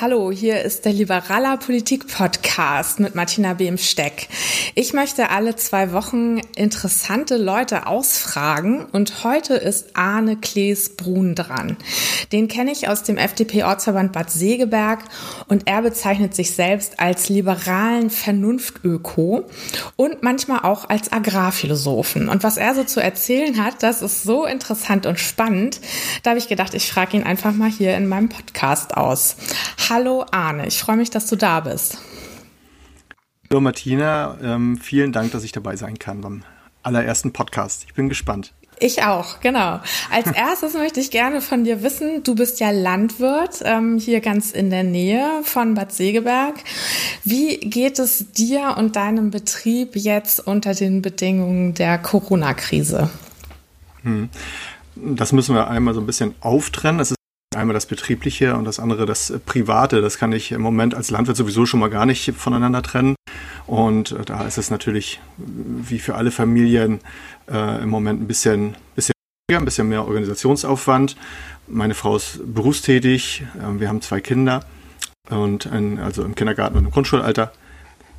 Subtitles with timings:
[0.00, 4.28] Hallo, hier ist der Liberaler Politik Podcast mit Martina Behm-Steck.
[4.74, 11.76] Ich möchte alle zwei Wochen interessante Leute ausfragen und heute ist Arne Klees-Brun dran.
[12.32, 15.00] Den kenne ich aus dem FDP-Ortsverband Bad Segeberg
[15.48, 19.48] und er bezeichnet sich selbst als liberalen Vernunftöko
[19.96, 22.28] und manchmal auch als Agrarphilosophen.
[22.28, 25.80] Und was er so zu erzählen hat, das ist so interessant und spannend.
[26.22, 29.36] Da habe ich gedacht, ich frage ihn einfach mal hier in meinem Podcast aus.
[29.88, 31.98] Hallo Arne, ich freue mich, dass du da bist.
[33.50, 36.44] Hallo Martina, ähm, vielen Dank, dass ich dabei sein kann beim
[36.84, 37.84] allerersten Podcast.
[37.88, 38.54] Ich bin gespannt.
[38.82, 39.80] Ich auch, genau.
[40.10, 44.52] Als erstes möchte ich gerne von dir wissen, du bist ja Landwirt ähm, hier ganz
[44.52, 46.54] in der Nähe von Bad Segeberg.
[47.22, 53.10] Wie geht es dir und deinem Betrieb jetzt unter den Bedingungen der Corona-Krise?
[54.02, 54.30] Hm.
[54.96, 57.00] Das müssen wir einmal so ein bisschen auftrennen.
[57.00, 57.16] Es ist
[57.56, 60.00] Einmal das Betriebliche und das andere das Private.
[60.02, 63.16] Das kann ich im Moment als Landwirt sowieso schon mal gar nicht voneinander trennen.
[63.66, 67.00] Und äh, da ist es natürlich wie für alle Familien
[67.50, 69.14] äh, im Moment ein bisschen, bisschen,
[69.50, 71.16] ein bisschen mehr Organisationsaufwand.
[71.66, 73.44] Meine Frau ist berufstätig.
[73.58, 74.64] Äh, wir haben zwei Kinder
[75.28, 77.52] und ein, also im Kindergarten und im Grundschulalter.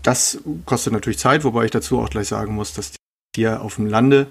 [0.04, 2.98] Das kostet natürlich Zeit, wobei ich dazu auch gleich sagen muss, dass die
[3.36, 4.28] hier auf dem Lande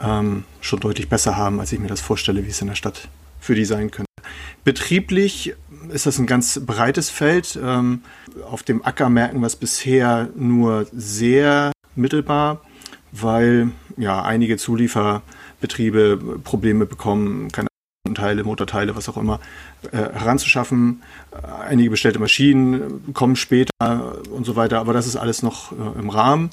[0.00, 3.08] ähm, schon deutlich besser haben, als ich mir das vorstelle, wie es in der Stadt
[3.40, 4.10] für die sein könnte.
[4.64, 5.54] Betrieblich
[5.90, 7.58] ist das ein ganz breites Feld.
[7.62, 8.02] Ähm,
[8.50, 12.62] auf dem Acker merken wir es bisher nur sehr mittelbar,
[13.20, 17.68] weil ja einige Zulieferbetriebe Probleme bekommen, keine
[18.14, 19.40] Teile, Motorteile, was auch immer,
[19.90, 21.02] äh, heranzuschaffen.
[21.66, 23.70] Einige bestellte Maschinen kommen später
[24.30, 26.50] und so weiter, aber das ist alles noch äh, im Rahmen.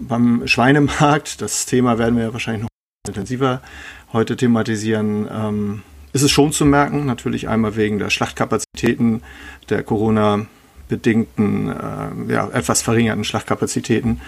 [0.00, 2.68] Beim Schweinemarkt, das Thema werden wir wahrscheinlich noch
[3.06, 3.62] intensiver
[4.12, 5.82] heute thematisieren, ähm,
[6.12, 9.22] ist es schon zu merken, natürlich einmal wegen der Schlachtkapazitäten,
[9.68, 14.20] der Corona-bedingten, äh, ja, etwas verringerten Schlachtkapazitäten.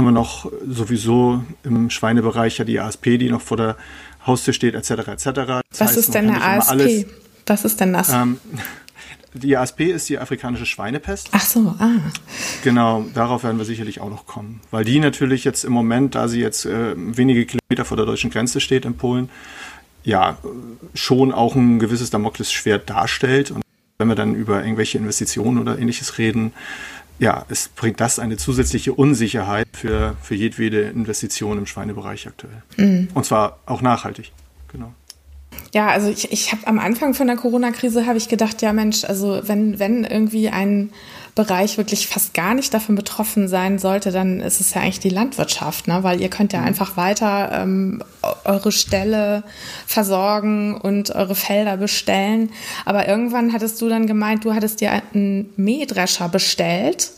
[0.00, 3.76] Haben wir noch sowieso im Schweinebereich ja die ASP, die noch vor der
[4.26, 4.90] Haustür steht, etc.
[4.90, 5.06] etc.
[5.24, 7.06] Das Was heißt, ist denn eine ASP?
[7.46, 8.08] Was ist denn das?
[8.12, 8.38] Ähm,
[9.34, 11.28] die ASP ist die afrikanische Schweinepest.
[11.30, 11.92] Ach so, ah.
[12.64, 14.60] Genau, darauf werden wir sicherlich auch noch kommen.
[14.72, 18.30] Weil die natürlich jetzt im Moment, da sie jetzt äh, wenige Kilometer vor der deutschen
[18.30, 19.28] Grenze steht in Polen,
[20.02, 20.38] ja
[20.94, 23.52] schon auch ein gewisses Damoklesschwert darstellt.
[23.52, 23.62] Und
[23.98, 26.52] wenn wir dann über irgendwelche Investitionen oder ähnliches reden,
[27.18, 32.62] ja, es bringt das eine zusätzliche Unsicherheit für, für jedwede Investition im Schweinebereich aktuell.
[32.76, 33.08] Mhm.
[33.14, 34.32] Und zwar auch nachhaltig.
[34.72, 34.92] Genau.
[35.72, 39.04] Ja, also ich, ich habe am Anfang von der Corona-Krise habe ich gedacht, ja Mensch,
[39.04, 40.90] also wenn, wenn irgendwie ein
[41.34, 45.08] Bereich wirklich fast gar nicht davon betroffen sein sollte, dann ist es ja eigentlich die
[45.08, 46.02] Landwirtschaft, ne?
[46.02, 46.66] weil ihr könnt ja mhm.
[46.68, 48.02] einfach weiter ähm,
[48.44, 49.42] eure Ställe
[49.86, 52.50] versorgen und eure Felder bestellen.
[52.84, 57.10] Aber irgendwann hattest du dann gemeint, du hattest dir einen Mähdrescher bestellt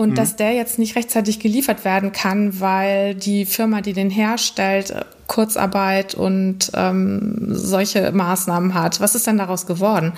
[0.00, 0.14] und mhm.
[0.14, 4.94] dass der jetzt nicht rechtzeitig geliefert werden kann, weil die Firma, die den herstellt,
[5.26, 9.02] Kurzarbeit und ähm, solche Maßnahmen hat.
[9.02, 10.14] Was ist denn daraus geworden?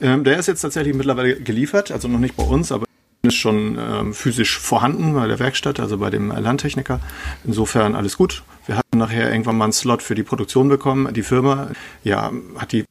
[0.00, 2.86] Ähm, der ist jetzt tatsächlich mittlerweile geliefert, also noch nicht bei uns, aber
[3.20, 6.98] ist schon ähm, physisch vorhanden bei der Werkstatt, also bei dem Landtechniker.
[7.44, 8.42] Insofern alles gut.
[8.64, 11.12] Wir hatten nachher irgendwann mal einen Slot für die Produktion bekommen.
[11.12, 11.68] Die Firma
[12.04, 12.86] ja, hat die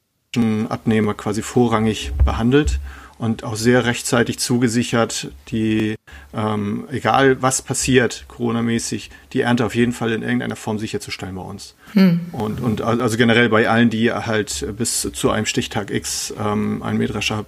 [0.68, 2.78] Abnehmer quasi vorrangig behandelt
[3.18, 5.94] und auch sehr rechtzeitig zugesichert, die,
[6.34, 11.42] ähm, egal was passiert, Corona-mäßig, die Ernte auf jeden Fall in irgendeiner Form sicherzustellen bei
[11.42, 11.74] uns.
[11.92, 12.20] Hm.
[12.32, 16.98] Und, und also generell bei allen, die halt bis zu einem Stichtag X ähm, einen
[16.98, 17.46] Mähdrescher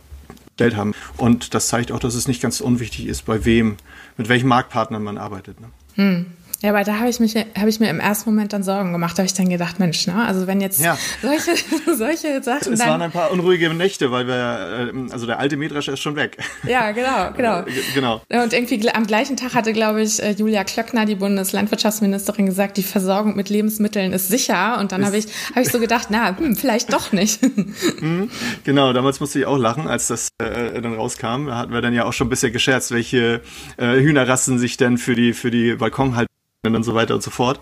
[0.57, 0.95] bestellt haben.
[1.17, 3.77] Und das zeigt auch, dass es nicht ganz unwichtig ist, bei wem,
[4.17, 5.61] mit welchen Marktpartnern man arbeitet.
[5.61, 5.69] Ne?
[5.95, 6.27] Hm.
[6.63, 9.13] Ja, aber da habe ich, mich, hab ich mir im ersten Moment dann Sorgen gemacht.
[9.13, 10.25] Da habe ich dann gedacht, Mensch, ne?
[10.27, 10.97] also wenn jetzt ja.
[11.21, 11.51] solche,
[11.97, 12.73] solche Sachen.
[12.73, 16.17] Es waren ein paar unruhige Nächte, weil wir, äh, also der alte Mähdrescher ist schon
[16.17, 16.39] weg.
[16.67, 17.61] Ja, genau, genau.
[17.61, 18.23] Äh, genau.
[18.29, 22.83] Und irgendwie am gleichen Tag hatte, glaube ich, äh, Julia Klöckner, die Bundeslandwirtschaftsministerin, gesagt, die
[22.83, 24.79] Versorgung mit Lebensmitteln ist sicher.
[24.81, 27.41] Und dann habe ich, hab ich so gedacht, na, hm, vielleicht doch nicht.
[28.01, 28.31] Mhm,
[28.65, 31.47] genau, damals musste ich auch lachen, als das äh, dann rauskam.
[31.47, 33.41] Da hatten wir dann ja auch schon ein bisschen gescherzt, welche
[33.77, 37.61] äh, Hühnerrassen sich denn für die, für die Balkonhaltung und so weiter und so fort,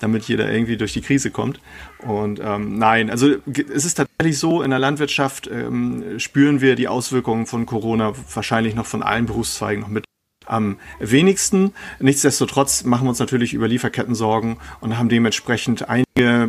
[0.00, 1.60] damit jeder irgendwie durch die Krise kommt.
[1.98, 6.88] Und ähm, nein, also es ist tatsächlich so, in der Landwirtschaft ähm, spüren wir die
[6.88, 10.04] Auswirkungen von Corona wahrscheinlich noch von allen Berufszweigen noch mit
[10.44, 11.72] am wenigsten.
[11.98, 16.48] Nichtsdestotrotz machen wir uns natürlich über Lieferketten Sorgen und haben dementsprechend einige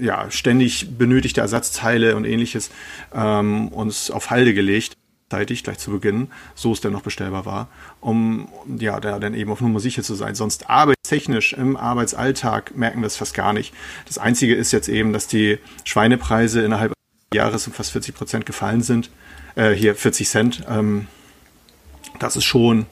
[0.00, 2.70] ja, ständig benötigte Ersatzteile und ähnliches
[3.12, 4.94] ähm, uns auf Halde gelegt
[5.30, 7.68] zeitig, gleich zu Beginn, so es denn noch bestellbar war,
[8.00, 8.48] um
[8.78, 10.34] ja, da dann eben auf Nummer sicher zu sein.
[10.34, 13.74] Sonst arbeitstechnisch im Arbeitsalltag merken wir es fast gar nicht.
[14.06, 16.92] Das Einzige ist jetzt eben, dass die Schweinepreise innerhalb
[17.32, 19.10] Jahres um fast 40 Prozent gefallen sind.
[19.56, 20.64] Äh, hier 40 Cent.
[20.68, 21.08] Ähm,
[22.18, 22.86] das ist schon,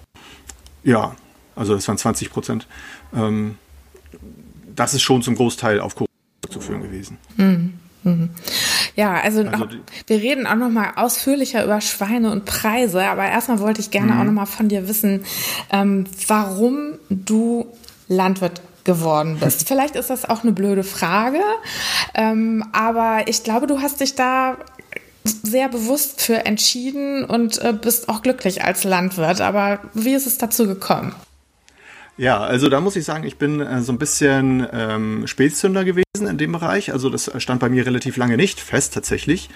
[0.82, 1.14] ja,
[1.54, 2.66] also das waren 20 Prozent.
[3.14, 3.56] Ähm,
[4.74, 6.08] das ist schon zum Großteil auf Corona
[6.50, 7.18] zu führen gewesen.
[7.36, 7.74] Mhm.
[8.04, 8.30] Mhm.
[8.94, 9.68] Ja, also, also
[10.06, 14.12] wir reden auch noch mal ausführlicher über Schweine und Preise, aber erstmal wollte ich gerne
[14.12, 14.20] mhm.
[14.20, 15.24] auch noch mal von dir wissen,
[15.70, 17.66] ähm, warum du
[18.08, 19.68] Landwirt geworden bist.
[19.68, 21.40] Vielleicht ist das auch eine blöde Frage,
[22.14, 24.56] ähm, aber ich glaube, du hast dich da
[25.24, 29.40] sehr bewusst für entschieden und äh, bist auch glücklich als Landwirt.
[29.40, 31.14] Aber wie ist es dazu gekommen?
[32.18, 36.26] Ja, also da muss ich sagen, ich bin äh, so ein bisschen ähm, Spätzünder gewesen
[36.28, 36.92] in dem Bereich.
[36.92, 39.48] Also das stand bei mir relativ lange nicht fest tatsächlich,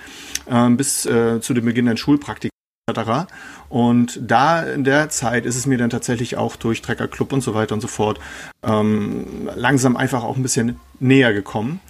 [0.49, 2.51] ähm, bis äh, zu dem Beginn der Schulpraktik
[2.89, 3.29] etc.
[3.69, 7.53] Und da in der Zeit ist es mir dann tatsächlich auch durch Treckerclub und so
[7.53, 8.21] weiter und so fort
[8.63, 11.81] ähm, langsam einfach auch ein bisschen näher gekommen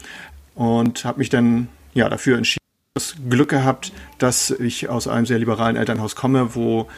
[0.55, 2.66] und habe mich dann ja dafür entschieden,
[2.97, 6.89] das Glück gehabt, dass ich aus einem sehr liberalen Elternhaus komme, wo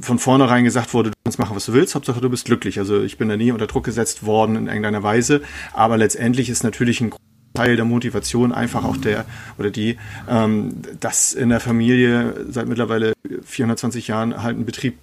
[0.00, 2.78] von vornherein gesagt wurde, du kannst machen, was du willst, Hauptsache du bist glücklich.
[2.78, 5.42] Also ich bin da nie unter Druck gesetzt worden in irgendeiner Weise,
[5.74, 7.12] aber letztendlich ist natürlich ein
[7.52, 9.26] Teil der Motivation einfach auch der
[9.58, 13.12] oder die, ähm, dass in der Familie seit mittlerweile
[13.44, 14.96] 420 Jahren halt ein Betrieb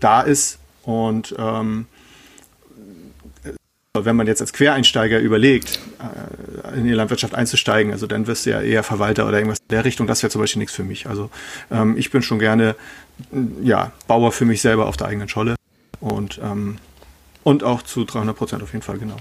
[0.00, 1.86] da ist und ähm,
[4.02, 8.50] wenn man jetzt als Quereinsteiger überlegt, äh, in die Landwirtschaft einzusteigen, also dann wirst du
[8.50, 10.08] ja eher Verwalter oder irgendwas in der Richtung.
[10.08, 11.06] Das wäre zum Beispiel nichts für mich.
[11.06, 11.30] Also
[11.70, 12.74] ähm, ich bin schon gerne
[13.62, 15.54] ja, Bauer für mich selber auf der eigenen Scholle
[16.00, 16.78] und, ähm,
[17.44, 19.16] und auch zu 300 Prozent auf jeden Fall, genau.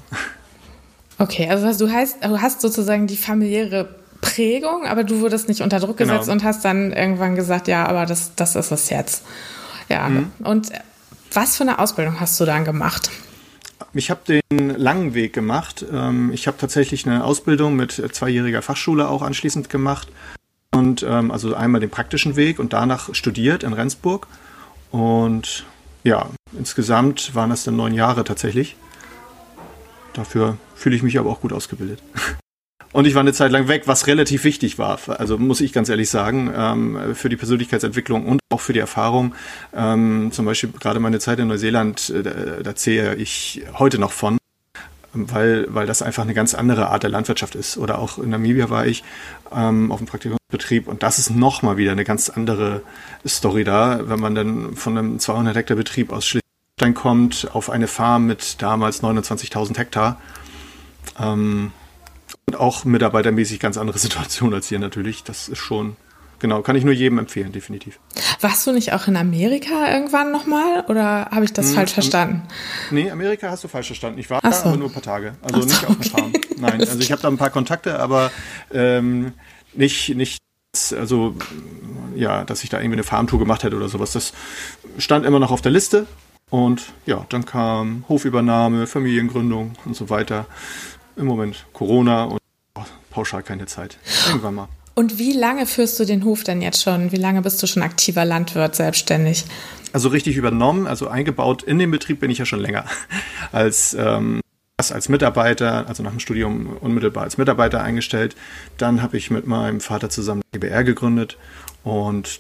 [1.20, 5.80] Okay, also du, heißt, du hast sozusagen die familiäre Prägung, aber du wurdest nicht unter
[5.80, 6.34] Druck gesetzt genau.
[6.34, 9.24] und hast dann irgendwann gesagt, ja, aber das, das ist es jetzt.
[9.88, 10.32] Ja, mhm.
[10.44, 10.72] und
[11.32, 13.12] was für eine Ausbildung hast du dann gemacht?
[13.96, 15.86] Ich habe den langen Weg gemacht.
[15.92, 20.08] Ähm, ich habe tatsächlich eine Ausbildung mit zweijähriger Fachschule auch anschließend gemacht.
[20.72, 24.28] Und ähm, also einmal den praktischen Weg und danach studiert in Rendsburg.
[24.92, 25.66] Und
[26.04, 28.76] ja, insgesamt waren das dann neun Jahre tatsächlich.
[30.14, 32.02] Dafür fühle ich mich aber auch gut ausgebildet.
[32.94, 35.00] Und ich war eine Zeit lang weg, was relativ wichtig war.
[35.08, 39.34] Also muss ich ganz ehrlich sagen, ähm, für die Persönlichkeitsentwicklung und auch für die Erfahrung.
[39.76, 44.38] Ähm, zum Beispiel gerade meine Zeit in Neuseeland, äh, da, zähle ich heute noch von,
[45.12, 47.78] weil, weil das einfach eine ganz andere Art der Landwirtschaft ist.
[47.78, 49.04] Oder auch in Namibia war ich
[49.52, 52.84] ähm, auf dem Praktikumsbetrieb und das ist nochmal wieder eine ganz andere
[53.26, 56.44] Story da, wenn man dann von einem 200 Hektar Betrieb aus Schleswig
[56.94, 60.20] kommt auf eine Farm mit damals 29.000 Hektar.
[61.20, 61.72] Ähm,
[62.48, 65.24] und auch mitarbeitermäßig ganz andere Situation als hier natürlich.
[65.24, 65.96] Das ist schon,
[66.40, 68.00] genau, kann ich nur jedem empfehlen, definitiv.
[68.42, 72.44] Warst du nicht auch in Amerika irgendwann nochmal oder habe ich das hm, falsch verstanden?
[72.92, 74.20] Nee, Amerika hast du falsch verstanden.
[74.20, 74.50] Ich war so.
[74.50, 75.36] da aber nur ein paar Tage.
[75.42, 76.34] Also so, nicht auf der Farm.
[76.58, 78.32] Nein, also ich habe da ein paar Kontakte, aber
[78.72, 79.34] ähm,
[79.74, 80.40] nicht, nicht
[80.92, 81.36] also
[82.16, 84.12] ja, dass ich da irgendwie eine Farmtour gemacht hätte oder sowas.
[84.12, 84.34] Das
[84.98, 86.08] stand immer noch auf der Liste.
[86.50, 90.46] Und ja, dann kam Hofübernahme, Familiengründung und so weiter
[91.16, 92.40] im Moment Corona und
[93.10, 93.98] pauschal keine Zeit.
[94.28, 94.68] Irgendwann mal.
[94.96, 97.12] Und wie lange führst du den Hof denn jetzt schon?
[97.12, 99.46] Wie lange bist du schon aktiver Landwirt selbstständig?
[99.92, 102.86] Also richtig übernommen, also eingebaut in den Betrieb bin ich ja schon länger.
[103.52, 104.42] Als, ähm,
[104.78, 108.36] als Mitarbeiter, also nach dem Studium unmittelbar als Mitarbeiter eingestellt.
[108.78, 111.38] Dann habe ich mit meinem Vater zusammen GBR gegründet
[111.84, 112.40] und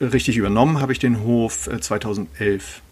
[0.00, 2.82] richtig übernommen habe ich den Hof 2011.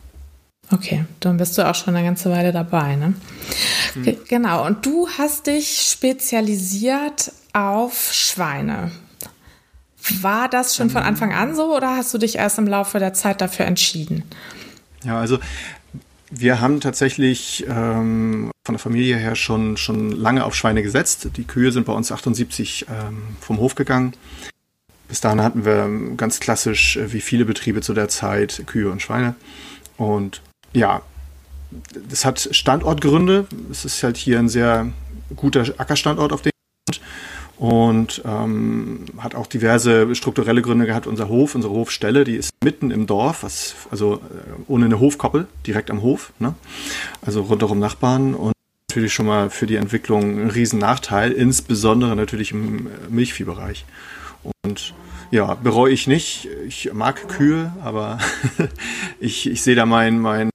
[0.73, 3.15] Okay, dann bist du auch schon eine ganze Weile dabei, ne?
[3.95, 4.17] Mhm.
[4.29, 8.91] Genau, und du hast dich spezialisiert auf Schweine.
[10.21, 13.13] War das schon von Anfang an so oder hast du dich erst im Laufe der
[13.13, 14.25] Zeit dafür entschieden?
[15.05, 15.39] Ja, also
[16.31, 21.29] wir haben tatsächlich ähm, von der Familie her schon, schon lange auf Schweine gesetzt.
[21.37, 24.15] Die Kühe sind bei uns 78 ähm, vom Hof gegangen.
[25.09, 29.03] Bis dahin hatten wir ganz klassisch, äh, wie viele Betriebe zu der Zeit, Kühe und
[29.03, 29.35] Schweine.
[29.99, 30.41] Und
[30.73, 31.03] ja,
[32.09, 33.47] das hat Standortgründe.
[33.71, 34.93] Es ist halt hier ein sehr
[35.37, 36.53] guter Ackerstandort auf dem
[37.63, 41.07] und ähm, hat auch diverse strukturelle Gründe gehabt.
[41.07, 44.19] Unser Hof, unsere Hofstelle, die ist mitten im Dorf, was, also äh,
[44.67, 46.57] ohne eine Hofkoppel, direkt am Hof, ne?
[47.25, 48.53] also rundherum Nachbarn und
[48.89, 53.85] natürlich schon mal für die Entwicklung ein Riesennachteil, insbesondere natürlich im Milchviehbereich.
[54.65, 54.93] Und
[55.31, 56.49] ja, bereue ich nicht.
[56.67, 58.19] Ich mag Kühe, aber
[59.21, 60.52] ich, ich sehe da mein, mein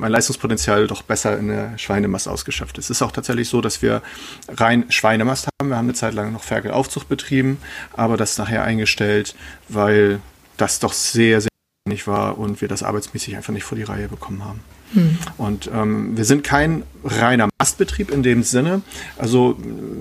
[0.00, 2.86] mein Leistungspotenzial doch besser in der Schweinemast ausgeschöpft ist.
[2.86, 4.02] Es ist auch tatsächlich so, dass wir
[4.48, 5.68] rein Schweinemast haben.
[5.68, 7.58] Wir haben eine Zeit lang noch Ferkelaufzucht betrieben,
[7.92, 9.36] aber das nachher eingestellt,
[9.68, 10.20] weil
[10.56, 11.50] das doch sehr, sehr
[11.88, 14.60] nicht war und wir das arbeitsmäßig einfach nicht vor die Reihe bekommen haben.
[14.94, 15.18] Hm.
[15.38, 18.82] Und ähm, wir sind kein reiner Mastbetrieb in dem Sinne.
[19.18, 19.56] Also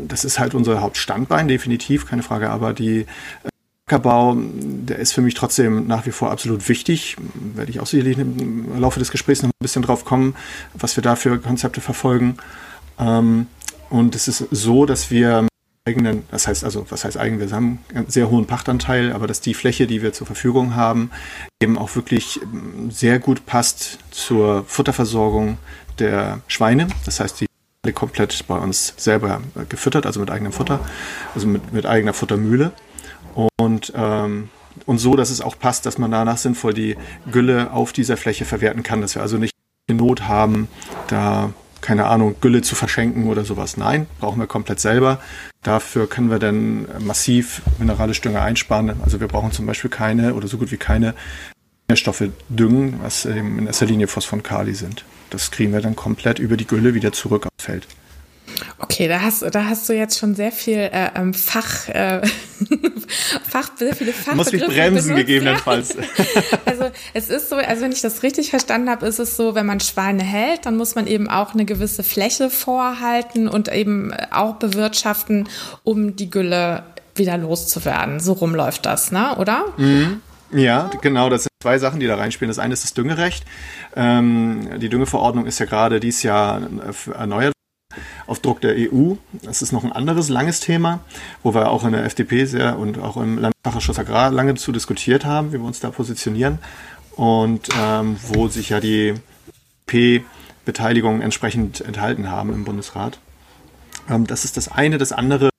[0.07, 2.49] das ist halt unser Hauptstandbein, definitiv, keine Frage.
[2.49, 3.05] Aber die
[3.89, 7.17] Ackerbau, der ist für mich trotzdem nach wie vor absolut wichtig.
[7.55, 10.35] Werde ich auch sicherlich im Laufe des Gesprächs noch ein bisschen drauf kommen,
[10.75, 12.37] was wir da für Konzepte verfolgen.
[12.99, 13.47] Ähm,
[13.89, 15.47] und es ist so, dass wir
[15.85, 19.41] eigenen, das heißt also, was heißt eigen, wir haben einen sehr hohen Pachtanteil, aber dass
[19.41, 21.09] die Fläche, die wir zur Verfügung haben,
[21.59, 22.39] eben auch wirklich
[22.89, 25.57] sehr gut passt zur Futterversorgung
[25.97, 26.89] der Schweine.
[27.05, 27.47] Das heißt, die
[27.83, 30.79] alle komplett bei uns selber gefüttert, also mit eigenem Futter,
[31.33, 32.71] also mit, mit eigener Futtermühle.
[33.33, 34.49] Und, ähm,
[34.85, 36.95] und so, dass es auch passt, dass man danach sinnvoll die
[37.31, 39.53] Gülle auf dieser Fläche verwerten kann, dass wir also nicht
[39.91, 40.67] Not haben,
[41.07, 43.77] da keine Ahnung, Gülle zu verschenken oder sowas.
[43.77, 45.19] Nein, brauchen wir komplett selber.
[45.63, 49.01] Dafür können wir dann massiv mineralische Dünger einsparen.
[49.03, 51.15] Also wir brauchen zum Beispiel keine oder so gut wie keine
[51.87, 55.05] Nährstoffe düngen, was eben in erster Linie Phosphor und Kali sind.
[55.29, 57.87] Das kriegen wir dann komplett über die Gülle wieder zurück aufs Feld.
[58.79, 62.21] Okay, da hast, da hast du jetzt schon sehr viel äh, ähm, Fach, äh,
[63.47, 65.97] Fach, sehr viele Fachbegriffe Muss mich bremsen benutzt, gegebenenfalls.
[66.65, 69.65] also es ist so, also wenn ich das richtig verstanden habe, ist es so, wenn
[69.65, 74.55] man Schweine hält, dann muss man eben auch eine gewisse Fläche vorhalten und eben auch
[74.55, 75.49] bewirtschaften,
[75.83, 76.83] um die Gülle
[77.15, 78.19] wieder loszuwerden.
[78.19, 79.35] So rumläuft das, ne?
[79.37, 79.65] Oder?
[79.77, 80.21] Mhm.
[80.51, 81.29] Ja, genau.
[81.29, 82.49] Das sind zwei Sachen, die da reinspielen.
[82.49, 83.45] Das eine ist das Düngerecht.
[83.95, 86.61] Ähm, die Düngeverordnung ist ja gerade dieses Jahr
[87.13, 87.53] erneuert
[88.27, 89.15] auf Druck der EU.
[89.41, 90.99] Das ist noch ein anderes langes Thema,
[91.43, 95.25] wo wir auch in der FDP sehr und auch im Landesfachausschuss Agrar lange zu diskutiert
[95.25, 96.59] haben, wie wir uns da positionieren
[97.15, 99.15] und ähm, wo sich ja die
[99.87, 103.19] P-Beteiligungen entsprechend enthalten haben im Bundesrat.
[104.09, 104.97] Ähm, das ist das eine.
[104.97, 105.49] Das andere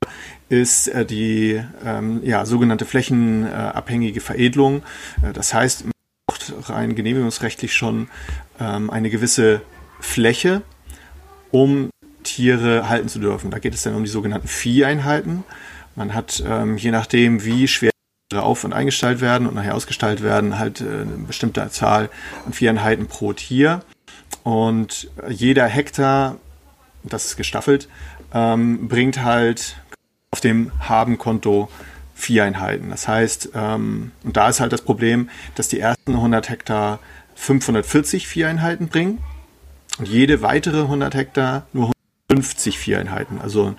[0.48, 4.82] ist äh, die ähm, ja, sogenannte flächenabhängige Veredelung.
[5.22, 5.92] Äh, das heißt, man
[6.26, 8.08] braucht rein genehmigungsrechtlich schon
[8.60, 9.62] ähm, eine gewisse
[10.00, 10.62] Fläche,
[11.50, 11.90] um
[12.22, 13.50] Tiere halten zu dürfen.
[13.50, 15.44] Da geht es dann um die sogenannten Vieheinheiten.
[15.96, 17.90] Man hat, ähm, je nachdem, wie schwer
[18.34, 22.10] auf- und eingestellt werden und nachher ausgestellt werden, halt äh, eine bestimmte Zahl
[22.46, 23.82] an Vieheinheiten pro Tier.
[24.44, 26.36] Und jeder Hektar,
[27.02, 27.88] das ist gestaffelt,
[28.32, 29.76] ähm, bringt halt
[30.30, 31.68] auf dem Habenkonto
[32.14, 32.90] Vieheinheiten.
[32.90, 37.00] Das heißt, ähm, und da ist halt das Problem, dass die ersten 100 Hektar
[37.34, 39.18] 540 Vieheinheiten bringen
[39.98, 41.90] und jede weitere 100 Hektar nur
[42.30, 43.40] 50 Vieheinheiten.
[43.40, 43.74] Also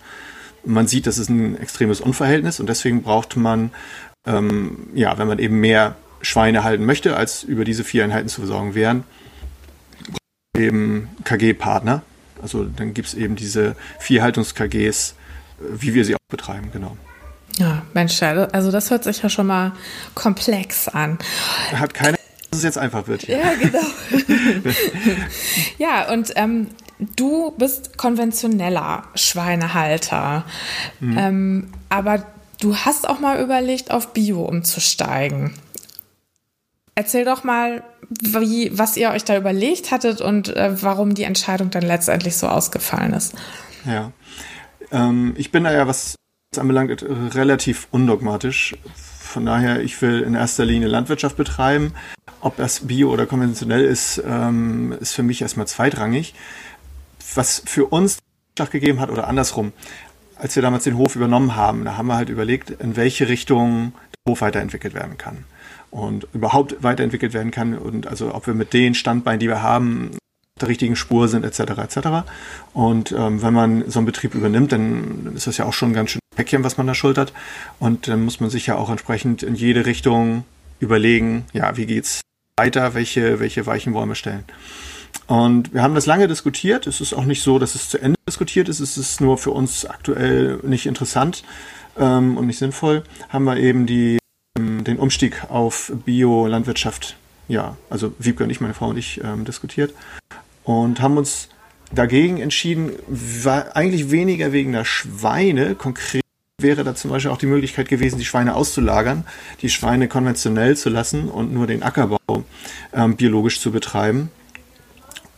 [0.63, 3.71] man sieht, das ist ein extremes Unverhältnis und deswegen braucht man,
[4.27, 8.75] ähm, ja, wenn man eben mehr Schweine halten möchte, als über diese Vieheinheiten zu versorgen
[8.75, 9.03] wären,
[10.55, 12.03] eben KG-Partner.
[12.41, 15.13] Also dann gibt es eben diese Viehhaltungs-KGs,
[15.59, 16.97] wie wir sie auch betreiben, genau.
[17.57, 19.73] Ja, Mensch, also das hört sich ja schon mal
[20.15, 21.19] komplex an.
[21.73, 22.17] Hat keine
[22.51, 23.21] dass es jetzt einfach wird.
[23.21, 23.37] Hier.
[23.37, 23.79] Ja, genau.
[25.77, 26.67] ja, und ähm,
[27.15, 30.45] du bist konventioneller Schweinehalter,
[30.99, 31.17] mhm.
[31.17, 32.25] ähm, aber
[32.61, 35.53] du hast auch mal überlegt, auf Bio umzusteigen.
[36.95, 41.69] Erzähl doch mal, wie, was ihr euch da überlegt hattet und äh, warum die Entscheidung
[41.71, 43.33] dann letztendlich so ausgefallen ist.
[43.85, 44.11] Ja,
[44.91, 46.15] ähm, ich bin da ja, was
[46.51, 47.03] das anbelangt,
[47.33, 48.75] relativ undogmatisch.
[49.21, 51.93] Von daher, ich will in erster Linie Landwirtschaft betreiben.
[52.41, 56.33] Ob das bio oder konventionell ist, ähm, ist für mich erstmal zweitrangig
[57.35, 58.19] was für uns
[58.57, 59.71] Schlag gegeben hat oder andersrum,
[60.35, 63.93] als wir damals den Hof übernommen haben, da haben wir halt überlegt, in welche Richtung
[64.25, 65.45] der Hof weiterentwickelt werden kann
[65.89, 70.11] und überhaupt weiterentwickelt werden kann und also ob wir mit den Standbeinen, die wir haben,
[70.59, 71.59] der richtigen Spur sind etc.
[71.77, 71.97] etc.
[72.73, 75.93] Und ähm, wenn man so einen Betrieb übernimmt, dann ist das ja auch schon ein
[75.93, 77.33] ganz schön Päckchen, was man da schultert
[77.79, 80.43] und dann muss man sich ja auch entsprechend in jede Richtung
[80.79, 82.21] überlegen, ja, wie geht's
[82.57, 84.43] weiter, welche welche Weichen wollen wir stellen.
[85.31, 86.87] Und wir haben das lange diskutiert.
[86.87, 88.81] Es ist auch nicht so, dass es zu Ende diskutiert ist.
[88.81, 91.45] Es ist nur für uns aktuell nicht interessant
[91.97, 93.03] ähm, und nicht sinnvoll.
[93.29, 94.17] Haben wir eben die,
[94.59, 97.15] ähm, den Umstieg auf Bio-Landwirtschaft,
[97.47, 99.93] ja, also Wiebke und ich, meine Frau und ich, ähm, diskutiert.
[100.65, 101.47] Und haben uns
[101.93, 105.75] dagegen entschieden, war eigentlich weniger wegen der Schweine.
[105.75, 106.25] Konkret
[106.59, 109.23] wäre da zum Beispiel auch die Möglichkeit gewesen, die Schweine auszulagern,
[109.61, 112.19] die Schweine konventionell zu lassen und nur den Ackerbau
[112.93, 114.29] ähm, biologisch zu betreiben.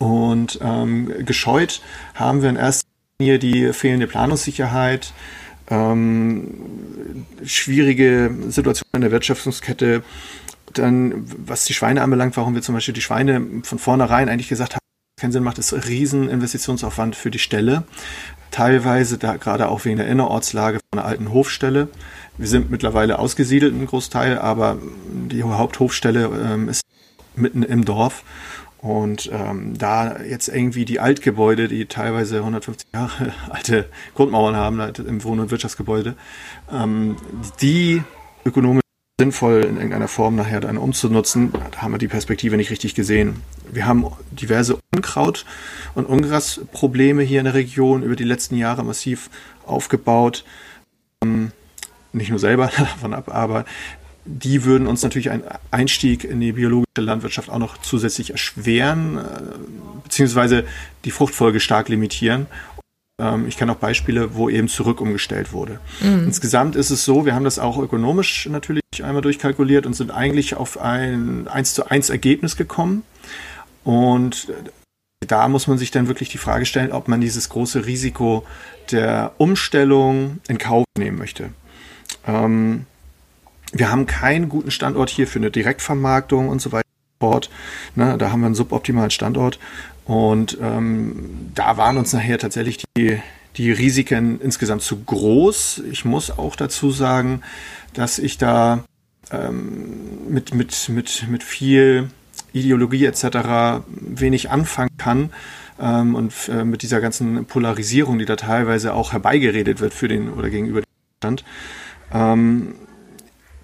[0.04, 1.82] Und ähm, gescheut
[2.14, 2.86] haben wir in erster
[3.20, 5.14] Linie die fehlende Planungssicherheit,
[5.70, 10.04] ähm, schwierige Situationen in der Wertschöpfungskette.
[10.74, 14.74] Dann, was die Schweine anbelangt, warum wir zum Beispiel die Schweine von vornherein eigentlich gesagt
[14.74, 14.80] haben,
[15.22, 17.84] keinen Sinn macht, ist Rieseninvestitionsaufwand für die Stelle.
[18.52, 21.88] Teilweise da gerade auch wegen der Innerortslage von einer alten Hofstelle.
[22.38, 24.80] Wir sind mittlerweile ausgesiedelt, ein Großteil, aber
[25.32, 26.82] die Haupthofstelle ähm, ist
[27.36, 28.24] mitten im Dorf.
[28.84, 35.00] Und ähm, da jetzt irgendwie die Altgebäude, die teilweise 150 Jahre alte Grundmauern haben, halt
[35.00, 36.16] im Wohn- und Wirtschaftsgebäude,
[36.70, 37.16] ähm,
[37.62, 38.04] die
[38.44, 38.84] ökonomisch
[39.22, 43.42] sinnvoll in irgendeiner Form nachher dann umzunutzen, da haben wir die Perspektive nicht richtig gesehen.
[43.72, 45.46] Wir haben diverse Unkraut-
[45.96, 49.30] und Ungrasprobleme hier in der Region über die letzten Jahre massiv
[49.66, 50.44] aufgebaut.
[51.24, 51.54] Ähm,
[52.12, 53.64] nicht nur selber davon ab, aber
[54.26, 59.22] die würden uns natürlich einen Einstieg in die biologische Landwirtschaft auch noch zusätzlich erschweren, äh,
[60.04, 60.66] beziehungsweise
[61.06, 62.48] die Fruchtfolge stark limitieren.
[63.20, 65.80] Ähm, ich kenne auch Beispiele, wo eben zurück umgestellt wurde.
[66.02, 66.26] Mhm.
[66.26, 70.56] Insgesamt ist es so, wir haben das auch ökonomisch natürlich einmal durchkalkuliert und sind eigentlich
[70.56, 73.04] auf ein 1 zu 1 Ergebnis gekommen.
[73.84, 74.48] Und
[75.28, 78.46] da muss man sich dann wirklich die Frage stellen, ob man dieses große Risiko
[78.92, 81.50] der Umstellung in Kauf nehmen möchte.
[82.26, 82.86] Ähm,
[83.74, 86.84] wir haben keinen guten Standort hier für eine Direktvermarktung und so weiter.
[87.96, 89.58] Ne, da haben wir einen suboptimalen Standort.
[90.06, 93.20] Und ähm, da waren uns nachher tatsächlich die,
[93.56, 95.84] die Risiken insgesamt zu groß.
[95.90, 97.42] Ich muss auch dazu sagen,
[97.94, 98.84] dass ich da
[99.32, 102.10] ähm, mit, mit, mit, mit viel
[102.52, 103.86] Ideologie etc.
[103.88, 105.32] wenig anfangen kann.
[105.80, 110.30] Ähm, und äh, mit dieser ganzen Polarisierung, die da teilweise auch herbeigeredet wird für den
[110.30, 110.88] oder gegenüber dem
[111.20, 111.46] Stand.
[112.14, 112.76] Ähm,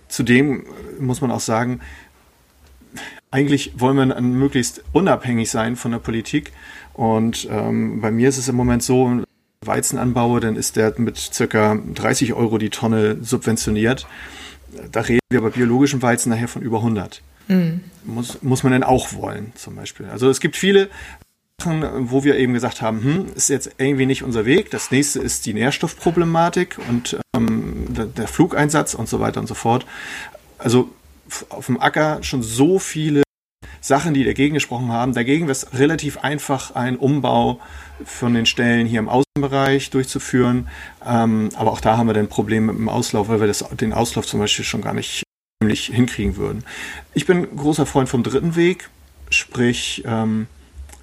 [0.09, 0.65] zudem
[0.99, 1.79] muss man auch sagen,
[3.31, 6.51] eigentlich wollen wir möglichst unabhängig sein von der Politik.
[6.93, 9.21] Und ähm, bei mir ist es im Moment so,
[9.65, 14.07] Weizen anbaue, dann ist der mit circa 30 Euro die Tonne subventioniert.
[14.91, 17.21] Da reden wir bei biologischem Weizen nachher von über 100.
[17.49, 17.81] Mhm.
[18.05, 20.05] Muss, muss man denn auch wollen, zum Beispiel.
[20.07, 20.89] Also es gibt viele
[21.65, 24.71] wo wir eben gesagt haben, hm, ist jetzt irgendwie nicht unser Weg.
[24.71, 29.85] Das nächste ist die Nährstoffproblematik und ähm, der, Flugeinsatz und so weiter und so fort.
[30.57, 30.89] Also
[31.49, 33.23] auf dem Acker schon so viele
[33.81, 35.13] Sachen, die dagegen gesprochen haben.
[35.13, 37.59] Dagegen wäre es relativ einfach, einen Umbau
[38.03, 40.67] von den Stellen hier im Außenbereich durchzuführen.
[41.05, 43.93] Ähm, aber auch da haben wir dann Probleme mit dem Auslauf, weil wir das, den
[43.93, 45.23] Auslauf zum Beispiel schon gar nicht
[45.61, 46.63] hinkriegen würden.
[47.13, 48.89] Ich bin großer Freund vom dritten Weg,
[49.29, 50.47] sprich, ähm,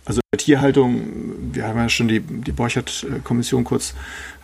[0.06, 3.94] also Tierhaltung, wir haben ja schon die, die Borchert-Kommission kurz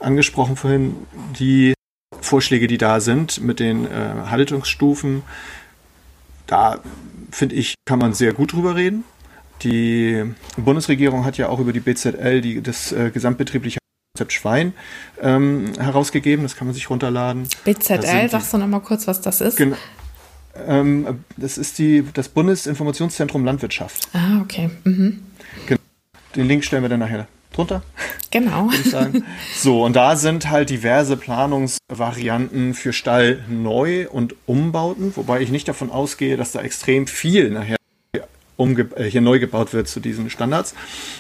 [0.01, 0.97] angesprochen vorhin,
[1.39, 1.75] die
[2.21, 3.91] Vorschläge, die da sind mit den äh,
[4.27, 5.23] Haltungsstufen,
[6.47, 6.81] da
[7.31, 9.05] finde ich, kann man sehr gut drüber reden.
[9.63, 10.25] Die
[10.57, 13.79] Bundesregierung hat ja auch über die BZL die, das äh, gesamtbetriebliche
[14.15, 14.75] Konzept Schwein
[15.21, 16.43] ähm, herausgegeben.
[16.43, 17.49] Das kann man sich runterladen.
[17.65, 19.57] BZL, sagst du noch mal kurz, was das ist?
[19.57, 19.77] Genau.
[20.67, 24.09] Ähm, das ist die, das Bundesinformationszentrum Landwirtschaft.
[24.13, 24.71] Ah, okay.
[24.85, 25.23] Mhm.
[25.67, 25.81] Genau.
[26.35, 27.83] Den Link stellen wir dann nachher drunter.
[28.31, 28.71] Genau.
[29.55, 35.69] So, und da sind halt diverse Planungsvarianten für Stall neu und Umbauten, wobei ich nicht
[35.69, 37.77] davon ausgehe, dass da extrem viel nachher
[38.59, 40.75] äh, hier neu gebaut wird zu diesen Standards.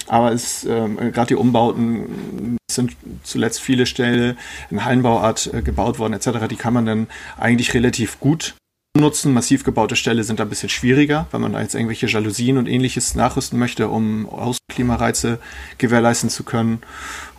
[0.08, 2.92] Aber es ähm, gerade die Umbauten sind
[3.22, 4.36] zuletzt viele Ställe
[4.70, 6.46] in Hallenbauart äh, gebaut worden etc.
[6.50, 7.06] Die kann man dann
[7.38, 8.54] eigentlich relativ gut
[8.96, 9.32] nutzen.
[9.32, 12.66] Massiv gebaute Ställe sind da ein bisschen schwieriger, wenn man da jetzt irgendwelche Jalousien und
[12.66, 15.38] ähnliches nachrüsten möchte, um Außenklimareize
[15.78, 16.82] gewährleisten zu können.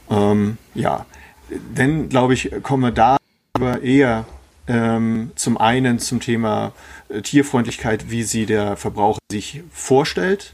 [0.09, 1.05] Ähm, ja,
[1.49, 3.17] denn glaube ich, kommen wir da
[3.53, 4.25] aber eher
[4.67, 6.71] ähm, zum einen zum Thema
[7.09, 10.53] äh, Tierfreundlichkeit, wie sie der Verbraucher sich vorstellt,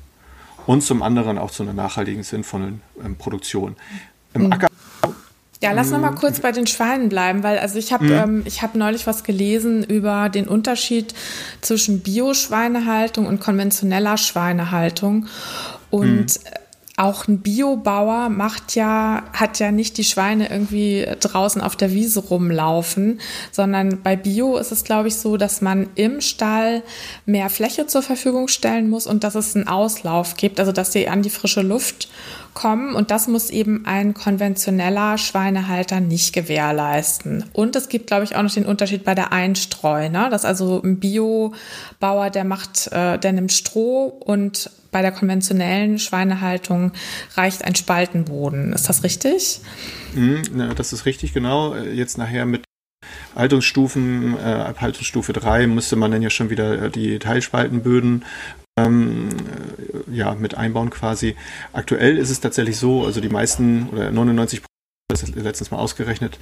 [0.65, 3.75] und zum anderen auch zu einer nachhaltigen, sinnvollen ähm, Produktion.
[4.33, 4.53] Im mhm.
[4.53, 4.68] Acker
[5.61, 8.11] ja, lass noch mal kurz bei den Schweinen bleiben, weil also ich habe mhm.
[8.11, 11.13] ähm, ich habe neulich was gelesen über den Unterschied
[11.61, 15.27] zwischen Bio-Schweinehaltung und konventioneller Schweinehaltung.
[15.89, 16.59] Und mhm
[16.99, 22.19] auch ein Biobauer macht ja, hat ja nicht die Schweine irgendwie draußen auf der Wiese
[22.19, 26.83] rumlaufen, sondern bei Bio ist es, glaube ich, so, dass man im Stall
[27.25, 31.07] mehr Fläche zur Verfügung stellen muss und dass es einen Auslauf gibt, also dass sie
[31.07, 32.09] an die frische Luft
[32.53, 37.45] kommen und das muss eben ein konventioneller Schweinehalter nicht gewährleisten.
[37.53, 40.27] Und es gibt, glaube ich, auch noch den Unterschied bei der Einstreu, ne?
[40.29, 46.91] dass also ein Biobauer, der macht, äh, der nimmt Stroh und bei der konventionellen Schweinehaltung
[47.35, 48.73] reicht ein Spaltenboden.
[48.73, 49.61] Ist das richtig?
[50.15, 51.75] Na, das ist richtig, genau.
[51.75, 52.63] Jetzt nachher mit
[53.35, 58.25] Haltungsstufen, äh, ab Haltungsstufe 3 müsste man dann ja schon wieder äh, die Teilspaltenböden
[58.77, 61.35] ähm, äh, ja, mit einbauen quasi.
[61.73, 64.61] Aktuell ist es tatsächlich so, also die meisten oder 99%
[65.11, 66.37] das ist letztens mal ausgerechnet,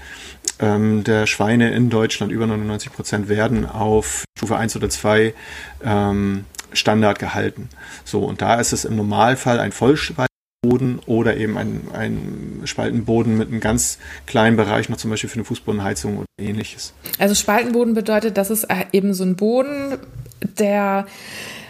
[0.60, 5.34] ähm, der Schweine in Deutschland, über 99 Prozent, werden auf Stufe 1 oder 2
[5.86, 7.70] ähm, Standard gehalten.
[8.04, 13.50] So, und da ist es im Normalfall ein Vollspaltenboden oder eben ein, ein Spaltenboden mit
[13.50, 16.94] einem ganz kleinen Bereich, noch zum Beispiel für eine Fußbodenheizung oder ähnliches.
[17.20, 19.98] Also Spaltenboden bedeutet, dass es äh, eben so ein Boden,
[20.58, 21.06] der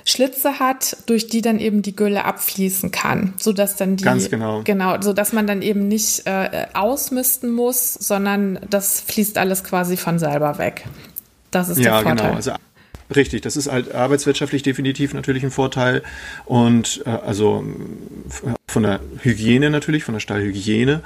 [0.07, 4.29] Schlitze hat, durch die dann eben die Gülle abfließen kann, so dass dann die ganz
[4.29, 9.65] genau genau, so dass man dann eben nicht äh, ausmisten muss, sondern das fließt alles
[9.65, 10.85] quasi von selber weg.
[11.51, 12.27] Das ist ja, der Vorteil.
[12.27, 12.35] Genau.
[12.35, 12.51] Also
[13.15, 16.03] Richtig, das ist halt arbeitswirtschaftlich definitiv natürlich ein Vorteil
[16.45, 17.63] und äh, also
[18.67, 21.01] von der Hygiene natürlich, von der Stallhygiene.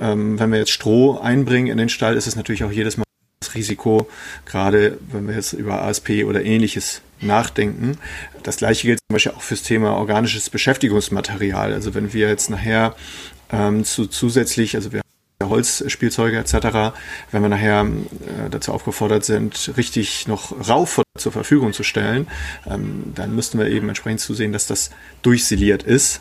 [0.00, 3.04] Ähm, wenn wir jetzt Stroh einbringen in den Stall, ist es natürlich auch jedes Mal
[3.40, 4.08] das Risiko,
[4.46, 7.98] gerade wenn wir jetzt über ASP oder ähnliches nachdenken.
[8.42, 11.72] Das gleiche gilt zum Beispiel auch fürs Thema organisches Beschäftigungsmaterial.
[11.74, 12.96] Also wenn wir jetzt nachher
[13.50, 15.01] ähm, zu zusätzlich, also wir
[15.48, 16.94] Holzspielzeuge etc.,
[17.30, 22.28] wenn wir nachher äh, dazu aufgefordert sind, richtig noch Raufutter zur Verfügung zu stellen,
[22.66, 24.90] ähm, dann müssten wir eben entsprechend zusehen, dass das
[25.22, 26.20] durchsiliert ist,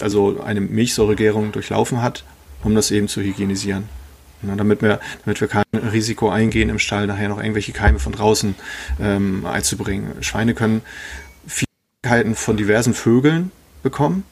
[0.00, 2.24] also eine Milchsäuregärung durchlaufen hat,
[2.62, 3.88] um das eben zu hygienisieren.
[4.42, 8.54] Damit, wir, damit wir kein Risiko eingehen, im Stall nachher noch irgendwelche Keime von draußen
[9.00, 10.22] ähm, einzubringen.
[10.22, 10.82] Schweine können
[11.46, 14.24] Fähigkeiten von diversen Vögeln bekommen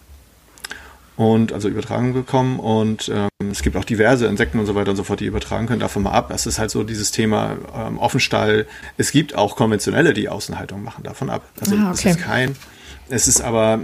[1.23, 4.97] und also übertragen bekommen und ähm, es gibt auch diverse Insekten und so weiter und
[4.97, 5.79] so fort, die übertragen können.
[5.79, 6.31] Davon mal ab.
[6.31, 8.67] Das ist halt so dieses Thema ähm, Offenstall.
[8.97, 11.05] Es gibt auch konventionelle, die Außenhaltung machen.
[11.05, 11.45] Davon ab.
[11.61, 12.11] Also ah, okay.
[12.11, 12.57] es ist kein.
[13.09, 13.81] Es ist aber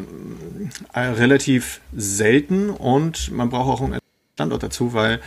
[0.92, 4.00] äh, relativ selten und man braucht auch einen
[4.34, 5.20] Standort dazu, weil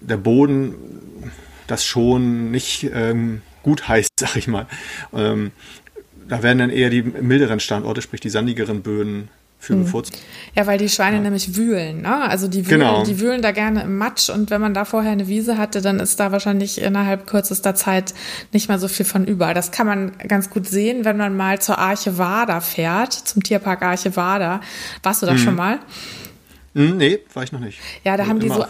[0.00, 0.76] der Boden
[1.66, 4.66] das schon nicht ähm, gut heißt, sag ich mal.
[5.12, 5.50] Ähm,
[6.28, 9.30] da werden dann eher die milderen Standorte, sprich die sandigeren Böden
[9.60, 9.84] für hm.
[9.84, 10.18] bevorzugt.
[10.56, 11.22] Ja, weil die Schweine ja.
[11.22, 12.22] nämlich wühlen, ne?
[12.22, 13.04] Also die wühlen, genau.
[13.04, 16.00] die wühlen da gerne im Matsch und wenn man da vorher eine Wiese hatte, dann
[16.00, 18.14] ist da wahrscheinlich innerhalb kürzester Zeit
[18.52, 19.52] nicht mehr so viel von über.
[19.52, 23.82] Das kann man ganz gut sehen, wenn man mal zur Arche Wader fährt, zum Tierpark
[23.82, 24.62] Arche Wader.
[25.02, 25.38] Warst du da hm.
[25.38, 25.78] schon mal?
[26.72, 27.80] Hm, nee, war ich noch nicht.
[28.04, 28.64] Ja, da haben die so,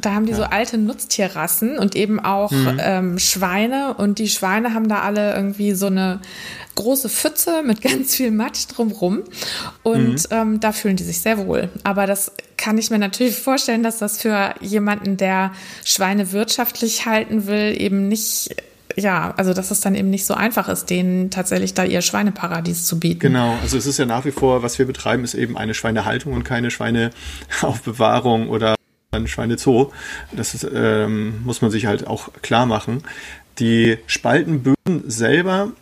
[0.00, 0.36] da haben die ja.
[0.36, 2.78] so alte Nutztierrassen und eben auch mhm.
[2.80, 6.20] ähm, Schweine und die Schweine haben da alle irgendwie so eine
[6.76, 9.24] große Pfütze mit ganz viel Matsch drumrum
[9.82, 10.26] und mhm.
[10.30, 11.70] ähm, da fühlen die sich sehr wohl.
[11.82, 15.52] Aber das kann ich mir natürlich vorstellen, dass das für jemanden, der
[15.84, 18.54] Schweine wirtschaftlich halten will, eben nicht
[18.96, 22.84] ja, also dass es dann eben nicht so einfach ist, denen tatsächlich da ihr Schweineparadies
[22.86, 23.20] zu bieten.
[23.20, 26.32] Genau, also es ist ja nach wie vor, was wir betreiben, ist eben eine Schweinehaltung
[26.32, 28.74] und keine Schweineaufbewahrung oder
[29.12, 29.92] ein Schweinezoo.
[30.32, 33.02] Das ist, ähm, muss man sich halt auch klar machen.
[33.58, 35.72] Die Spaltenböden selber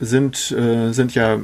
[0.00, 1.38] sind, äh, sind ja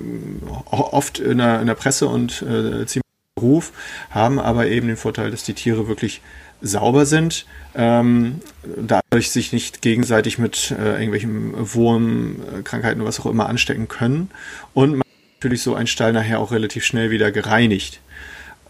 [0.70, 3.02] oft in der, in der Presse und äh, ziemlich
[3.40, 3.72] Ruf,
[4.10, 6.20] haben aber eben den Vorteil, dass die Tiere wirklich
[6.60, 8.40] sauber sind, ähm,
[8.76, 14.30] dadurch sich nicht gegenseitig mit äh, irgendwelchen Wurmkrankheiten oder was auch immer anstecken können
[14.74, 15.02] und man
[15.38, 18.00] natürlich so ein Stall nachher auch relativ schnell wieder gereinigt.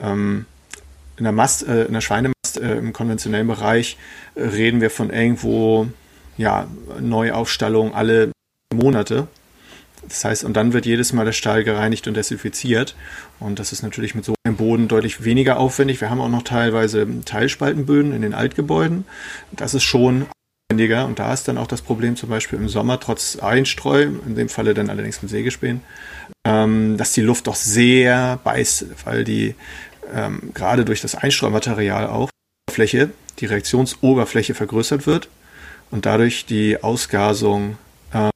[0.00, 0.46] Ähm,
[1.16, 3.96] in der Mast, äh, in der Schweinemast äh, im konventionellen Bereich
[4.34, 5.88] äh, reden wir von irgendwo
[6.36, 6.66] ja
[7.00, 8.30] Neuaufstallung alle
[8.72, 9.26] Monate
[10.10, 12.96] das heißt, und dann wird jedes Mal der Stall gereinigt und desinfiziert.
[13.38, 16.00] Und das ist natürlich mit so einem Boden deutlich weniger aufwendig.
[16.00, 19.04] Wir haben auch noch teilweise Teilspaltenböden in den Altgebäuden.
[19.52, 20.26] Das ist schon
[20.68, 21.06] aufwendiger.
[21.06, 24.48] Und da ist dann auch das Problem zum Beispiel im Sommer, trotz Einstreu, in dem
[24.48, 25.80] Falle dann allerdings mit Sägespänen,
[26.44, 29.54] ähm, dass die Luft doch sehr beißt, weil die
[30.12, 32.30] ähm, gerade durch das Einstreumaterial auch
[32.68, 35.28] Fläche, die Reaktionsoberfläche vergrößert wird
[35.92, 37.78] und dadurch die Ausgasung
[38.12, 38.30] ähm,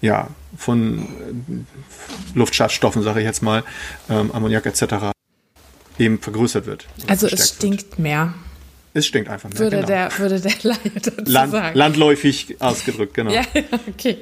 [0.00, 3.64] ja, von äh, Luftschadstoffen, sage ich jetzt mal,
[4.08, 5.12] ähm, Ammoniak etc.
[5.98, 6.86] eben vergrößert wird.
[7.06, 7.98] Also es stinkt wird.
[7.98, 8.34] mehr.
[8.92, 9.58] Es stinkt einfach mehr.
[9.60, 9.86] Würde, genau.
[9.86, 11.78] der, würde der Laie dazu Land, sagen.
[11.78, 13.30] Landläufig ausgedrückt, genau.
[13.30, 13.42] ja,
[13.88, 14.18] okay.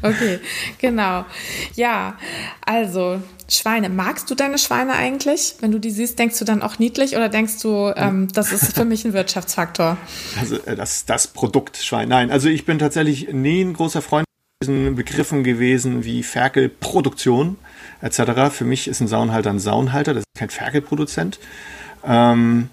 [0.00, 0.40] Okay,
[0.78, 1.26] genau.
[1.74, 2.16] Ja,
[2.64, 3.90] also Schweine.
[3.90, 5.56] Magst du deine Schweine eigentlich?
[5.60, 8.74] Wenn du die siehst, denkst du dann auch niedlich oder denkst du, ähm, das ist
[8.74, 9.98] für mich ein Wirtschaftsfaktor?
[10.40, 12.08] Also äh, das, das Produkt Schwein.
[12.08, 14.24] Nein, also ich bin tatsächlich nie ein großer Freund
[14.66, 17.56] Begriffen gewesen wie Ferkelproduktion
[18.02, 18.52] etc.
[18.52, 21.40] Für mich ist ein Saunhalter ein Saunhalter, das ist kein Ferkelproduzent.
[22.04, 22.68] Ähm,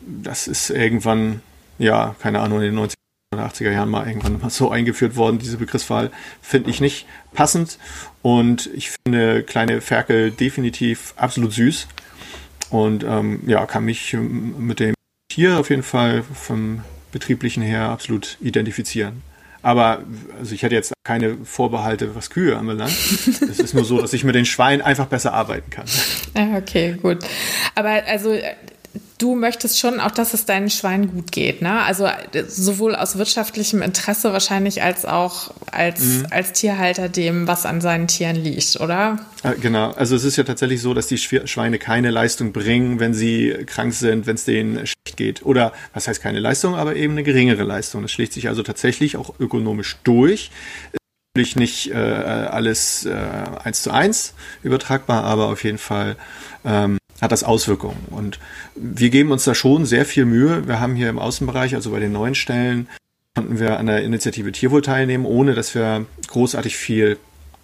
[0.00, 1.40] das ist irgendwann,
[1.78, 2.94] ja, keine Ahnung, in den 90er
[3.34, 6.10] oder 80er Jahren mal irgendwann mal so eingeführt worden, diese Begriffswahl,
[6.42, 7.78] finde ich nicht passend.
[8.20, 11.88] Und ich finde kleine Ferkel definitiv absolut süß.
[12.68, 14.94] Und ähm, ja, kann mich mit dem
[15.30, 19.22] Tier auf jeden Fall vom betrieblichen her absolut identifizieren.
[19.62, 20.02] Aber
[20.38, 22.92] also ich hätte jetzt keine Vorbehalte, was Kühe anbelangt.
[22.92, 25.86] es ist nur so, dass ich mit den Schweinen einfach besser arbeiten kann.
[26.36, 27.18] Ja, okay, gut.
[27.74, 28.36] Aber also
[29.18, 31.82] du möchtest schon auch, dass es deinen Schweinen gut geht, ne?
[31.82, 32.08] Also
[32.48, 36.26] sowohl aus wirtschaftlichem Interesse wahrscheinlich als auch als, mhm.
[36.30, 39.18] als Tierhalter dem, was an seinen Tieren liegt, oder?
[39.60, 39.92] Genau.
[39.92, 43.94] Also es ist ja tatsächlich so, dass die Schweine keine Leistung bringen, wenn sie krank
[43.94, 45.44] sind, wenn es denen schlecht geht.
[45.44, 48.02] Oder was heißt keine Leistung, aber eben eine geringere Leistung.
[48.02, 50.50] Das schlägt sich also tatsächlich auch ökonomisch durch
[51.34, 53.14] natürlich nicht äh, alles äh,
[53.64, 56.16] eins zu eins übertragbar, aber auf jeden Fall
[56.62, 58.04] ähm, hat das Auswirkungen.
[58.10, 58.38] Und
[58.74, 60.66] wir geben uns da schon sehr viel Mühe.
[60.66, 62.88] Wir haben hier im Außenbereich, also bei den neuen Stellen,
[63.34, 67.18] konnten wir an der Initiative Tierwohl teilnehmen, ohne dass wir großartig viel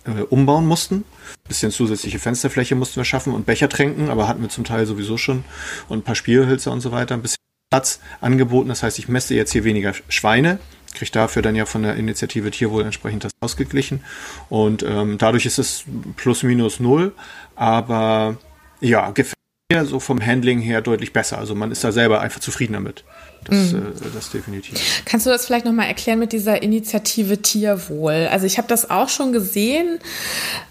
[0.05, 0.97] äh, umbauen mussten.
[0.97, 4.87] Ein bisschen zusätzliche Fensterfläche mussten wir schaffen und Becher tränken, aber hatten wir zum Teil
[4.87, 5.45] sowieso schon
[5.89, 7.39] und ein paar Spielhölzer und so weiter, ein bisschen
[7.71, 8.69] Platz angeboten.
[8.69, 10.59] Das heißt, ich messe jetzt hier weniger Schweine,
[10.95, 14.03] kriege dafür dann ja von der Initiative Tierwohl entsprechend das ausgeglichen
[14.49, 15.85] und ähm, dadurch ist es
[16.17, 17.13] plus minus null,
[17.57, 18.39] aber
[18.81, 19.38] ja, gefällt
[19.71, 21.37] mir so vom Handling her deutlich besser.
[21.37, 23.05] Also man ist da selber einfach zufrieden damit.
[23.45, 23.89] Das, mhm.
[23.89, 24.81] äh, das definitiv.
[25.05, 28.29] Kannst du das vielleicht nochmal erklären mit dieser Initiative Tierwohl?
[28.33, 29.99] Also ich habe das auch schon gesehen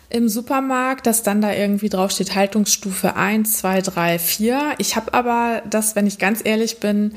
[0.09, 4.61] im Supermarkt, dass dann da irgendwie draufsteht Haltungsstufe 1, 2, 3, 4.
[4.77, 7.13] Ich habe aber das, wenn ich ganz ehrlich bin,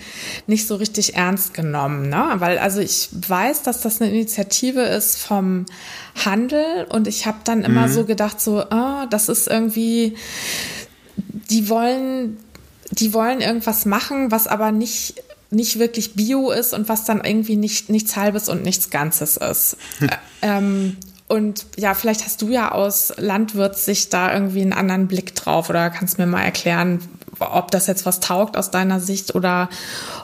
[0.46, 2.10] nicht so richtig ernst genommen.
[2.10, 2.32] Ne?
[2.34, 5.64] Weil also ich weiß, dass das eine Initiative ist vom
[6.24, 7.92] Handel und ich habe dann immer mhm.
[7.92, 10.16] so gedacht, so, oh, das ist irgendwie,
[11.50, 12.38] die wollen,
[12.90, 17.56] die wollen irgendwas machen, was aber nicht nicht wirklich bio ist und was dann irgendwie
[17.56, 19.76] nicht, nichts Halbes und nichts Ganzes ist.
[19.98, 20.08] Hm.
[20.42, 25.70] ähm, und ja, vielleicht hast du ja aus Landwirtssicht da irgendwie einen anderen Blick drauf
[25.70, 27.00] oder kannst mir mal erklären,
[27.38, 29.68] ob das jetzt was taugt aus deiner Sicht oder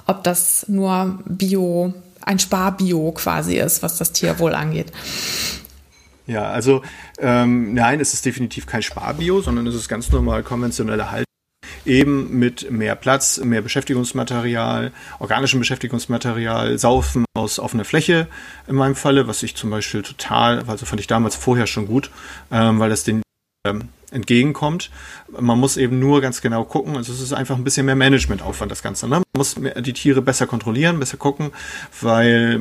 [0.07, 4.93] ob das nur Bio, ein Sparbio quasi ist, was das Tierwohl angeht.
[6.27, 6.83] Ja, also
[7.19, 11.27] ähm, nein, es ist definitiv kein Sparbio, sondern es ist ganz normal konventionelle Haltung
[11.85, 18.27] eben mit mehr Platz, mehr Beschäftigungsmaterial, organischem Beschäftigungsmaterial, Saufen aus offener Fläche
[18.67, 22.11] in meinem Falle, was ich zum Beispiel total, also fand ich damals vorher schon gut,
[22.51, 23.23] ähm, weil das den
[23.67, 24.91] ähm, entgegenkommt.
[25.29, 26.97] Man muss eben nur ganz genau gucken.
[26.97, 29.07] Also es ist einfach ein bisschen mehr Managementaufwand, das Ganze.
[29.09, 29.17] Ne?
[29.17, 31.51] Man muss die Tiere besser kontrollieren, besser gucken,
[32.01, 32.61] weil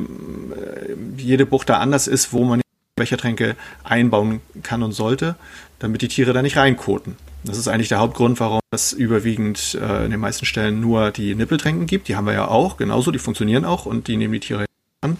[0.55, 2.61] äh, jede Bucht da anders ist, wo man
[2.95, 5.35] Bechertränke einbauen kann und sollte,
[5.79, 7.17] damit die Tiere da nicht reinkoten.
[7.43, 11.35] Das ist eigentlich der Hauptgrund, warum es überwiegend äh, in den meisten Stellen nur die
[11.35, 12.07] Nippeltränken gibt.
[12.07, 14.65] Die haben wir ja auch, genauso, die funktionieren auch und die nehmen die Tiere
[15.01, 15.17] an.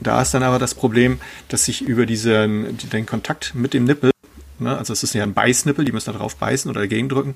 [0.00, 4.12] Da ist dann aber das Problem, dass sich über diesen, den Kontakt mit dem Nippel,
[4.58, 7.34] ne, also es ist ja ein Beißnippel, die müssen da drauf beißen oder dagegen drücken,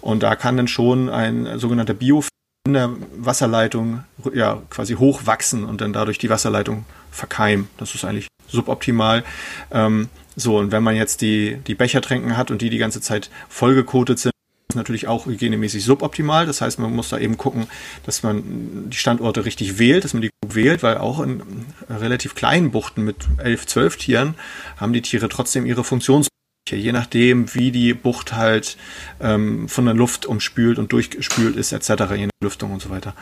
[0.00, 2.28] und da kann dann schon ein sogenannter Biofilm
[2.66, 7.68] in der Wasserleitung ja quasi hochwachsen und dann dadurch die Wasserleitung verkeimen.
[7.76, 9.24] Das ist eigentlich suboptimal.
[9.70, 13.30] Ähm, so, und wenn man jetzt die, die Bechertränken hat und die die ganze Zeit
[13.48, 14.32] vollgekotet sind,
[14.68, 16.46] ist natürlich auch hygienemäßig suboptimal.
[16.46, 17.66] Das heißt, man muss da eben gucken,
[18.06, 21.42] dass man die Standorte richtig wählt, dass man die gut wählt, weil auch in
[21.90, 24.34] relativ kleinen Buchten mit elf, zwölf Tieren
[24.78, 26.28] haben die Tiere trotzdem ihre Funktions
[26.70, 28.76] je nachdem, wie die Bucht halt
[29.20, 33.14] ähm, von der Luft umspült und durchgespült ist, etc., je nach Lüftung und so weiter.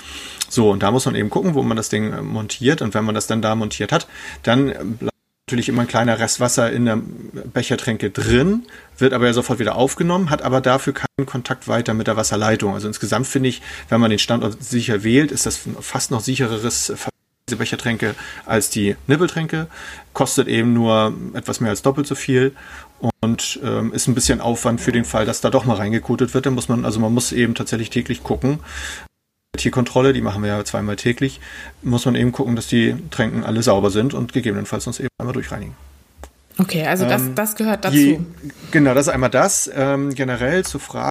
[0.49, 2.83] So, und da muss man eben gucken, wo man das Ding montiert.
[2.83, 4.07] Und wenn man das dann da montiert hat,
[4.43, 5.10] dann
[5.51, 7.01] natürlich immer ein kleiner Rest Wasser in der
[7.53, 8.67] Bechertränke drin,
[8.99, 12.75] wird aber ja sofort wieder aufgenommen, hat aber dafür keinen Kontakt weiter mit der Wasserleitung.
[12.75, 16.93] Also insgesamt finde ich, wenn man den Standort sicher wählt, ist das fast noch sichereres
[17.49, 18.15] diese Bechertränke
[18.47, 19.67] als die Nippeltränke,
[20.13, 22.55] kostet eben nur etwas mehr als doppelt so viel
[23.21, 26.47] und ähm, ist ein bisschen Aufwand für den Fall, dass da doch mal reingekotet wird.
[26.47, 28.61] Dann muss man, also man muss eben tatsächlich täglich gucken,
[29.57, 31.41] Tierkontrolle, die machen wir ja zweimal täglich,
[31.83, 35.35] muss man eben gucken, dass die Tränken alle sauber sind und gegebenenfalls uns eben einmal
[35.35, 35.75] durchreinigen.
[36.59, 37.97] Okay, also das, ähm, das gehört dazu.
[37.97, 38.21] Je,
[38.71, 39.71] genau, das ist einmal das.
[39.75, 41.11] Ähm, generell zu fragen,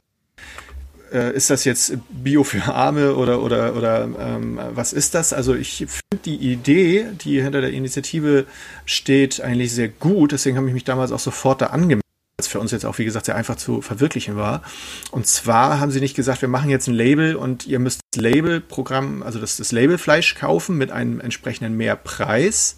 [1.12, 5.34] äh, ist das jetzt Bio für Arme oder, oder, oder ähm, was ist das?
[5.34, 8.46] Also ich finde die Idee, die hinter der Initiative
[8.86, 10.32] steht, eigentlich sehr gut.
[10.32, 12.04] Deswegen habe ich mich damals auch sofort da angemeldet
[12.40, 14.64] was für uns jetzt auch, wie gesagt, sehr einfach zu verwirklichen war.
[15.12, 18.22] Und zwar haben sie nicht gesagt, wir machen jetzt ein Label und ihr müsst das
[18.22, 22.78] Labelprogramm, also das, das Labelfleisch kaufen mit einem entsprechenden Mehrpreis.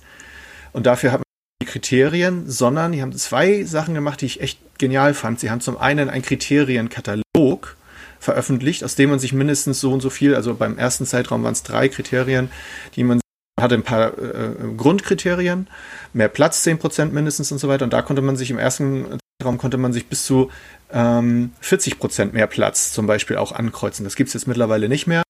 [0.74, 1.24] Und dafür hat man
[1.62, 5.40] die Kriterien, sondern die haben zwei Sachen gemacht, die ich echt genial fand.
[5.40, 7.78] Sie haben zum einen einen Kriterienkatalog
[8.20, 11.54] veröffentlicht, aus dem man sich mindestens so und so viel, also beim ersten Zeitraum waren
[11.54, 12.50] es drei Kriterien,
[12.96, 13.22] die man
[13.62, 15.68] hatte ein paar äh, Grundkriterien,
[16.14, 17.84] mehr Platz 10% mindestens und so weiter.
[17.84, 20.50] Und da konnte man sich im ersten Raum konnte man sich bis zu
[20.92, 24.04] ähm, 40 Prozent mehr Platz zum Beispiel auch ankreuzen.
[24.04, 25.24] Das gibt es jetzt mittlerweile nicht mehr,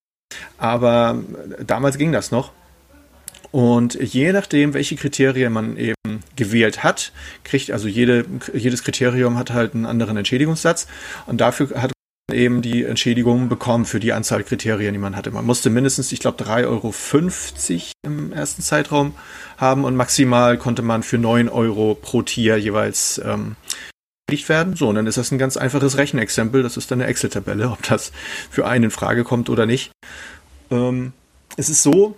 [0.58, 1.20] aber
[1.66, 2.52] damals ging das noch.
[3.52, 5.96] Und je nachdem, welche Kriterien man eben
[6.36, 7.12] gewählt hat,
[7.44, 10.88] kriegt also jede, jedes Kriterium hat halt einen anderen Entschädigungssatz
[11.26, 11.92] und dafür hat
[12.30, 15.32] man eben die Entschädigung bekommen für die Anzahl Kriterien, die man hatte.
[15.32, 16.94] Man musste mindestens, ich glaube, 3,50 Euro
[18.04, 19.14] im ersten Zeitraum
[19.58, 23.58] haben und maximal konnte man für 9 Euro pro Tier jeweils ähm,
[24.50, 24.76] werden.
[24.76, 26.64] So, und dann ist das ein ganz einfaches Rechenexempel.
[26.64, 28.12] Das ist dann eine Excel-Tabelle, ob das
[28.50, 29.92] für einen in Frage kommt oder nicht.
[30.70, 31.14] Ähm,
[31.58, 32.16] es ist so,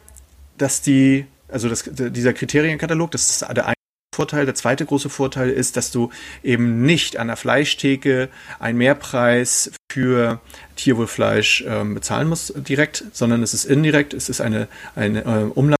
[0.57, 3.75] dass die, also das, dieser Kriterienkatalog, das ist der eine
[4.15, 4.45] Vorteil.
[4.45, 6.11] Der zweite große Vorteil ist, dass du
[6.43, 10.39] eben nicht an der Fleischtheke einen Mehrpreis für
[10.75, 14.13] Tierwohlfleisch ähm, bezahlen musst direkt, sondern es ist indirekt.
[14.13, 15.77] Es ist eine, eine äh, Umlage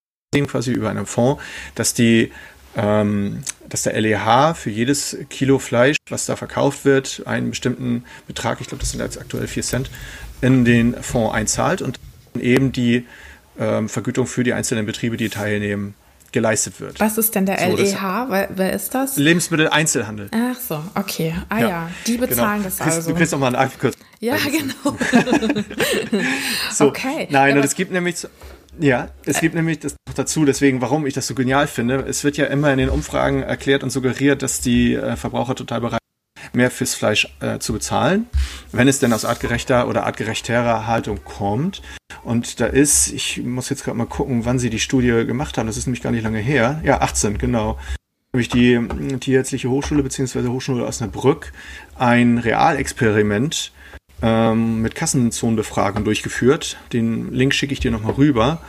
[0.47, 1.41] quasi über einen Fonds,
[1.75, 2.31] dass die
[2.75, 8.61] ähm, dass der LEH für jedes Kilo Fleisch, was da verkauft wird, einen bestimmten Betrag,
[8.61, 9.89] ich glaube, das sind jetzt aktuell 4 Cent,
[10.41, 11.99] in den Fonds einzahlt und
[12.39, 13.07] eben die
[13.59, 15.95] ähm, Vergütung für die einzelnen Betriebe, die teilnehmen,
[16.31, 16.99] geleistet wird.
[16.99, 18.27] Was ist denn der so, LEH?
[18.29, 19.17] Wer, wer, ist das?
[19.17, 20.29] Lebensmitteleinzelhandel.
[20.31, 21.33] Ach so, okay.
[21.49, 22.27] Ah ja, ja die genau.
[22.27, 22.75] bezahlen genau.
[22.77, 23.09] das also.
[23.09, 24.01] Du kriegst nochmal einen Abkürzung.
[24.19, 24.97] Ja, genau.
[26.71, 27.27] so, okay.
[27.31, 28.17] Nein, ja, und es gibt nämlich
[28.79, 31.95] ja, es gibt nämlich das noch dazu, deswegen, warum ich das so genial finde.
[32.07, 35.81] Es wird ja immer in den Umfragen erklärt und suggeriert, dass die äh, Verbraucher total
[35.81, 35.99] bereit
[36.41, 38.27] sind, mehr fürs Fleisch äh, zu bezahlen,
[38.71, 41.81] wenn es denn aus artgerechter oder artgerechterer Haltung kommt.
[42.23, 45.67] Und da ist, ich muss jetzt gerade mal gucken, wann sie die Studie gemacht haben,
[45.67, 46.81] das ist nämlich gar nicht lange her.
[46.83, 47.77] Ja, 18, genau.
[48.31, 48.79] Nämlich die
[49.19, 50.47] Tierärztliche Hochschule bzw.
[50.47, 51.53] Hochschule Osnabrück
[51.95, 53.71] ein Realexperiment
[54.23, 56.77] ähm, mit Kassenzonenbefragung durchgeführt.
[56.93, 58.61] Den Link schicke ich dir nochmal rüber.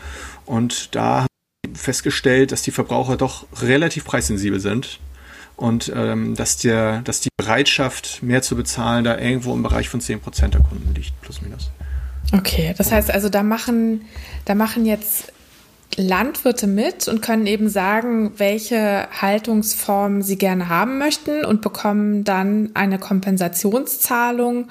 [0.45, 1.27] Und da haben
[1.65, 4.99] wir festgestellt, dass die Verbraucher doch relativ preissensibel sind
[5.57, 10.01] und ähm, dass, der, dass die Bereitschaft, mehr zu bezahlen, da irgendwo im Bereich von
[10.01, 11.71] 10% der Kunden liegt, plus minus.
[12.33, 14.07] Okay, das heißt also, da machen,
[14.47, 15.33] da machen jetzt
[15.97, 22.71] Landwirte mit und können eben sagen, welche Haltungsform sie gerne haben möchten und bekommen dann
[22.75, 24.69] eine Kompensationszahlung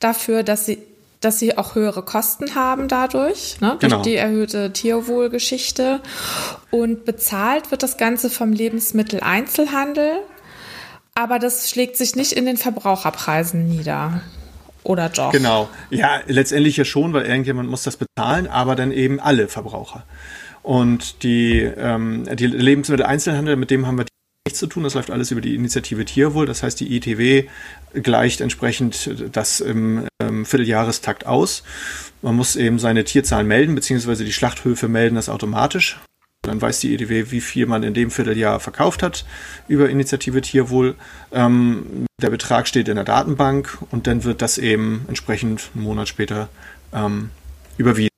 [0.00, 0.78] dafür, dass sie
[1.20, 3.96] dass sie auch höhere Kosten haben dadurch, ne, genau.
[3.96, 6.00] durch die erhöhte Tierwohlgeschichte.
[6.72, 10.14] Und bezahlt wird das Ganze vom Lebensmitteleinzelhandel,
[11.14, 14.20] aber das schlägt sich nicht in den Verbraucherpreisen nieder.
[14.82, 15.30] Oder doch?
[15.30, 15.68] Genau.
[15.90, 20.04] Ja, letztendlich ja schon, weil irgendjemand muss das bezahlen, aber dann eben alle Verbraucher.
[20.62, 24.06] Und die, ähm, die Lebensmitteleinzelhandel, mit dem haben wir
[24.46, 24.84] nichts zu tun.
[24.84, 26.46] Das läuft alles über die Initiative Tierwohl.
[26.46, 27.44] Das heißt, die ITW
[27.94, 31.62] gleicht entsprechend das im, im Vierteljahrestakt aus.
[32.22, 36.00] Man muss eben seine Tierzahlen melden, beziehungsweise die Schlachthöfe melden das automatisch.
[36.42, 39.24] Dann weiß die ITW, wie viel man in dem Vierteljahr verkauft hat
[39.68, 40.96] über Initiative Tierwohl.
[41.30, 46.08] Ähm, der Betrag steht in der Datenbank und dann wird das eben entsprechend einen Monat
[46.08, 46.48] später
[46.92, 47.30] ähm,
[47.78, 48.11] überwiesen.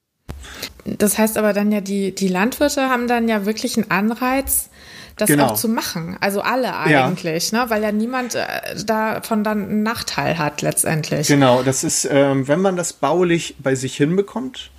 [0.85, 4.69] Das heißt aber dann ja, die, die Landwirte haben dann ja wirklich einen Anreiz,
[5.17, 5.47] das genau.
[5.47, 6.17] auch zu machen.
[6.21, 7.65] Also alle eigentlich, ja.
[7.65, 7.71] ne?
[7.71, 8.45] weil ja niemand äh,
[8.85, 11.29] davon dann einen Nachteil hat letztendlich.
[11.29, 14.71] Genau, das ist, ähm, wenn man das baulich bei sich hinbekommt,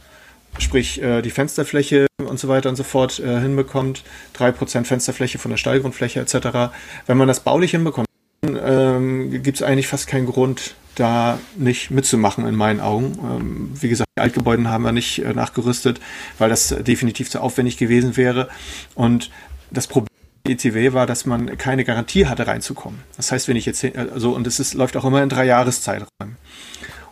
[0.59, 4.03] sprich äh, die Fensterfläche und so weiter und so fort äh, hinbekommt,
[4.37, 6.71] 3% Fensterfläche von der Stallgrundfläche etc.,
[7.07, 8.07] wenn man das baulich hinbekommt,
[8.43, 13.17] ähm, gibt es eigentlich fast keinen Grund, da nicht mitzumachen in meinen Augen.
[13.23, 15.99] Ähm, wie gesagt, die Altgebäuden haben wir nicht äh, nachgerüstet,
[16.37, 18.49] weil das definitiv zu aufwendig gewesen wäre.
[18.95, 19.29] Und
[19.71, 20.09] das Problem
[20.47, 22.99] ECW war, dass man keine Garantie hatte, reinzukommen.
[23.17, 26.37] Das heißt, wenn ich jetzt, also, und es läuft auch immer in drei Jahreszeiträumen.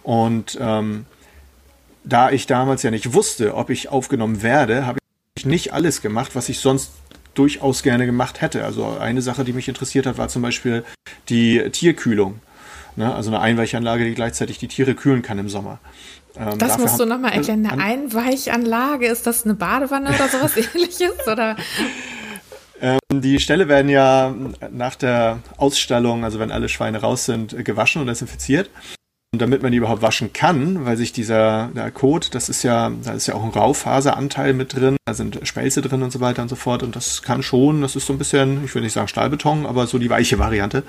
[0.03, 1.05] Und ähm,
[2.03, 4.99] da ich damals ja nicht wusste, ob ich aufgenommen werde, habe
[5.35, 6.91] ich nicht alles gemacht, was ich sonst
[7.33, 8.65] durchaus gerne gemacht hätte.
[8.65, 10.83] Also eine Sache, die mich interessiert hat, war zum Beispiel
[11.29, 12.39] die Tierkühlung.
[12.95, 13.13] Ne?
[13.13, 15.79] Also eine Einweichanlage, die gleichzeitig die Tiere kühlen kann im Sommer.
[16.37, 17.65] Ähm, das musst du nochmal erklären.
[17.65, 21.27] Eine Einweichanlage, ist das eine Badewanne oder sowas ähnliches?
[21.27, 21.55] Oder?
[22.81, 24.33] Ähm, die Ställe werden ja
[24.71, 28.69] nach der Ausstellung, also wenn alle Schweine raus sind, gewaschen und desinfiziert.
[29.31, 32.91] Und damit man die überhaupt waschen kann, weil sich dieser der Kot, das ist ja,
[33.03, 36.43] da ist ja auch ein Raufaseranteil mit drin, da sind Spelze drin und so weiter
[36.43, 36.83] und so fort.
[36.83, 39.87] Und das kann schon, das ist so ein bisschen, ich würde nicht sagen Stahlbeton, aber
[39.87, 40.83] so die weiche Variante.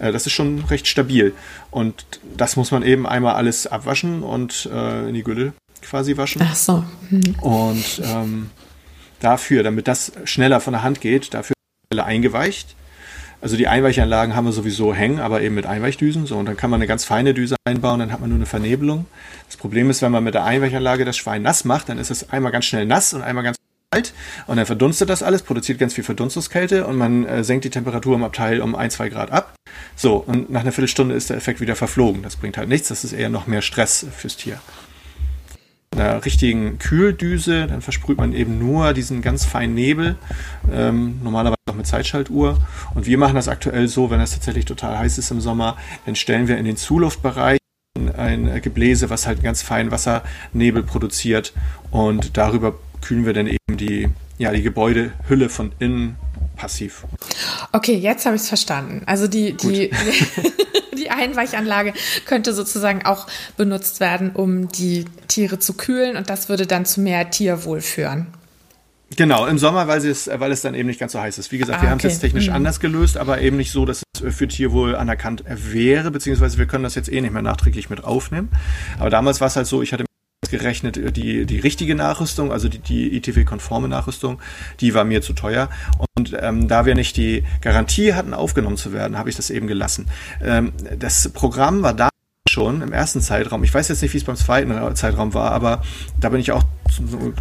[0.00, 1.32] Äh, das ist schon recht stabil.
[1.70, 2.04] Und
[2.36, 6.42] das muss man eben einmal alles abwaschen und äh, in die Gülle quasi waschen.
[6.44, 6.84] Ach so.
[7.08, 7.34] Hm.
[7.40, 8.50] Und ähm,
[9.20, 11.54] dafür, damit das schneller von der Hand geht, dafür
[11.92, 12.76] eingeweicht.
[13.42, 16.26] Also die Einweichanlagen haben wir sowieso hängen, aber eben mit Einweichdüsen.
[16.26, 18.46] So, und dann kann man eine ganz feine Düse einbauen, dann hat man nur eine
[18.46, 19.06] Vernebelung.
[19.46, 22.30] Das Problem ist, wenn man mit der Einweichanlage das Schwein nass macht, dann ist es
[22.30, 23.56] einmal ganz schnell nass und einmal ganz
[23.90, 24.14] kalt.
[24.46, 28.14] Und dann verdunstet das alles, produziert ganz viel Verdunstungskälte und man äh, senkt die Temperatur
[28.14, 29.54] im Abteil um ein, zwei Grad ab.
[29.96, 32.22] So, und nach einer Viertelstunde ist der Effekt wieder verflogen.
[32.22, 34.60] Das bringt halt nichts, das ist eher noch mehr Stress fürs Tier
[35.92, 40.16] einer richtigen Kühldüse, dann versprüht man eben nur diesen ganz feinen Nebel,
[40.72, 42.58] ähm, normalerweise auch mit Zeitschaltuhr.
[42.94, 45.76] Und wir machen das aktuell so, wenn es tatsächlich total heiß ist im Sommer,
[46.06, 47.58] dann stellen wir in den Zuluftbereich
[48.16, 51.52] ein Gebläse, was halt ganz feinen Wassernebel produziert
[51.90, 56.16] und darüber kühlen wir dann eben die, ja, die Gebäudehülle von innen
[56.56, 57.04] passiv.
[57.72, 59.02] Okay, jetzt habe ich es verstanden.
[59.06, 59.90] Also die, die,
[60.98, 61.94] die Einweichanlage
[62.26, 63.26] könnte sozusagen auch
[63.56, 68.26] benutzt werden, um die Tiere zu kühlen und das würde dann zu mehr Tierwohl führen.
[69.16, 71.50] Genau, im Sommer, weil es, weil es dann eben nicht ganz so heiß ist.
[71.50, 72.54] Wie gesagt, ah, wir haben es jetzt technisch mhm.
[72.54, 76.84] anders gelöst, aber eben nicht so, dass es für Tierwohl anerkannt wäre, beziehungsweise wir können
[76.84, 78.50] das jetzt eh nicht mehr nachträglich mit aufnehmen.
[78.98, 80.04] Aber damals war es halt so, ich hatte
[80.50, 84.40] ausgerechnet die, die richtige Nachrüstung, also die, die ITW-konforme Nachrüstung,
[84.80, 85.68] die war mir zu teuer.
[86.16, 89.66] Und ähm, da wir nicht die Garantie hatten, aufgenommen zu werden, habe ich das eben
[89.68, 90.06] gelassen.
[90.42, 92.08] Ähm, das Programm war da
[92.48, 93.62] schon im ersten Zeitraum.
[93.62, 95.82] Ich weiß jetzt nicht, wie es beim zweiten Zeitraum war, aber
[96.18, 96.64] da bin ich auch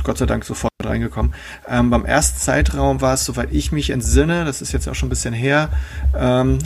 [0.03, 1.33] Gott sei Dank sofort reingekommen.
[1.67, 5.07] Ähm, beim ersten Zeitraum war es, soweit ich mich entsinne, das ist jetzt auch schon
[5.07, 5.69] ein bisschen her,
[6.15, 6.59] ähm,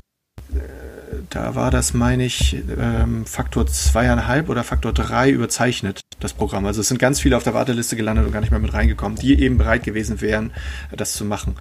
[1.33, 6.65] da war das, meine ich, ähm, Faktor zweieinhalb oder Faktor drei überzeichnet, das Programm.
[6.65, 9.17] Also es sind ganz viele auf der Warteliste gelandet und gar nicht mehr mit reingekommen,
[9.17, 10.51] die eben bereit gewesen wären,
[10.95, 11.55] das zu machen.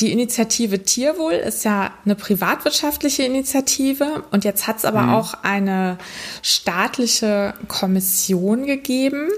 [0.00, 5.14] Die Initiative Tierwohl ist ja eine privatwirtschaftliche Initiative und jetzt hat es aber mhm.
[5.14, 5.98] auch eine
[6.42, 9.30] staatliche Kommission gegeben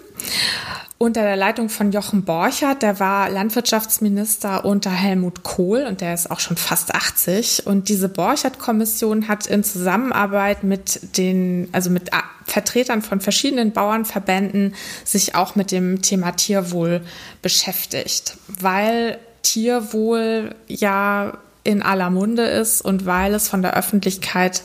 [0.99, 6.29] unter der Leitung von Jochen Borchert, der war Landwirtschaftsminister unter Helmut Kohl und der ist
[6.29, 7.67] auch schon fast 80.
[7.69, 12.11] Und diese Borchert-Kommission hat in Zusammenarbeit mit den, also mit
[12.47, 17.03] Vertretern von verschiedenen Bauernverbänden sich auch mit dem Thema Tierwohl
[17.43, 24.62] beschäftigt, weil Tierwohl ja in aller Munde ist und weil es von der Öffentlichkeit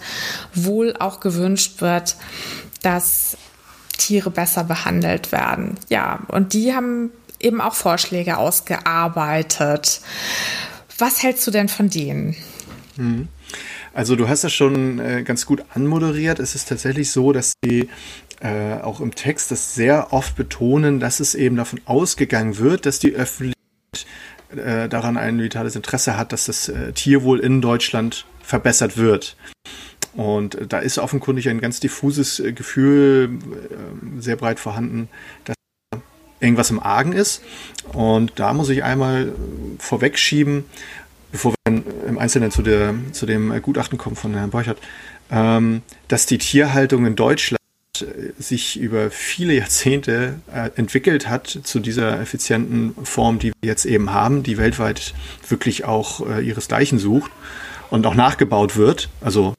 [0.54, 2.18] wohl auch gewünscht wird,
[2.82, 3.38] dass
[3.98, 5.76] Tiere besser behandelt werden.
[5.88, 10.02] Ja, und die haben eben auch Vorschläge ausgearbeitet.
[10.98, 12.36] Was hältst du denn von denen?
[12.98, 13.30] Mhm.
[13.94, 16.40] Also du hast das schon äh, ganz gut anmoderiert.
[16.40, 17.90] Es ist tatsächlich so, dass sie
[18.42, 23.00] äh, auch im Text das sehr oft betonen, dass es eben davon ausgegangen wird, dass
[23.00, 23.63] die Öffentlichkeit
[24.58, 29.36] äh, daran ein vitales Interesse hat, dass das äh, Tierwohl in Deutschland verbessert wird.
[30.14, 35.10] Und da ist offenkundig ein ganz diffuses äh, Gefühl äh, sehr breit vorhanden,
[35.46, 35.56] dass
[36.40, 37.42] irgendwas im Argen ist.
[37.94, 39.34] Und da muss ich einmal
[39.80, 40.66] vorwegschieben,
[41.32, 44.78] bevor wir im Einzelnen zu, der, zu dem Gutachten kommen von Herrn Borchert,
[45.32, 47.63] ähm, dass die Tierhaltung in Deutschland
[48.40, 54.12] sich über viele Jahrzehnte äh, entwickelt hat zu dieser effizienten Form, die wir jetzt eben
[54.12, 55.14] haben, die weltweit
[55.48, 57.32] wirklich auch ihresgleichen sucht
[57.92, 59.10] und auch nachgebaut wird.
[59.22, 59.54] Also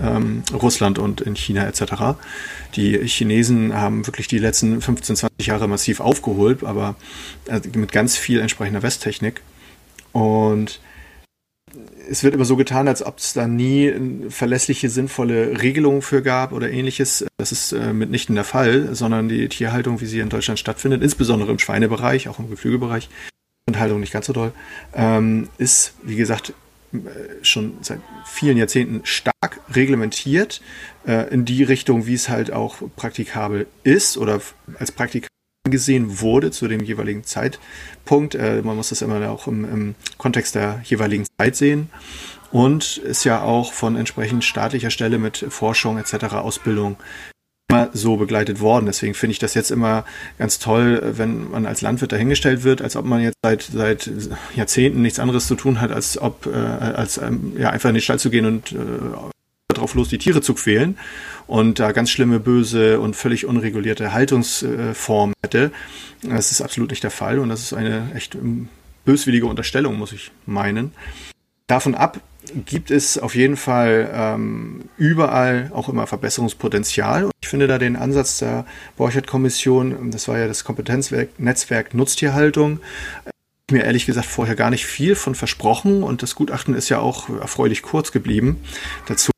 [0.00, 2.18] ähm, Russland und in China etc.
[2.74, 6.96] Die Chinesen haben wirklich die letzten 15, 20 Jahre massiv aufgeholt, aber
[7.46, 9.42] äh, mit ganz viel entsprechender Westtechnik.
[10.12, 10.80] Und
[12.08, 13.92] es wird immer so getan, als ob es da nie
[14.28, 17.26] verlässliche, sinnvolle Regelungen für gab oder ähnliches.
[17.38, 21.50] Das ist äh, mitnichten der Fall, sondern die Tierhaltung, wie sie in Deutschland stattfindet, insbesondere
[21.50, 23.08] im Schweinebereich, auch im Geflügelbereich,
[23.68, 24.52] und Haltung nicht ganz so doll,
[24.94, 26.54] ähm, ist, wie gesagt,
[27.42, 30.62] schon seit vielen Jahrzehnten stark reglementiert
[31.06, 34.40] äh, in die Richtung, wie es halt auch praktikabel ist oder
[34.78, 35.28] als praktikabel
[35.70, 38.34] gesehen wurde zu dem jeweiligen Zeitpunkt.
[38.34, 41.90] Äh, man muss das immer auch im, im Kontext der jeweiligen Zeit sehen
[42.50, 46.34] und ist ja auch von entsprechend staatlicher Stelle mit Forschung etc.
[46.34, 46.96] Ausbildung
[47.68, 48.86] immer so begleitet worden.
[48.86, 50.04] Deswegen finde ich das jetzt immer
[50.38, 54.10] ganz toll, wenn man als Landwirt dahingestellt wird, als ob man jetzt seit, seit
[54.54, 58.02] Jahrzehnten nichts anderes zu tun hat, als ob äh, als ähm, ja einfach in den
[58.02, 60.96] Stall zu gehen und äh, drauf los, die Tiere zu quälen
[61.46, 65.70] und da ganz schlimme, böse und völlig unregulierte Haltungsformen hätte.
[66.22, 68.36] Das ist absolut nicht der Fall und das ist eine echt
[69.04, 70.92] böswillige Unterstellung, muss ich meinen.
[71.66, 72.20] Davon ab
[72.64, 77.24] gibt es auf jeden Fall ähm, überall auch immer Verbesserungspotenzial.
[77.24, 78.66] Und ich finde da den Ansatz der
[78.96, 82.80] Borchert-Kommission, das war ja das Kompetenznetzwerk Nutztierhaltung,
[83.70, 87.28] mir ehrlich gesagt vorher gar nicht viel von versprochen und das Gutachten ist ja auch
[87.28, 88.60] erfreulich kurz geblieben
[89.06, 89.32] dazu.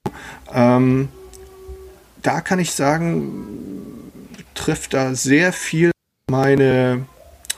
[0.52, 1.08] Ähm,
[2.22, 3.44] da kann ich sagen,
[4.54, 5.90] trifft da sehr viel
[6.30, 7.06] meine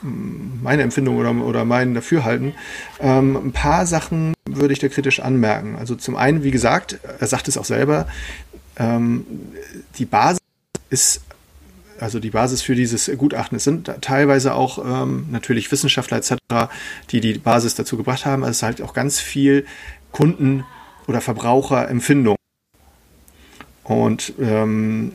[0.03, 2.53] meine Empfindung oder, oder mein Dafürhalten.
[2.99, 5.75] Ähm, ein paar Sachen würde ich da kritisch anmerken.
[5.75, 8.07] Also zum einen, wie gesagt, er sagt es auch selber,
[8.77, 9.25] ähm,
[9.99, 10.39] die Basis
[10.89, 11.21] ist
[11.99, 13.57] also die Basis für dieses Gutachten.
[13.57, 16.33] Es sind teilweise auch ähm, natürlich Wissenschaftler etc.,
[17.11, 18.43] die die Basis dazu gebracht haben.
[18.43, 19.67] Also es ist halt auch ganz viel
[20.11, 20.65] Kunden-
[21.07, 22.37] oder Verbraucherempfindung.
[23.91, 25.11] Und ähm,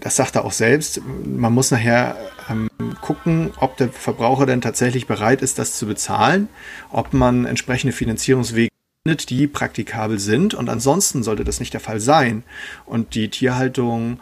[0.00, 1.00] das sagt er auch selbst.
[1.24, 2.16] Man muss nachher
[2.48, 2.68] ähm,
[3.00, 6.48] gucken, ob der Verbraucher denn tatsächlich bereit ist, das zu bezahlen,
[6.90, 8.70] ob man entsprechende Finanzierungswege
[9.04, 10.54] findet, die praktikabel sind.
[10.54, 12.44] Und ansonsten sollte das nicht der Fall sein
[12.86, 14.20] und die Tierhaltung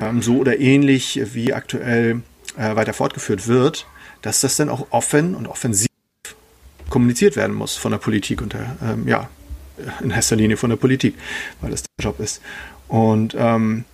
[0.00, 2.22] ähm, so oder ähnlich wie aktuell
[2.56, 3.86] äh, weiter fortgeführt wird,
[4.22, 5.88] dass das dann auch offen und offensiv
[6.90, 9.28] kommuniziert werden muss von der Politik und der, ähm, ja,
[10.00, 11.14] in erster Linie von der Politik,
[11.60, 12.40] weil das der Job ist.
[12.92, 13.86] Und ähm,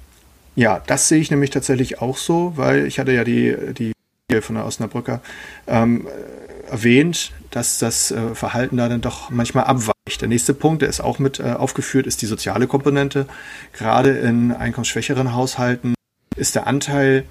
[0.57, 3.93] ja, das sehe ich nämlich tatsächlich auch so, weil ich hatte ja die, die
[4.41, 5.21] von der Osnabrücker
[5.69, 6.09] ähm,
[6.69, 10.21] erwähnt, dass das äh, Verhalten da dann doch manchmal abweicht.
[10.21, 13.29] Der nächste Punkt, der ist auch mit äh, aufgeführt, ist die soziale Komponente.
[13.73, 15.95] Gerade in einkommensschwächeren Haushalten
[16.35, 17.25] ist der Anteil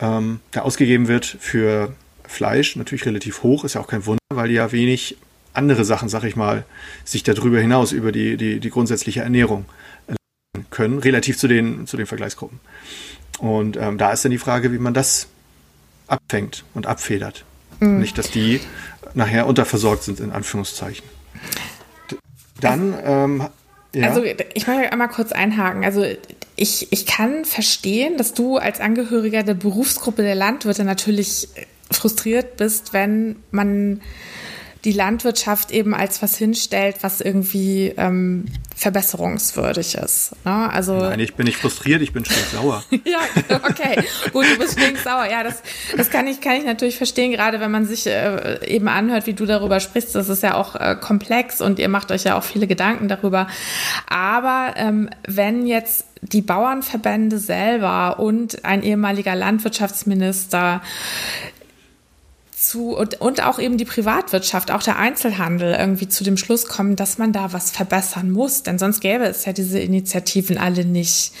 [0.00, 1.94] ähm, der ausgegeben wird für
[2.26, 5.18] Fleisch, natürlich relativ hoch, ist ja auch kein Wunder, weil die ja wenig
[5.52, 6.64] andere Sachen, sag ich mal,
[7.04, 9.66] sich darüber hinaus über die, die, die grundsätzliche Ernährung
[10.70, 12.60] können, relativ zu den, zu den Vergleichsgruppen.
[13.38, 15.28] Und ähm, da ist dann die Frage, wie man das
[16.06, 17.44] abfängt und abfedert.
[17.80, 18.00] Mhm.
[18.00, 18.60] Nicht, dass die
[19.14, 21.04] nachher unterversorgt sind, in Anführungszeichen.
[22.60, 23.48] Dann, ähm,
[23.94, 24.08] ja.
[24.08, 25.84] Also ich möchte einmal kurz einhaken.
[25.84, 26.04] Also
[26.56, 31.48] ich, ich kann verstehen, dass du als Angehöriger der Berufsgruppe der Landwirte natürlich
[31.90, 34.00] frustriert bist, wenn man
[34.84, 40.32] die Landwirtschaft eben als was hinstellt, was irgendwie ähm, verbesserungswürdig ist.
[40.44, 40.70] Ne?
[40.70, 42.82] Also Nein, ich bin nicht frustriert, ich bin stinksauer.
[42.90, 43.20] ja,
[43.68, 44.02] okay,
[44.32, 45.26] gut, du bist stinksauer.
[45.30, 45.62] Ja, das,
[45.96, 49.34] das kann ich kann ich natürlich verstehen, gerade wenn man sich äh, eben anhört, wie
[49.34, 50.16] du darüber sprichst.
[50.16, 53.46] Das ist ja auch äh, komplex und ihr macht euch ja auch viele Gedanken darüber.
[54.08, 60.80] Aber ähm, wenn jetzt die Bauernverbände selber und ein ehemaliger Landwirtschaftsminister
[62.62, 66.96] zu und, und auch eben die Privatwirtschaft, auch der Einzelhandel irgendwie zu dem Schluss kommen,
[66.96, 71.32] dass man da was verbessern muss, denn sonst gäbe es ja diese Initiativen alle nicht.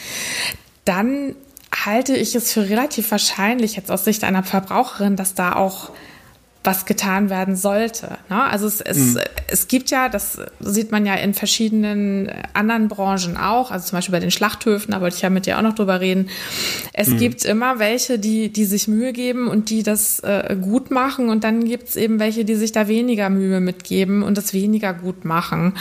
[0.84, 1.34] Dann
[1.72, 5.90] halte ich es für relativ wahrscheinlich jetzt aus Sicht einer Verbraucherin, dass da auch
[6.64, 8.18] was getan werden sollte.
[8.28, 8.42] Ne?
[8.44, 9.20] Also es, es, mhm.
[9.48, 14.12] es gibt ja, das sieht man ja in verschiedenen anderen Branchen auch, also zum Beispiel
[14.12, 16.30] bei den Schlachthöfen, da wollte ich ja mit dir auch noch drüber reden.
[16.92, 17.18] Es mhm.
[17.18, 21.42] gibt immer welche, die, die sich Mühe geben und die das äh, gut machen und
[21.42, 25.24] dann gibt es eben welche, die sich da weniger Mühe mitgeben und das weniger gut
[25.24, 25.74] machen.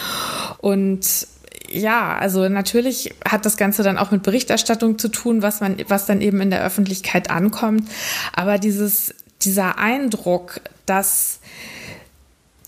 [0.58, 1.28] Und
[1.70, 6.06] ja, also natürlich hat das Ganze dann auch mit Berichterstattung zu tun, was man, was
[6.06, 7.88] dann eben in der Öffentlichkeit ankommt.
[8.34, 9.14] Aber dieses
[9.44, 11.40] dieser Eindruck, dass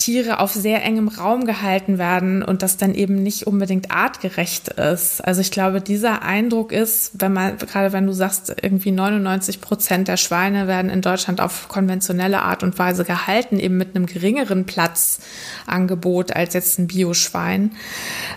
[0.03, 5.26] Tiere auf sehr engem Raum gehalten werden und das dann eben nicht unbedingt artgerecht ist.
[5.26, 10.09] Also ich glaube, dieser Eindruck ist, wenn man, gerade wenn du sagst, irgendwie 99 Prozent
[10.09, 14.65] der Schweine werden in Deutschland auf konventionelle Art und Weise gehalten, eben mit einem geringeren
[14.65, 17.71] Platzangebot als jetzt ein Bioschwein.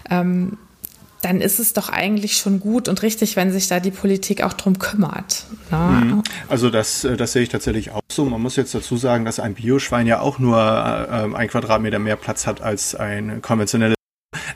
[0.09, 0.59] Ähm,
[1.27, 4.53] dann ist es doch eigentlich schon gut und richtig, wenn sich da die Politik auch
[4.53, 5.47] drum kümmert.
[5.72, 5.77] Ne?
[5.77, 6.22] Mhm.
[6.49, 8.24] Also das, äh, das sehe ich tatsächlich auch so.
[8.24, 12.14] Man muss jetzt dazu sagen, dass ein Bioschwein ja auch nur äh, ein Quadratmeter mehr
[12.14, 13.97] Platz hat als ein konventionelles.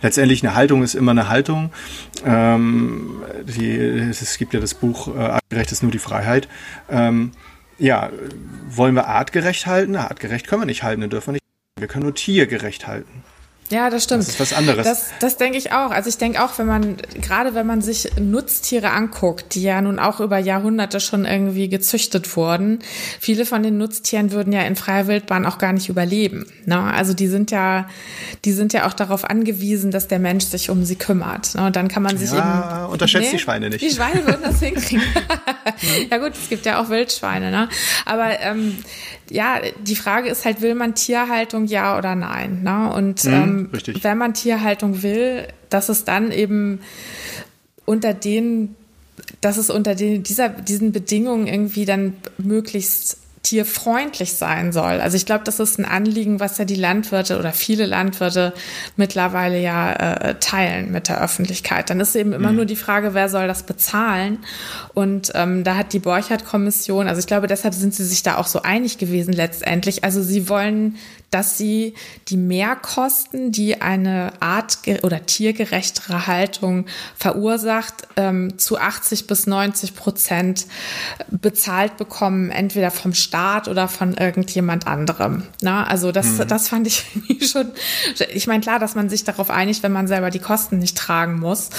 [0.01, 1.73] Letztendlich eine Haltung ist immer eine Haltung.
[2.25, 6.49] Ähm, die, es gibt ja das Buch äh, Artgerecht ist nur die Freiheit.
[6.89, 7.33] Ähm,
[7.79, 8.11] ja,
[8.69, 9.97] wollen wir artgerecht halten?
[9.97, 11.45] Artgerecht können wir nicht halten, dann dürfen wir nicht.
[11.79, 13.25] Wir können nur tiergerecht halten.
[13.71, 14.23] Ja, das stimmt.
[14.23, 14.85] Das ist was anderes.
[14.85, 15.93] Das, das denke ich auch.
[15.93, 20.01] Also ich denke auch, wenn man, gerade wenn man sich Nutztiere anguckt, die ja nun
[20.01, 22.81] auch über Jahrhunderte schon irgendwie gezüchtet wurden,
[23.21, 26.47] viele von den Nutztieren würden ja in freier Wildbahn auch gar nicht überleben.
[26.67, 26.81] Ne?
[26.81, 27.89] Also die sind ja,
[28.45, 31.55] die sind ja auch darauf angewiesen, dass der Mensch sich um sie kümmert.
[31.55, 31.67] Ne?
[31.67, 32.93] Und dann kann man sich ja, eben.
[32.93, 33.83] Unterschätzt nee, die Schweine nicht.
[33.83, 35.03] Die Schweine würden das hinkriegen.
[36.11, 37.69] ja gut, es gibt ja auch Wildschweine, ne?
[38.05, 38.79] Aber ähm,
[39.31, 42.63] ja, die Frage ist halt, will man Tierhaltung ja oder nein?
[42.63, 42.93] Ne?
[42.93, 43.71] Und mhm, ähm,
[44.03, 46.81] wenn man Tierhaltung will, dass es dann eben
[47.85, 48.75] unter den,
[49.41, 55.01] dass es unter den, dieser, diesen Bedingungen irgendwie dann möglichst tierfreundlich sein soll.
[55.01, 58.53] Also ich glaube, das ist ein Anliegen, was ja die Landwirte oder viele Landwirte
[58.97, 61.89] mittlerweile ja äh, teilen mit der Öffentlichkeit.
[61.89, 62.57] Dann ist eben immer mhm.
[62.57, 64.39] nur die Frage, wer soll das bezahlen?
[64.93, 68.47] Und ähm, da hat die Borchardt-Kommission, also ich glaube, deshalb sind sie sich da auch
[68.47, 70.05] so einig gewesen letztendlich.
[70.05, 70.97] Also sie wollen
[71.31, 71.95] dass sie
[72.29, 80.67] die Mehrkosten, die eine art- oder tiergerechtere Haltung verursacht, ähm, zu 80 bis 90 Prozent
[81.31, 85.45] bezahlt bekommen, entweder vom Staat oder von irgendjemand anderem.
[85.63, 86.49] Na, also das, mhm.
[86.49, 87.05] das fand ich
[87.51, 87.71] schon,
[88.33, 91.39] ich meine, klar, dass man sich darauf einigt, wenn man selber die Kosten nicht tragen
[91.39, 91.71] muss.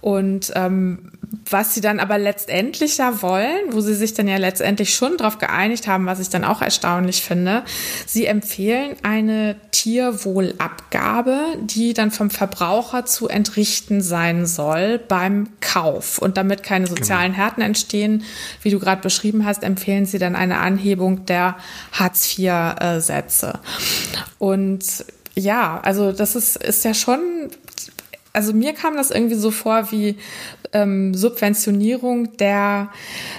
[0.00, 1.12] Und ähm,
[1.48, 5.38] was sie dann aber letztendlich ja wollen, wo sie sich dann ja letztendlich schon darauf
[5.38, 7.64] geeinigt haben, was ich dann auch erstaunlich finde,
[8.06, 16.18] sie empfehlen eine Tierwohlabgabe, die dann vom Verbraucher zu entrichten sein soll beim Kauf.
[16.18, 17.44] Und damit keine sozialen genau.
[17.44, 18.24] Härten entstehen,
[18.62, 21.56] wie du gerade beschrieben hast, empfehlen sie dann eine Anhebung der
[21.92, 23.60] Hartz-IV-Sätze.
[24.38, 25.04] Und
[25.34, 27.20] ja, also das ist, ist ja schon
[28.36, 30.16] also mir kam das irgendwie so vor wie
[30.74, 32.90] ähm, Subventionierung der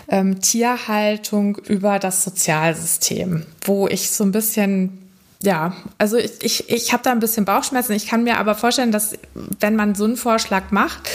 [0.08, 5.04] ähm, Tierhaltung über das Sozialsystem, wo ich so ein bisschen
[5.44, 7.94] ja, also ich, ich, ich habe da ein bisschen Bauchschmerzen.
[7.94, 9.14] Ich kann mir aber vorstellen, dass
[9.60, 11.08] wenn man so einen Vorschlag macht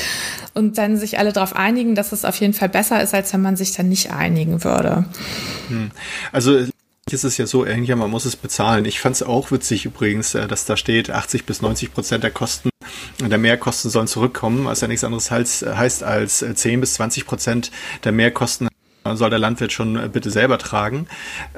[0.54, 3.42] und dann sich alle darauf einigen, dass es auf jeden Fall besser ist, als wenn
[3.42, 5.06] man sich dann nicht einigen würde.
[5.70, 5.90] Hm.
[6.30, 6.66] Also
[7.10, 8.84] ist es ja so, man muss es bezahlen.
[8.84, 12.30] Ich fand es auch witzig übrigens, äh, dass da steht, 80 bis 90 Prozent der
[12.30, 12.70] Kosten
[13.20, 17.26] der Mehrkosten sollen zurückkommen, was ja nichts anderes heißt, heißt als 10 äh, bis 20
[17.26, 17.70] Prozent
[18.04, 18.68] der Mehrkosten
[19.04, 21.08] soll der Landwirt schon bitte selber tragen.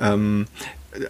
[0.01, 0.47] Ähm,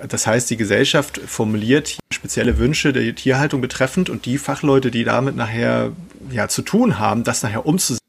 [0.08, 5.36] das heißt, die Gesellschaft formuliert spezielle Wünsche der Tierhaltung betreffend und die Fachleute, die damit
[5.36, 5.92] nachher
[6.30, 8.00] ja zu tun haben, das nachher umzusetzen,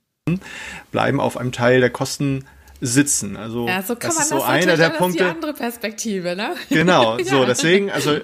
[0.91, 2.45] bleiben auf einem Teil der Kosten
[2.81, 3.35] sitzen.
[3.37, 5.23] Also ja, so kann das man ist so das einer der Punkte.
[5.23, 6.55] Die andere Perspektive, ne?
[6.69, 7.45] Genau, so Ja.
[7.45, 8.17] deswegen, also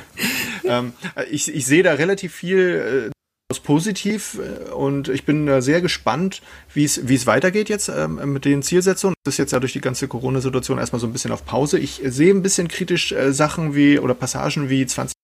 [0.64, 0.92] ähm,
[1.30, 3.10] ich, ich sehe da relativ viel äh,
[3.52, 6.42] aus positiv äh, und ich bin da sehr gespannt,
[6.74, 9.14] wie es wie es weitergeht jetzt ähm, mit den Zielsetzungen.
[9.24, 11.78] Das ist jetzt ja durch die ganze Corona-Situation erstmal so ein bisschen auf Pause.
[11.78, 15.15] Ich sehe ein bisschen kritisch äh, Sachen wie oder Passagen wie 20 Jahre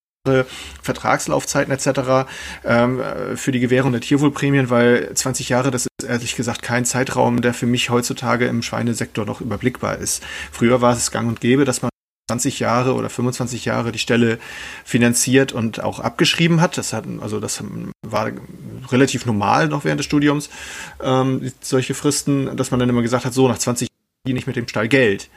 [0.83, 2.31] Vertragslaufzeiten etc.
[2.65, 6.85] Ähm, äh, für die Gewährung der Tierwohlprämien, weil 20 Jahre, das ist ehrlich gesagt kein
[6.85, 10.23] Zeitraum, der für mich heutzutage im Schweinesektor noch überblickbar ist.
[10.53, 11.91] Früher war es gang und gäbe, dass man
[12.31, 14.39] 20 Jahre oder 25 Jahre die Stelle
[14.85, 16.79] finanziert und auch abgeschrieben hat.
[16.79, 17.63] Das hat, also das
[18.07, 18.31] war
[18.93, 20.51] relativ normal noch während des Studiums,
[21.03, 23.89] ähm, solche Fristen, dass man dann immer gesagt hat, so nach 20
[24.25, 25.29] Jahren ich mit dem Stall Geld.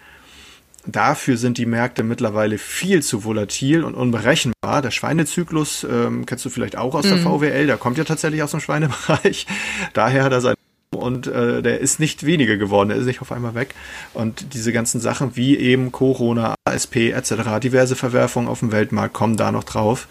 [0.88, 4.82] Dafür sind die Märkte mittlerweile viel zu volatil und unberechenbar.
[4.82, 8.52] Der Schweinezyklus ähm, kennst du vielleicht auch aus der VWL, der kommt ja tatsächlich aus
[8.52, 9.48] dem Schweinebereich.
[9.94, 10.56] Daher hat er sein
[10.96, 13.76] und äh, der ist nicht weniger geworden, der ist nicht auf einmal weg.
[14.14, 19.38] Und diese ganzen Sachen wie eben Corona, ASP etc., diverse Verwerfungen auf dem Weltmarkt kommen
[19.38, 20.08] da noch drauf.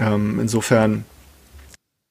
[0.00, 1.04] Ähm, insofern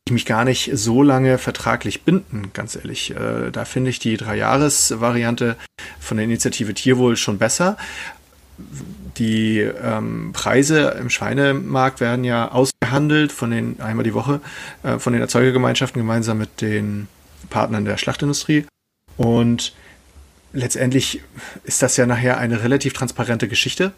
[0.07, 3.11] ich mich gar nicht so lange vertraglich binden, ganz ehrlich.
[3.11, 5.55] Äh, da finde ich die Drei-Jahres-Variante
[5.99, 7.77] von der Initiative Tierwohl schon besser.
[9.17, 14.41] Die ähm, Preise im Schweinemarkt werden ja ausgehandelt von den einmal die Woche
[14.83, 17.07] äh, von den Erzeugergemeinschaften gemeinsam mit den
[17.49, 18.65] Partnern der Schlachtindustrie.
[19.15, 19.73] Und
[20.53, 21.21] letztendlich
[21.63, 23.91] ist das ja nachher eine relativ transparente Geschichte.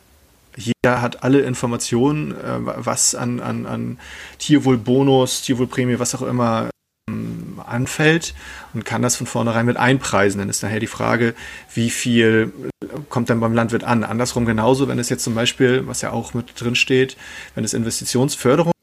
[0.59, 3.99] Jeder hat alle Informationen, äh, was an, an, an
[4.39, 6.69] Tierwohlbonus, Tierwohlprämie, was auch immer
[7.09, 8.33] ähm, anfällt
[8.73, 10.39] und kann das von vornherein mit einpreisen.
[10.39, 11.33] Dann ist nachher die Frage,
[11.73, 12.51] wie viel
[12.81, 14.03] äh, kommt dann beim Landwirt an.
[14.03, 17.15] Andersrum genauso, wenn es jetzt zum Beispiel, was ja auch mit drin steht,
[17.55, 18.73] wenn es Investitionsförderung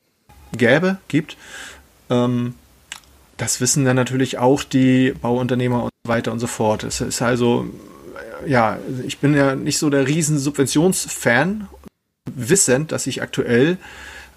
[0.57, 1.37] gäbe, gibt,
[2.09, 2.55] ähm,
[3.37, 6.85] das wissen dann natürlich auch die Bauunternehmer und so weiter und so fort.
[6.85, 7.67] Es ist also,
[8.47, 11.69] ja, ich bin ja nicht so der riesen Subventionsfan,
[12.35, 13.79] wissend, dass ich aktuell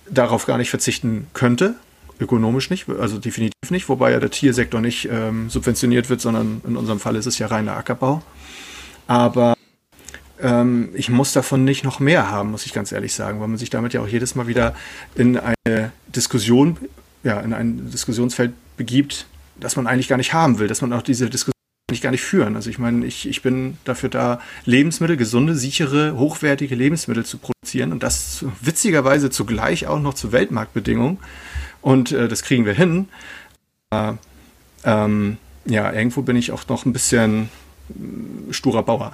[0.09, 1.75] darauf gar nicht verzichten könnte.
[2.19, 6.75] Ökonomisch nicht, also definitiv nicht, wobei ja der Tiersektor nicht ähm, subventioniert wird, sondern in
[6.75, 8.21] unserem Fall ist es ja reiner Ackerbau.
[9.07, 9.55] Aber
[10.41, 13.57] ähm, ich muss davon nicht noch mehr haben, muss ich ganz ehrlich sagen, weil man
[13.57, 14.75] sich damit ja auch jedes Mal wieder
[15.15, 16.77] in eine Diskussion,
[17.23, 19.25] ja, in ein Diskussionsfeld begibt,
[19.57, 21.53] das man eigentlich gar nicht haben will, dass man auch diese Diskussion
[21.91, 22.55] nicht gar nicht führen.
[22.55, 27.91] Also ich meine, ich, ich bin dafür da, Lebensmittel, gesunde, sichere, hochwertige Lebensmittel zu produzieren
[27.91, 31.19] und das witzigerweise zugleich auch noch zu Weltmarktbedingungen.
[31.81, 33.07] Und äh, das kriegen wir hin.
[33.91, 34.13] Äh,
[34.83, 37.49] ähm, ja, irgendwo bin ich auch noch ein bisschen
[37.89, 39.13] äh, sturer Bauer.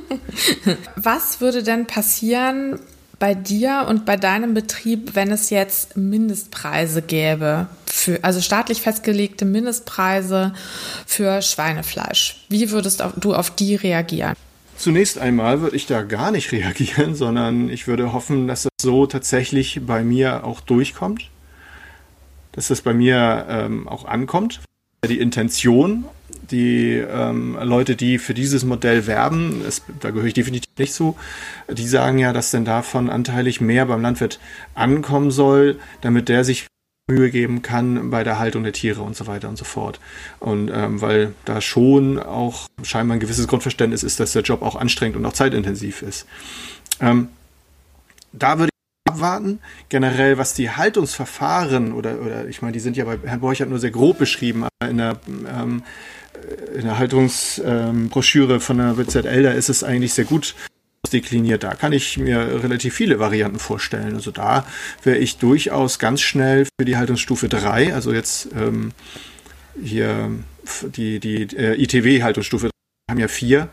[0.96, 2.78] Was würde denn passieren
[3.22, 9.44] bei dir und bei deinem Betrieb, wenn es jetzt Mindestpreise gäbe, für, also staatlich festgelegte
[9.44, 10.54] Mindestpreise
[11.06, 12.44] für Schweinefleisch?
[12.48, 14.34] Wie würdest du auf die reagieren?
[14.76, 19.06] Zunächst einmal würde ich da gar nicht reagieren, sondern ich würde hoffen, dass das so
[19.06, 21.30] tatsächlich bei mir auch durchkommt,
[22.50, 24.62] dass das bei mir ähm, auch ankommt.
[25.08, 26.06] Die Intention,
[26.50, 31.16] die ähm, Leute, die für dieses Modell werben, es, da gehöre ich definitiv nicht zu,
[31.70, 34.40] die sagen ja, dass denn davon anteilig mehr beim Landwirt
[34.74, 36.66] ankommen soll, damit der sich
[37.08, 40.00] Mühe geben kann bei der Haltung der Tiere und so weiter und so fort.
[40.38, 44.76] Und ähm, weil da schon auch scheinbar ein gewisses Grundverständnis ist, dass der Job auch
[44.76, 46.26] anstrengend und auch zeitintensiv ist.
[47.00, 47.28] Ähm,
[48.32, 49.58] da würde ich abwarten.
[49.88, 53.78] Generell, was die Haltungsverfahren oder, oder ich meine, die sind ja bei Herrn Borchert nur
[53.78, 55.82] sehr grob beschrieben, aber in der, ähm,
[56.74, 60.54] in der Haltungsbroschüre von der BZL, da ist es eigentlich sehr gut
[61.12, 61.62] dekliniert.
[61.62, 64.14] Da kann ich mir relativ viele Varianten vorstellen.
[64.14, 64.66] Also da
[65.02, 68.92] wäre ich durchaus ganz schnell für die Haltungsstufe 3, also jetzt ähm,
[69.82, 70.30] hier
[70.96, 72.70] die, die äh, ITW-Haltungsstufe
[73.10, 73.68] haben ja vier,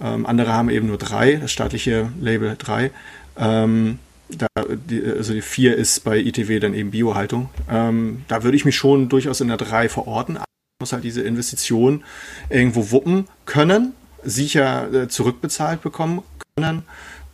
[0.00, 2.90] ähm, andere haben eben nur drei, das staatliche Label 3.
[3.38, 3.98] Ähm,
[4.28, 7.48] da, also die 4 ist bei ITW dann eben Biohaltung.
[7.70, 10.38] Ähm, da würde ich mich schon durchaus in der 3 verorten.
[10.80, 12.04] Muss halt diese Investition
[12.50, 16.22] irgendwo wuppen können, sicher äh, zurückbezahlt bekommen
[16.54, 16.82] können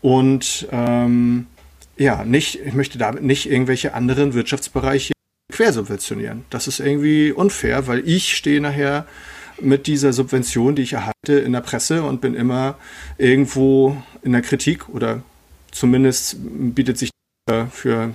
[0.00, 1.46] und ähm,
[1.96, 5.12] ja, nicht, ich möchte damit nicht irgendwelche anderen Wirtschaftsbereiche
[5.52, 6.44] quersubventionieren.
[6.50, 9.06] Das ist irgendwie unfair, weil ich stehe nachher
[9.60, 12.76] mit dieser Subvention, die ich erhalte, in der Presse und bin immer
[13.18, 15.22] irgendwo in der Kritik oder
[15.72, 17.10] zumindest bietet sich
[17.70, 18.14] für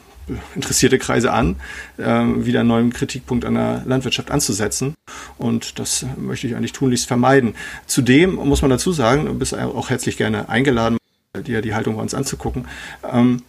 [0.55, 1.55] interessierte Kreise an,
[1.97, 4.95] äh, wieder einen neuen Kritikpunkt an der Landwirtschaft anzusetzen.
[5.37, 7.55] Und das möchte ich eigentlich tunlichst vermeiden.
[7.85, 10.97] Zudem muss man dazu sagen, du bist auch herzlich gerne eingeladen,
[11.45, 12.67] dir die Haltung bei uns anzugucken.
[13.09, 13.41] Ähm,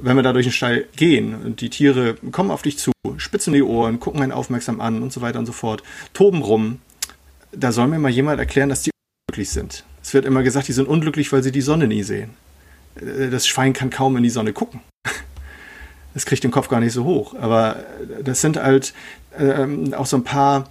[0.00, 3.52] wenn wir da durch den Stall gehen und die Tiere kommen auf dich zu, spitzen
[3.52, 6.78] die Ohren, gucken einen aufmerksam an und so weiter und so fort, toben rum,
[7.52, 8.90] da soll mir mal jemand erklären, dass die
[9.28, 9.84] unglücklich sind.
[10.02, 12.30] Es wird immer gesagt, die sind unglücklich, weil sie die Sonne nie sehen.
[12.96, 14.80] Äh, das Schwein kann kaum in die Sonne gucken.
[16.14, 17.34] Es kriegt den Kopf gar nicht so hoch.
[17.40, 17.76] Aber
[18.22, 18.94] das sind halt
[19.38, 20.68] ähm, auch so ein paar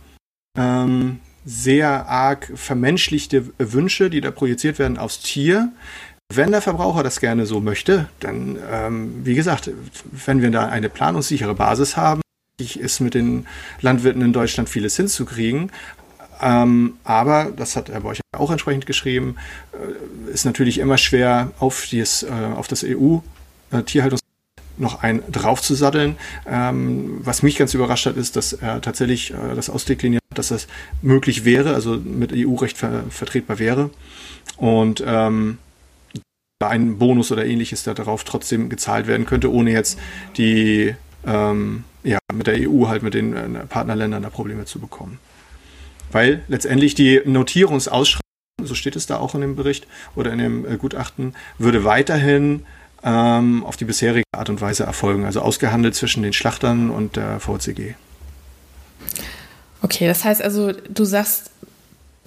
[0.57, 5.71] ähm, sehr arg vermenschlichte Wünsche, die da projiziert werden aufs Tier.
[6.33, 9.69] Wenn der Verbraucher das gerne so möchte, dann, ähm, wie gesagt,
[10.11, 12.21] wenn wir da eine planungssichere Basis haben,
[12.57, 13.47] ist mit den
[13.81, 15.71] Landwirten in Deutschland vieles hinzukriegen.
[16.41, 19.35] Ähm, aber, das hat Herr Borcher auch entsprechend geschrieben,
[19.73, 24.30] äh, ist natürlich immer schwer, auf, dies, äh, auf das EU-Tierhaltungs äh,
[24.81, 26.17] noch ein draufzusatteln.
[26.45, 30.49] Ähm, was mich ganz überrascht hat, ist, dass er tatsächlich äh, das ausdekliniert hat, dass
[30.49, 30.67] das
[31.01, 33.89] möglich wäre, also mit EU-Recht ver vertretbar wäre.
[34.57, 35.59] Und ähm,
[36.59, 39.97] ein Bonus oder ähnliches da darauf trotzdem gezahlt werden könnte, ohne jetzt
[40.37, 45.19] die ähm, ja, mit der EU halt mit den äh, Partnerländern da Probleme zu bekommen.
[46.11, 48.21] Weil letztendlich die Notierungsausschreibung,
[48.63, 52.65] so steht es da auch in dem Bericht oder in dem äh, Gutachten, würde weiterhin
[53.03, 57.39] ähm, auf die bisherige Art und Weise erfolgen, also ausgehandelt zwischen den Schlachtern und der
[57.39, 57.95] VCG.
[59.81, 61.51] Okay, das heißt also, du sagst,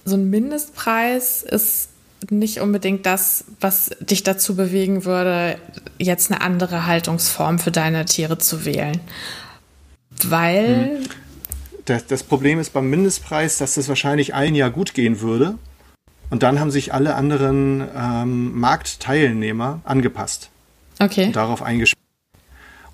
[0.04, 1.88] so ein Mindestpreis ist
[2.30, 5.58] nicht unbedingt das, was dich dazu bewegen würde,
[5.98, 9.00] jetzt eine andere Haltungsform für deine Tiere zu wählen.
[10.24, 10.98] Weil.
[10.98, 11.04] Hm.
[11.84, 15.58] Das, das Problem ist beim Mindestpreis, dass das wahrscheinlich ein Jahr gut gehen würde.
[16.30, 20.48] Und dann haben sich alle anderen ähm, Marktteilnehmer angepasst.
[21.04, 21.26] Okay.
[21.26, 22.00] Und darauf eingespielt.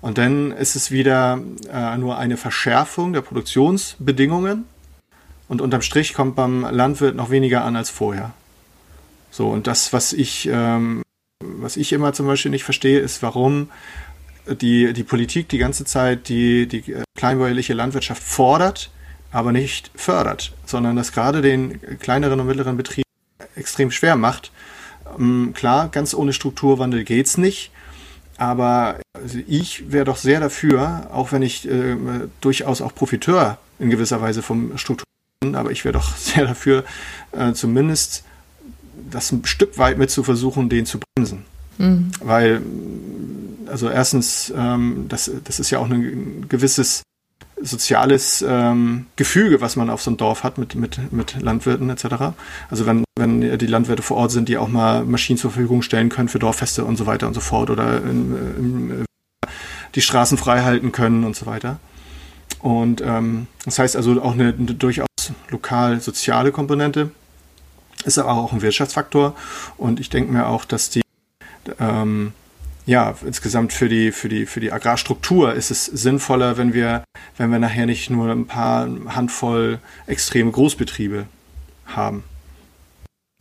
[0.01, 1.39] Und dann ist es wieder
[1.71, 4.65] äh, nur eine Verschärfung der Produktionsbedingungen.
[5.47, 8.33] Und unterm Strich kommt beim Landwirt noch weniger an als vorher.
[9.29, 11.03] So, und das, was ich, ähm,
[11.39, 13.69] was ich immer zum Beispiel nicht verstehe, ist, warum
[14.47, 18.89] die, die Politik die ganze Zeit die, die kleinbäuerliche Landwirtschaft fordert,
[19.31, 23.07] aber nicht fördert, sondern das gerade den kleineren und mittleren Betrieben
[23.55, 24.51] extrem schwer macht.
[25.17, 27.71] Ähm, klar, ganz ohne Strukturwandel geht's nicht.
[28.41, 31.95] Aber also ich wäre doch sehr dafür, auch wenn ich äh,
[32.41, 35.05] durchaus auch Profiteur in gewisser Weise vom Strukturwandel
[35.41, 36.83] bin, aber ich wäre doch sehr dafür,
[37.33, 38.23] äh, zumindest
[39.11, 41.45] das ein Stück weit mit zu versuchen, den zu bremsen.
[41.77, 42.09] Mhm.
[42.19, 42.63] Weil,
[43.67, 47.03] also erstens, ähm, das, das ist ja auch ein gewisses
[47.61, 52.33] soziales ähm, Gefüge, was man auf so einem Dorf hat mit, mit, mit Landwirten etc.
[52.69, 56.09] Also wenn, wenn die Landwirte vor Ort sind, die auch mal Maschinen zur Verfügung stellen
[56.09, 59.05] können für Dorffeste und so weiter und so fort oder in, in,
[59.95, 61.79] die Straßen frei halten können und so weiter.
[62.59, 65.07] Und ähm, das heißt also auch eine, eine durchaus
[65.49, 67.11] lokal soziale Komponente
[68.05, 69.35] ist aber auch ein Wirtschaftsfaktor
[69.77, 71.01] und ich denke mir auch, dass die
[71.79, 72.33] ähm,
[72.85, 77.03] ja, insgesamt für die, für die, für die Agrarstruktur ist es sinnvoller, wenn wir,
[77.37, 81.25] wenn wir nachher nicht nur ein paar Handvoll extreme Großbetriebe
[81.85, 82.23] haben.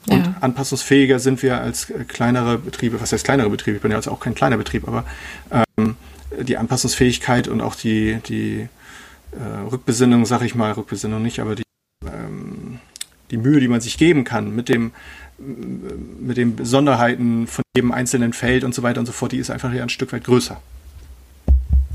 [0.08, 0.34] Und ja.
[0.40, 3.76] anpassungsfähiger sind wir als kleinere Betriebe, was heißt kleinere Betriebe?
[3.76, 5.04] Ich bin ja jetzt auch kein kleiner Betrieb, aber
[5.50, 5.96] ähm,
[6.38, 8.68] die Anpassungsfähigkeit und auch die, die
[9.32, 11.62] äh, Rückbesinnung, sag ich mal, Rückbesinnung nicht, aber die
[12.06, 12.80] ähm,
[13.30, 14.92] die Mühe, die man sich geben kann mit dem
[16.20, 19.50] mit den Besonderheiten von jedem einzelnen Feld und so weiter und so fort, die ist
[19.50, 20.60] einfach ja ein Stück weit größer.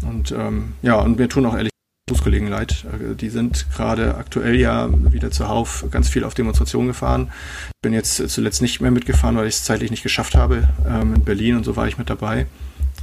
[0.02, 1.72] Und ähm, ja, und mir tun auch ehrlich
[2.08, 2.86] Berufskollegen leid.
[2.86, 7.32] Äh, die sind gerade aktuell ja wieder zuhauf ganz viel auf Demonstrationen gefahren.
[7.70, 10.68] Ich bin jetzt zuletzt nicht mehr mitgefahren, weil ich es zeitlich nicht geschafft habe.
[10.88, 12.46] Ähm, in Berlin und so war ich mit dabei.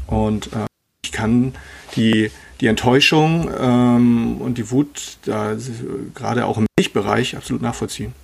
[0.07, 0.67] Und äh,
[1.05, 1.55] ich kann
[1.97, 2.31] die
[2.61, 5.57] die Enttäuschung ähm, und die Wut da
[6.15, 8.15] gerade auch im Milchbereich absolut nachvollziehen.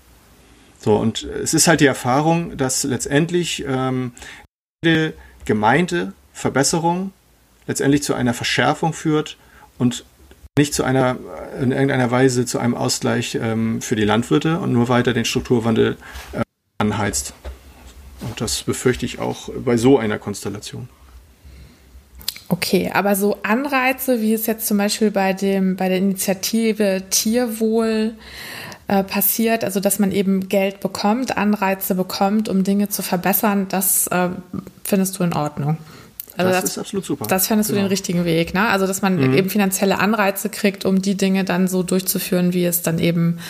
[0.79, 4.13] So, und es ist halt die Erfahrung, dass letztendlich ähm,
[4.85, 5.15] jede
[5.45, 7.13] gemeinte Verbesserung
[7.67, 9.37] letztendlich zu einer Verschärfung führt
[9.77, 10.05] und
[10.57, 11.17] nicht zu einer,
[11.61, 15.97] in irgendeiner Weise zu einem Ausgleich ähm, für die Landwirte und nur weiter den Strukturwandel
[16.33, 16.43] äh,
[16.79, 17.35] anheizt.
[18.21, 20.89] Und das befürchte ich auch bei so einer Konstellation.
[22.49, 28.15] Okay, aber so Anreize, wie es jetzt zum Beispiel bei, dem, bei der Initiative Tierwohl
[28.89, 34.07] äh, passiert, also dass man eben Geld bekommt, Anreize bekommt, um Dinge zu verbessern, das
[34.09, 34.31] äh,
[34.83, 35.79] findest du in Ordnung.
[36.39, 37.27] Also das, das, ist absolut super.
[37.27, 37.81] Das findest genau.
[37.81, 38.69] du den richtigen Weg, ne?
[38.69, 39.35] Also dass man mhm.
[39.35, 43.41] eben finanzielle Anreize kriegt, um die Dinge dann so durchzuführen, wie es dann eben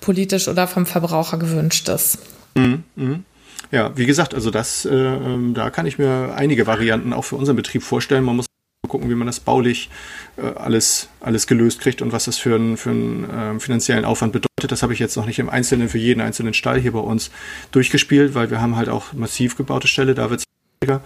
[0.00, 2.18] politisch oder vom Verbraucher gewünscht ist.
[2.54, 2.84] Mhm.
[2.94, 3.24] Mhm.
[3.70, 7.36] Ja, wie gesagt, also das, äh, ähm, da kann ich mir einige Varianten auch für
[7.36, 8.24] unseren Betrieb vorstellen.
[8.24, 8.47] Man muss
[8.86, 9.90] gucken, wie man das baulich
[10.36, 14.70] äh, alles, alles gelöst kriegt und was das für einen für äh, finanziellen Aufwand bedeutet.
[14.70, 17.30] Das habe ich jetzt noch nicht im Einzelnen für jeden einzelnen Stall hier bei uns
[17.72, 21.00] durchgespielt, weil wir haben halt auch massiv gebaute Ställe, da wird es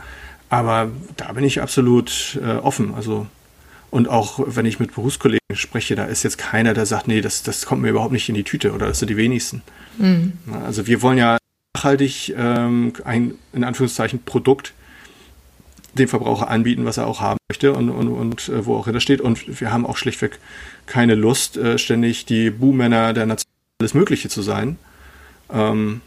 [0.50, 2.94] aber da bin ich absolut äh, offen.
[2.94, 3.26] Also
[3.90, 7.42] und auch wenn ich mit Berufskollegen spreche, da ist jetzt keiner, der sagt, nee, das,
[7.42, 9.62] das kommt mir überhaupt nicht in die Tüte oder das sind die wenigsten.
[9.98, 10.32] Mhm.
[10.64, 11.38] Also wir wollen ja
[11.74, 14.74] nachhaltig ähm, ein, in Anführungszeichen, Produkt
[15.94, 19.00] dem Verbraucher anbieten, was er auch haben möchte und, und, und äh, wo auch hinter
[19.00, 19.20] steht.
[19.20, 20.38] Und wir haben auch schlichtweg
[20.86, 24.78] keine Lust, äh, ständig die Buhmänner der Nation alles Mögliche zu sein.
[25.52, 26.00] Ähm,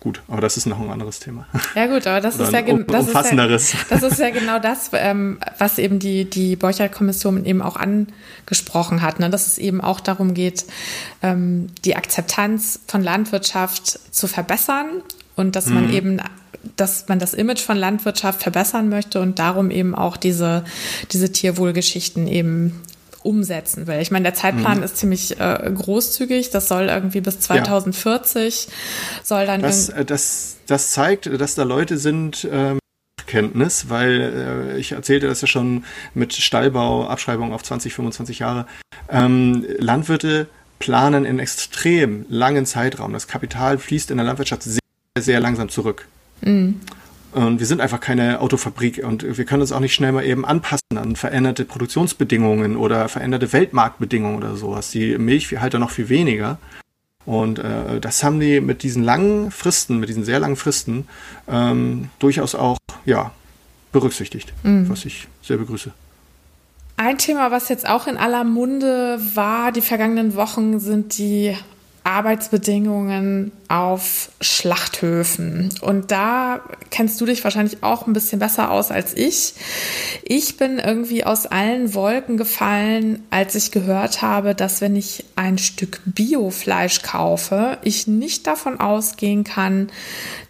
[0.00, 1.46] gut, aber das ist noch ein anderes Thema.
[1.74, 3.74] Ja gut, aber das ist ja um, das umfassenderes.
[3.74, 7.76] Ist ja, das ist ja genau das, ähm, was eben die die Borchert-Kommission eben auch
[7.76, 9.30] angesprochen hat, ne?
[9.30, 10.64] dass es eben auch darum geht,
[11.22, 15.02] ähm, die Akzeptanz von Landwirtschaft zu verbessern
[15.36, 15.92] und dass man mhm.
[15.92, 16.20] eben
[16.76, 20.64] dass man das Image von Landwirtschaft verbessern möchte und darum eben auch diese,
[21.12, 22.80] diese Tierwohlgeschichten eben
[23.22, 24.00] umsetzen will.
[24.00, 24.84] Ich meine, der Zeitplan mhm.
[24.84, 26.50] ist ziemlich äh, großzügig.
[26.50, 28.72] Das soll irgendwie bis 2040 ja.
[29.22, 29.62] soll dann.
[29.62, 32.48] Das, äh, das, das zeigt, dass da Leute sind.
[32.50, 32.78] Ähm
[33.26, 35.84] Kenntnis, weil äh, ich erzählte das ja schon
[36.14, 38.66] mit Stallbau, Abschreibung auf 20, 25 Jahre.
[39.08, 40.48] Ähm, Landwirte
[40.80, 43.12] planen in extrem langen Zeitraum.
[43.12, 44.80] Das Kapital fließt in der Landwirtschaft sehr,
[45.16, 46.08] sehr langsam zurück.
[46.40, 46.80] Mhm.
[47.32, 50.44] Und wir sind einfach keine Autofabrik und wir können uns auch nicht schnell mal eben
[50.44, 54.90] anpassen an veränderte Produktionsbedingungen oder veränderte Weltmarktbedingungen oder sowas.
[54.90, 56.58] Die Milchviehhalter noch viel weniger.
[57.26, 61.06] Und äh, das haben die mit diesen langen Fristen, mit diesen sehr langen Fristen,
[61.46, 63.30] ähm, durchaus auch ja,
[63.92, 64.88] berücksichtigt, mhm.
[64.88, 65.92] was ich sehr begrüße.
[66.96, 71.56] Ein Thema, was jetzt auch in aller Munde war die vergangenen Wochen, sind die
[72.04, 75.72] Arbeitsbedingungen auf Schlachthöfen.
[75.80, 79.54] Und da kennst du dich wahrscheinlich auch ein bisschen besser aus als ich.
[80.24, 85.58] Ich bin irgendwie aus allen Wolken gefallen, als ich gehört habe, dass wenn ich ein
[85.58, 89.90] Stück Biofleisch kaufe, ich nicht davon ausgehen kann,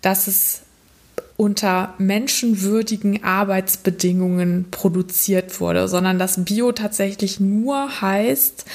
[0.02, 0.62] dass es
[1.40, 8.66] unter menschenwürdigen Arbeitsbedingungen produziert wurde, sondern dass Bio tatsächlich nur heißt,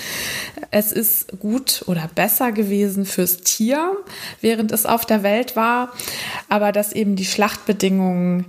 [0.71, 3.95] es ist gut oder besser gewesen fürs Tier,
[4.41, 5.93] während es auf der Welt war,
[6.49, 8.45] aber dass eben die Schlachtbedingungen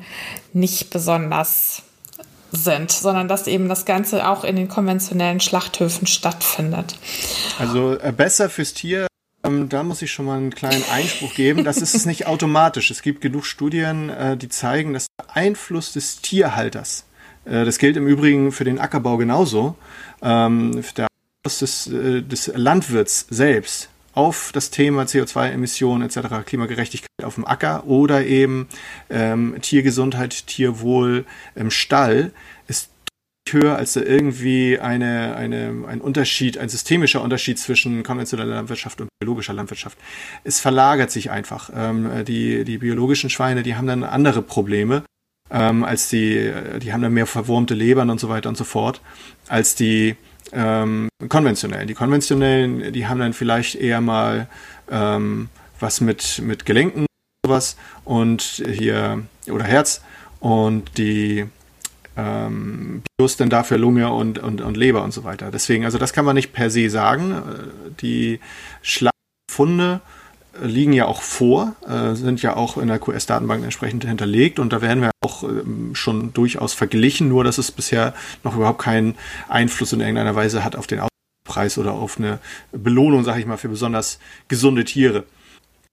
[0.55, 1.83] nicht besonders
[2.53, 6.97] sind, sondern dass eben das Ganze auch in den konventionellen Schlachthöfen stattfindet.
[7.59, 9.09] Also äh, besser fürs Tier
[9.47, 11.65] ähm, da muss ich schon mal einen kleinen Einspruch geben.
[11.65, 12.91] Das ist es nicht automatisch.
[12.91, 17.05] Es gibt genug Studien, äh, die zeigen, dass der Einfluss des Tierhalters,
[17.45, 19.77] äh, das gilt im Übrigen für den Ackerbau genauso,
[20.23, 21.09] ähm, der
[21.45, 27.87] Einfluss des, äh, des Landwirts selbst auf das Thema CO2-Emissionen etc., Klimagerechtigkeit auf dem Acker
[27.87, 28.67] oder eben
[29.11, 32.33] ähm, Tiergesundheit, Tierwohl im Stall
[33.53, 39.09] höher, als da irgendwie eine, eine, ein Unterschied, ein systemischer Unterschied zwischen konventioneller Landwirtschaft und
[39.21, 39.99] biologischer Landwirtschaft.
[40.45, 41.71] Es verlagert sich einfach.
[41.75, 45.03] Ähm, die, die biologischen Schweine, die haben dann andere Probleme,
[45.51, 49.01] ähm, als die, die haben dann mehr verwurmte Lebern und so weiter und so fort,
[49.49, 50.17] als die
[50.53, 51.89] ähm, konventionellen.
[51.89, 54.49] Die konventionellen, die haben dann vielleicht eher mal
[54.91, 57.07] ähm, was mit, mit Gelenken
[57.45, 60.03] sowas und hier oder Herz
[60.41, 61.47] und die
[62.17, 65.51] ähm, Bios denn dafür Lunge und, und, und Leber und so weiter.
[65.51, 67.33] Deswegen, also das kann man nicht per se sagen.
[67.33, 68.41] Äh, die
[68.83, 70.01] Schlagfunde
[70.63, 74.81] liegen ja auch vor, äh, sind ja auch in der QS-Datenbank entsprechend hinterlegt und da
[74.81, 79.17] werden wir auch ähm, schon durchaus verglichen, nur dass es bisher noch überhaupt keinen
[79.49, 81.03] Einfluss in irgendeiner Weise hat auf den
[81.47, 82.39] Preis oder auf eine
[82.73, 85.25] Belohnung, sage ich mal, für besonders gesunde Tiere.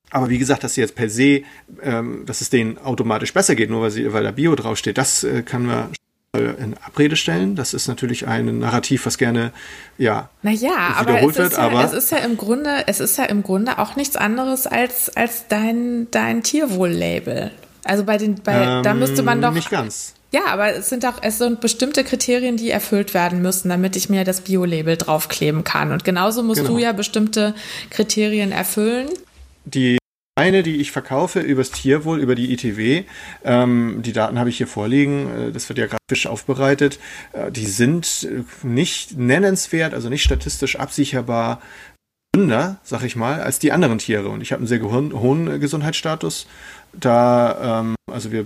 [0.10, 1.44] Aber wie gesagt, dass sie jetzt per se,
[1.82, 5.24] ähm, dass es denen automatisch besser geht, nur weil, sie, weil da Bio draufsteht, das
[5.24, 5.90] äh, kann man
[6.36, 7.56] in Abrede stellen.
[7.56, 9.52] Das ist natürlich ein Narrativ, was gerne
[10.00, 11.54] ja naja, wiederholt aber wird.
[11.54, 14.66] Ja, aber es ist ja im Grunde, es ist ja im Grunde auch nichts anderes
[14.66, 17.52] als als dein dein Tierwohl-Label.
[17.84, 20.16] Also bei den, bei ähm, da müsste man doch nicht ganz.
[20.32, 24.10] Ja, aber es sind auch es sind bestimmte Kriterien, die erfüllt werden müssen, damit ich
[24.10, 25.92] mir das Bio-Label draufkleben kann.
[25.92, 26.74] Und genauso musst genau.
[26.74, 27.54] du ja bestimmte
[27.92, 29.10] Kriterien erfüllen.
[29.66, 30.00] Die
[30.36, 33.04] eine, die ich verkaufe übers Tierwohl, über die ITW,
[33.44, 37.00] ähm, die Daten habe ich hier vorliegen, äh, das wird ja grafisch aufbereitet,
[37.34, 41.62] äh, die sind äh, nicht nennenswert, also nicht statistisch absicherbar
[42.34, 44.30] gesünder, sag ich mal, als die anderen Tiere.
[44.30, 46.48] Und ich habe einen sehr hohen Gesundheitsstatus.
[46.94, 48.46] Da, ähm, also wir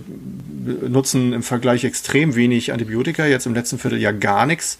[0.89, 4.77] nutzen im Vergleich extrem wenig Antibiotika, jetzt im letzten Vierteljahr gar nichts.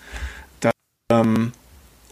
[0.60, 0.72] Da,
[1.10, 1.54] ähm,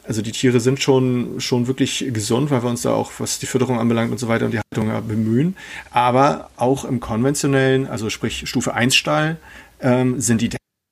[0.08, 3.46] also die Tiere sind schon, schon wirklich gesund, weil wir uns da auch, was die
[3.46, 5.56] Fütterung anbelangt und so weiter und die Haltung ja, bemühen.
[5.92, 9.38] Aber auch im konventionellen, also sprich Stufe 1 Stall,
[9.82, 10.50] ähm, sind die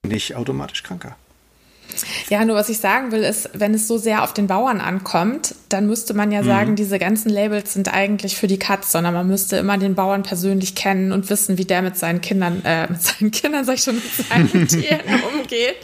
[0.07, 1.15] nicht automatisch kranker.
[2.33, 5.53] Ja, nur was ich sagen will, ist, wenn es so sehr auf den Bauern ankommt,
[5.69, 6.47] dann müsste man ja mhm.
[6.47, 10.23] sagen, diese ganzen Labels sind eigentlich für die Katz, sondern man müsste immer den Bauern
[10.23, 13.83] persönlich kennen und wissen, wie der mit seinen Kindern, äh, mit seinen Kindern, sag ich
[13.83, 15.75] schon, mit seinen Tieren umgeht,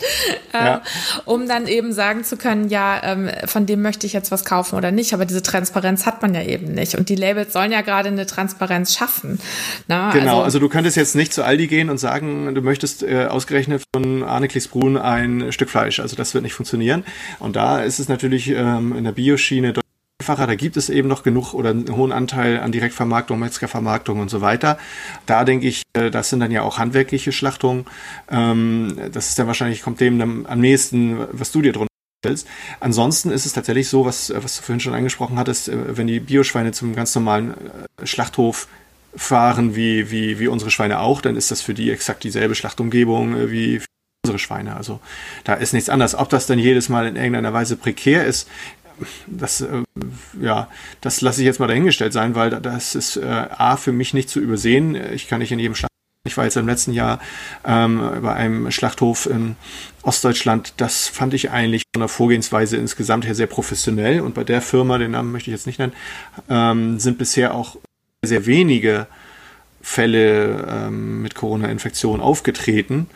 [0.54, 0.82] äh, ja.
[1.26, 4.76] um dann eben sagen zu können, ja, ähm, von dem möchte ich jetzt was kaufen
[4.76, 5.14] oder nicht.
[5.14, 6.96] Aber diese Transparenz hat man ja eben nicht.
[6.96, 9.40] Und die Labels sollen ja gerade eine Transparenz schaffen.
[9.88, 13.04] Na, genau, also, also, du könntest jetzt nicht zu Aldi gehen und sagen, du möchtest
[13.04, 16.00] äh, ausgerechnet von Arne Klicksbrun ein Stück Fleisch.
[16.00, 17.04] Also das wird nicht funktionieren.
[17.40, 19.84] Und da ist es natürlich ähm, in der Bioschiene deutlich
[20.22, 20.48] einfacher.
[20.48, 24.42] Da gibt es eben noch genug oder einen hohen Anteil an Direktvermarktung, Metzgervermarktung und so
[24.42, 24.78] weiter.
[25.26, 27.86] Da denke ich, äh, das sind dann ja auch handwerkliche Schlachtungen.
[28.30, 31.90] Ähm, das ist dann wahrscheinlich, kommt dem am nächsten, was du dir drunter
[32.26, 32.48] stellst.
[32.80, 36.20] Ansonsten ist es tatsächlich so, was, was du vorhin schon angesprochen hattest, äh, wenn die
[36.20, 38.68] Bioschweine zum ganz normalen äh, Schlachthof
[39.16, 43.50] fahren, wie, wie, wie unsere Schweine auch, dann ist das für die exakt dieselbe Schlachtumgebung
[43.50, 43.82] wie
[44.24, 44.76] unsere Schweine.
[44.76, 45.00] Also
[45.44, 46.16] da ist nichts anderes.
[46.16, 48.48] Ob das dann jedes Mal in irgendeiner Weise prekär ist,
[49.28, 49.84] das, äh,
[50.42, 50.68] ja,
[51.00, 54.30] das lasse ich jetzt mal dahingestellt sein, weil das ist äh, A für mich nicht
[54.30, 54.96] zu übersehen.
[55.14, 55.90] Ich kann nicht in jedem Schlachthof.
[56.28, 57.20] Ich war jetzt im letzten Jahr
[57.66, 59.56] ähm, bei einem Schlachthof in
[60.02, 60.74] Ostdeutschland.
[60.76, 64.20] Das fand ich eigentlich von der Vorgehensweise insgesamt her sehr professionell.
[64.20, 65.94] Und bei der Firma, den Namen möchte ich jetzt nicht nennen,
[66.50, 67.78] ähm, sind bisher auch
[68.22, 69.08] sehr wenige
[69.82, 73.08] Fälle ähm, mit Corona-Infektion aufgetreten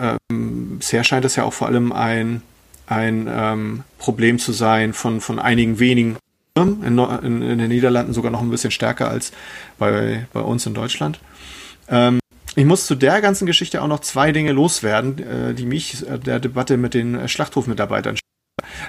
[0.00, 2.42] ähm, bisher scheint es ja auch vor allem ein,
[2.86, 6.16] ein ähm, Problem zu sein von, von einigen wenigen
[6.56, 9.32] Firmen, in, in, den Niederlanden sogar noch ein bisschen stärker als
[9.78, 11.20] bei, bei uns in Deutschland.
[11.88, 12.18] Ähm,
[12.54, 16.18] ich muss zu der ganzen Geschichte auch noch zwei Dinge loswerden, äh, die mich äh,
[16.18, 18.16] der Debatte mit den Schlachthofmitarbeitern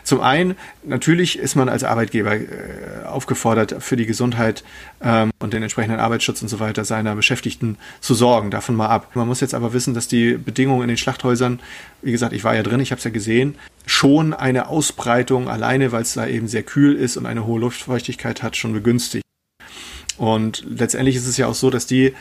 [0.04, 4.64] zum einen, natürlich ist man als Arbeitgeber äh, aufgefordert, für die Gesundheit
[5.02, 8.52] ähm, und den entsprechenden Arbeitsschutz und so weiter seiner Beschäftigten zu sorgen.
[8.52, 9.16] Davon mal ab.
[9.16, 11.60] Man muss jetzt aber wissen, dass die Bedingungen in den Schlachthäusern,
[12.02, 13.56] wie gesagt, ich war ja drin, ich habe es ja gesehen,
[13.86, 18.44] schon eine Ausbreitung alleine, weil es da eben sehr kühl ist und eine hohe Luftfeuchtigkeit
[18.44, 19.24] hat, schon begünstigt.
[20.18, 22.14] Und letztendlich ist es ja auch so, dass die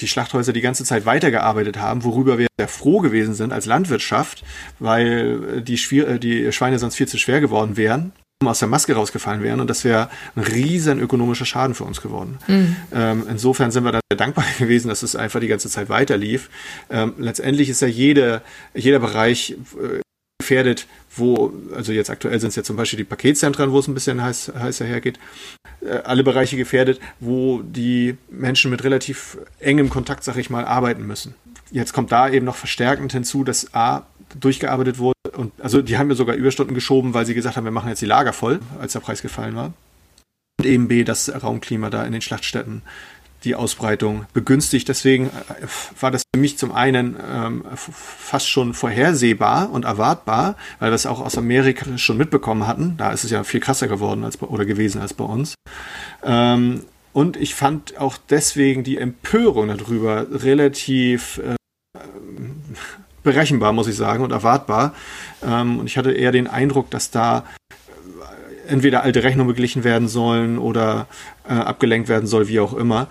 [0.00, 4.44] die Schlachthäuser die ganze Zeit weitergearbeitet haben, worüber wir sehr froh gewesen sind als Landwirtschaft,
[4.78, 8.12] weil die, Schwier äh, die Schweine sonst viel zu schwer geworden wären
[8.46, 12.38] aus der Maske rausgefallen wären und das wäre ein riesen ökonomischer Schaden für uns geworden.
[12.46, 12.76] Mhm.
[12.94, 16.16] Ähm, insofern sind wir da sehr dankbar gewesen, dass es einfach die ganze Zeit weiter
[16.16, 16.48] lief.
[16.88, 18.42] Ähm, letztendlich ist ja jede,
[18.74, 20.00] jeder Bereich äh,
[20.48, 23.94] gefährdet, wo, also jetzt aktuell sind es ja zum Beispiel die Paketzentren, wo es ein
[23.94, 25.18] bisschen heiß, heißer hergeht,
[25.82, 31.06] äh, alle Bereiche gefährdet, wo die Menschen mit relativ engem Kontakt, sag ich mal, arbeiten
[31.06, 31.34] müssen.
[31.70, 34.06] Jetzt kommt da eben noch verstärkend hinzu, dass A,
[34.40, 37.70] durchgearbeitet wurde und also die haben mir sogar Überstunden geschoben, weil sie gesagt haben, wir
[37.70, 39.72] machen jetzt die Lager voll, als der Preis gefallen war.
[40.58, 42.82] Und eben B, das Raumklima da in den Schlachtstätten
[43.44, 44.88] die Ausbreitung begünstigt.
[44.88, 45.66] Deswegen äh,
[46.00, 51.06] war das für mich zum einen ähm, fast schon vorhersehbar und erwartbar, weil wir es
[51.06, 52.96] auch aus Amerika schon mitbekommen hatten.
[52.96, 55.54] Da ist es ja viel krasser geworden als bei, oder gewesen als bei uns.
[56.22, 56.82] Ähm,
[57.12, 61.56] und ich fand auch deswegen die Empörung darüber relativ äh,
[63.22, 64.94] berechenbar, muss ich sagen, und erwartbar.
[65.42, 67.44] Ähm, und ich hatte eher den Eindruck, dass da
[68.68, 71.06] entweder alte Rechnungen beglichen werden sollen oder
[71.48, 73.08] äh, abgelenkt werden soll, wie auch immer.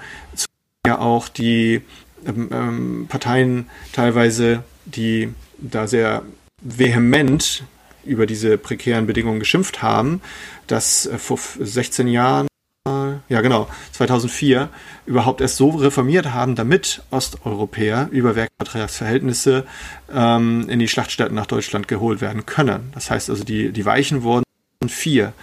[0.85, 1.81] Ja auch die
[2.25, 6.23] ähm, ähm, Parteien teilweise, die da sehr
[6.61, 7.63] vehement
[8.03, 10.21] über diese prekären Bedingungen geschimpft haben,
[10.67, 12.47] dass äh, vor 16 Jahren,
[12.87, 14.69] äh, ja genau, 2004
[15.05, 19.65] überhaupt erst so reformiert haben, damit Osteuropäer über Werkvertragsverhältnisse
[20.11, 22.91] ähm, in die Schlachtstätten nach Deutschland geholt werden können.
[22.93, 24.43] Das heißt also, die, die Weichen wurden
[24.87, 25.33] vier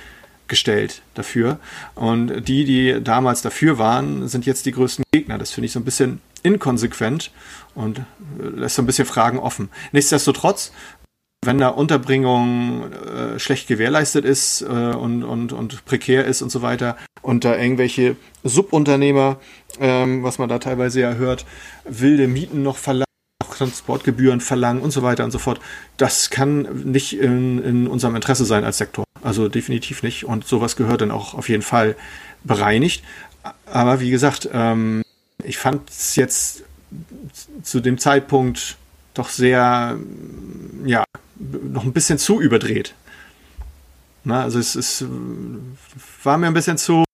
[0.49, 1.59] gestellt dafür.
[1.95, 5.39] Und die, die damals dafür waren, sind jetzt die größten Gegner.
[5.39, 7.31] Das finde ich so ein bisschen inkonsequent
[7.75, 8.03] und
[8.39, 9.71] lässt so ein bisschen Fragen offen.
[9.93, 10.73] Nichtsdestotrotz,
[11.45, 16.63] wenn da Unterbringung äh, schlecht gewährleistet ist äh, und, und, und prekär ist und so
[16.63, 19.39] weiter und da irgendwelche Subunternehmer,
[19.81, 21.47] ähm, was man da teilweise ja hört,
[21.85, 23.05] wilde Mieten noch verlangen,
[23.51, 25.61] Transportgebühren verlangen und so weiter und so fort.
[25.97, 29.05] Das kann nicht in, in unserem Interesse sein als Sektor.
[29.23, 30.25] Also definitiv nicht.
[30.25, 31.97] Und sowas gehört dann auch auf jeden Fall
[32.45, 33.03] bereinigt.
[33.67, 35.03] Aber wie gesagt, ähm,
[35.43, 36.63] ich fand es jetzt
[37.63, 38.77] zu dem Zeitpunkt
[39.15, 39.99] doch sehr,
[40.85, 41.05] ja,
[41.37, 42.95] noch ein bisschen zu überdreht.
[44.25, 45.05] Na, also es, es
[46.23, 47.05] war mir ein bisschen zu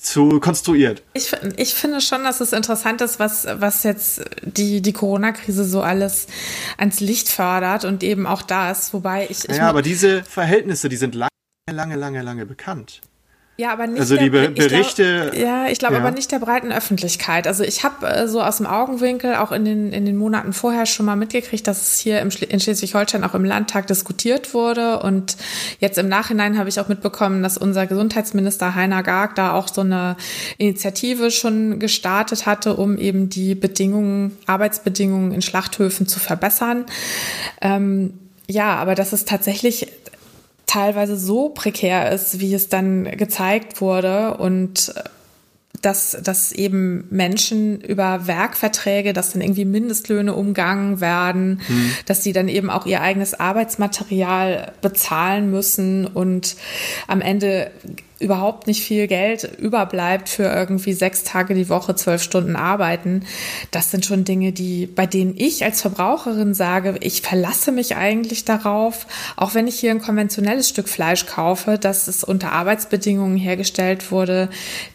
[0.00, 1.02] zu konstruiert.
[1.12, 5.82] Ich, ich finde schon, dass es interessant ist, was, was jetzt die, die Corona-Krise so
[5.82, 6.26] alles
[6.78, 9.48] ans Licht fördert und eben auch das, wobei ich.
[9.48, 11.30] ich ja, aber diese Verhältnisse, die sind lange,
[11.70, 13.02] lange, lange, lange bekannt.
[13.60, 15.26] Ja, aber nicht also die Be Berichte.
[15.26, 16.00] Ich glaub, ja, ich glaube ja.
[16.00, 17.46] aber nicht der breiten Öffentlichkeit.
[17.46, 20.86] Also ich habe äh, so aus dem Augenwinkel auch in den, in den Monaten vorher
[20.86, 25.00] schon mal mitgekriegt, dass es hier im in Schleswig-Holstein auch im Landtag diskutiert wurde.
[25.00, 25.36] Und
[25.78, 29.82] jetzt im Nachhinein habe ich auch mitbekommen, dass unser Gesundheitsminister Heiner Garg da auch so
[29.82, 30.16] eine
[30.56, 36.86] Initiative schon gestartet hatte, um eben die Bedingungen, Arbeitsbedingungen in Schlachthöfen zu verbessern.
[37.60, 38.14] Ähm,
[38.48, 39.86] ja, aber das ist tatsächlich
[40.70, 45.02] teilweise so prekär ist, wie es dann gezeigt wurde und äh,
[45.82, 51.92] dass, dass eben Menschen über Werkverträge, dass dann irgendwie Mindestlöhne umgangen werden, mhm.
[52.04, 56.56] dass sie dann eben auch ihr eigenes Arbeitsmaterial bezahlen müssen und
[57.06, 57.70] am Ende
[58.20, 63.24] überhaupt nicht viel Geld überbleibt für irgendwie sechs Tage die Woche, zwölf Stunden arbeiten.
[63.70, 68.44] Das sind schon Dinge, die, bei denen ich als Verbraucherin sage, ich verlasse mich eigentlich
[68.44, 69.06] darauf,
[69.36, 74.50] auch wenn ich hier ein konventionelles Stück Fleisch kaufe, dass es unter Arbeitsbedingungen hergestellt wurde,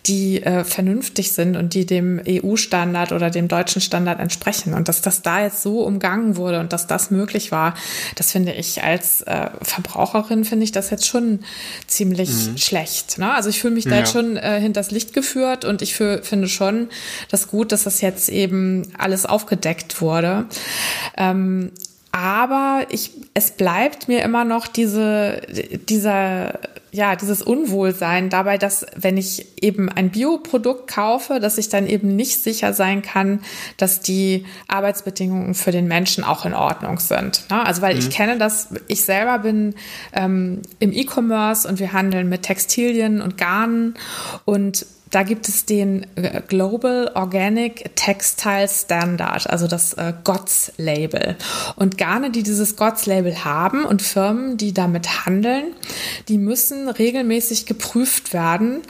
[0.05, 4.75] die äh, vernünftig sind und die dem EU-Standard oder dem deutschen Standard entsprechen.
[4.75, 7.73] Und dass das da jetzt so umgangen wurde und dass das möglich war,
[8.15, 11.39] das finde ich als äh, Verbraucherin, finde ich das jetzt schon
[11.87, 12.57] ziemlich mhm.
[12.59, 13.14] schlecht.
[13.17, 13.33] Ne?
[13.33, 16.47] Also ich fühle mich da jetzt schon äh, hinters Licht geführt und ich für, finde
[16.47, 16.89] schon
[17.29, 20.45] das gut, dass das jetzt eben alles aufgedeckt wurde.
[21.17, 21.71] Ähm,
[22.15, 25.41] aber ich, es bleibt mir immer noch diese,
[25.89, 26.59] dieser,
[26.93, 32.15] ja, dieses Unwohlsein dabei, dass wenn ich eben ein Bioprodukt kaufe, dass ich dann eben
[32.15, 33.41] nicht sicher sein kann,
[33.75, 37.43] dass die Arbeitsbedingungen für den Menschen auch in Ordnung sind.
[37.49, 37.65] Ne?
[37.65, 37.99] Also weil mhm.
[37.99, 39.75] ich kenne das, ich selber bin
[40.13, 43.95] ähm, im E-Commerce und wir handeln mit Textilien und Garnen
[44.45, 44.85] und
[45.15, 51.37] da gibt es den äh, Global Organic Textile Standard, also das äh, GOTS-Label.
[51.77, 55.67] Und Garne, die dieses GOTS-Label haben und Firmen, die damit handeln,
[56.27, 58.81] die müssen regelmäßig geprüft werden.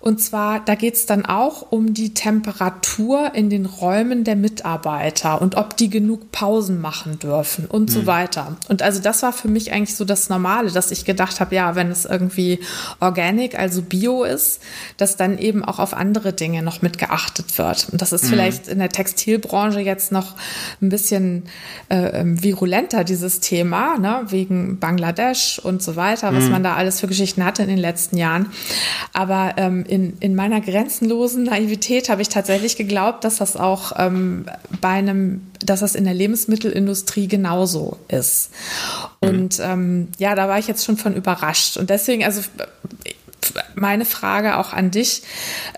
[0.00, 5.42] Und zwar, da geht es dann auch um die Temperatur in den Räumen der Mitarbeiter
[5.42, 7.92] und ob die genug Pausen machen dürfen und mhm.
[7.92, 8.56] so weiter.
[8.68, 11.74] Und also das war für mich eigentlich so das Normale, dass ich gedacht habe, ja,
[11.74, 12.60] wenn es irgendwie
[13.00, 14.62] organic, also bio ist,
[14.96, 17.88] dass dann eben auch auch auf andere Dinge noch mitgeachtet wird.
[17.90, 18.28] Und das ist mhm.
[18.28, 20.34] vielleicht in der Textilbranche jetzt noch
[20.80, 21.44] ein bisschen
[21.88, 24.22] äh, ähm, virulenter, dieses Thema, ne?
[24.28, 26.50] wegen Bangladesch und so weiter, was mhm.
[26.50, 28.46] man da alles für Geschichten hatte in den letzten Jahren.
[29.12, 34.46] Aber ähm, in, in meiner grenzenlosen Naivität habe ich tatsächlich geglaubt, dass das auch ähm,
[34.80, 38.50] bei einem dass das in der Lebensmittelindustrie genauso ist.
[39.22, 39.28] Mhm.
[39.28, 41.78] Und ähm, ja, da war ich jetzt schon von überrascht.
[41.78, 42.42] Und deswegen, also
[43.74, 45.22] meine Frage auch an dich.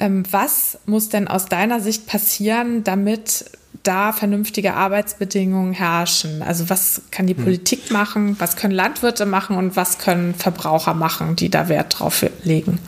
[0.00, 3.44] Ähm, was muss denn aus deiner Sicht passieren, damit
[3.82, 6.42] da vernünftige Arbeitsbedingungen herrschen?
[6.42, 7.44] Also was kann die hm.
[7.44, 12.24] Politik machen, was können Landwirte machen und was können Verbraucher machen, die da Wert drauf
[12.44, 12.78] legen?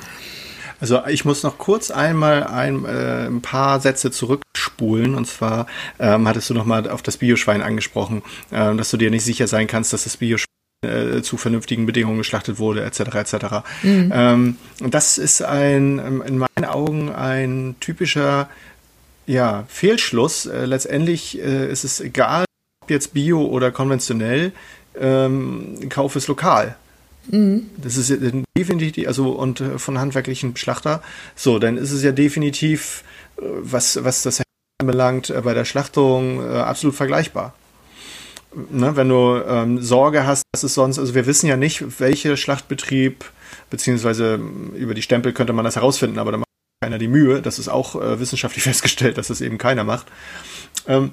[0.81, 5.15] Also ich muss noch kurz einmal ein, äh, ein paar Sätze zurückspulen.
[5.15, 5.67] Und zwar
[5.99, 9.49] ähm, hattest du noch mal auf das Bioschwein angesprochen, äh, dass du dir nicht sicher
[9.49, 10.47] sein kannst, dass das Bioschwein
[10.87, 13.01] äh, zu vernünftigen Bedingungen geschlachtet wurde, etc.
[13.01, 13.35] etc.
[13.83, 14.13] Mhm.
[14.15, 18.49] Ähm, das ist ein, ähm, in meinen Augen ein typischer
[19.27, 20.47] ja, Fehlschluss.
[20.47, 22.45] Äh, letztendlich äh, ist es egal,
[22.85, 24.53] ob jetzt bio oder konventionell,
[24.97, 26.77] ähm, Kauf ist lokal.
[27.27, 27.71] Mhm.
[27.77, 28.17] Das ist
[28.57, 31.03] definitiv, also und äh, von handwerklichen Schlachter.
[31.35, 33.03] So, dann ist es ja definitiv,
[33.37, 34.45] äh, was, was das
[34.81, 37.53] anbelangt, bei der Schlachtung absolut vergleichbar
[38.55, 42.37] ne, wenn du ähm, Sorge hast, dass es sonst, also wir wissen ja nicht, welcher
[42.37, 43.25] Schlachtbetrieb,
[43.71, 46.49] beziehungsweise ähm, über die Stempel könnte man das herausfinden, aber da macht
[46.83, 47.43] keiner die Mühe.
[47.43, 50.07] Das ist auch äh, wissenschaftlich festgestellt, dass das eben keiner macht.
[50.87, 51.13] Ähm,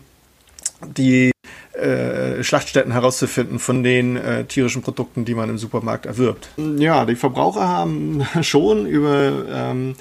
[0.86, 1.32] die
[1.74, 6.50] äh, Schlachtstätten herauszufinden von den äh, tierischen Produkten, die man im Supermarkt erwirbt.
[6.58, 9.96] Ja, die Verbraucher haben schon über ähm,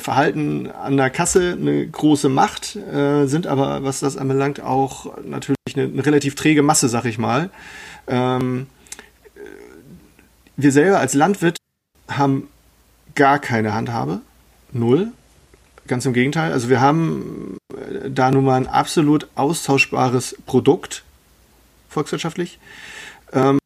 [0.00, 5.56] Verhalten an der Kasse eine große Macht, äh, sind aber, was das anbelangt, auch natürlich
[5.74, 7.50] eine, eine relativ träge Masse, sag ich mal.
[8.06, 8.66] Ähm,
[10.56, 11.56] wir selber als Landwirt
[12.08, 12.48] haben
[13.14, 14.20] gar keine Handhabe.
[14.72, 15.12] Null.
[15.86, 16.52] Ganz im Gegenteil.
[16.52, 21.04] Also wir haben äh, da nun mal ein absolut austauschbares Produkt,
[21.88, 22.58] volkswirtschaftlich.
[23.32, 23.58] Ähm,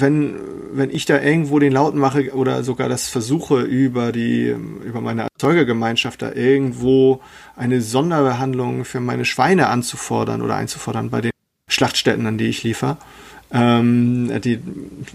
[0.00, 0.36] wenn,
[0.72, 4.54] wenn ich da irgendwo den Lauten mache oder sogar das versuche, über die,
[4.84, 7.20] über meine Erzeugergemeinschaft da irgendwo
[7.56, 11.32] eine Sonderbehandlung für meine Schweine anzufordern oder einzufordern bei den
[11.68, 12.96] Schlachtstätten, an die ich liefere,
[13.50, 14.60] ähm, die,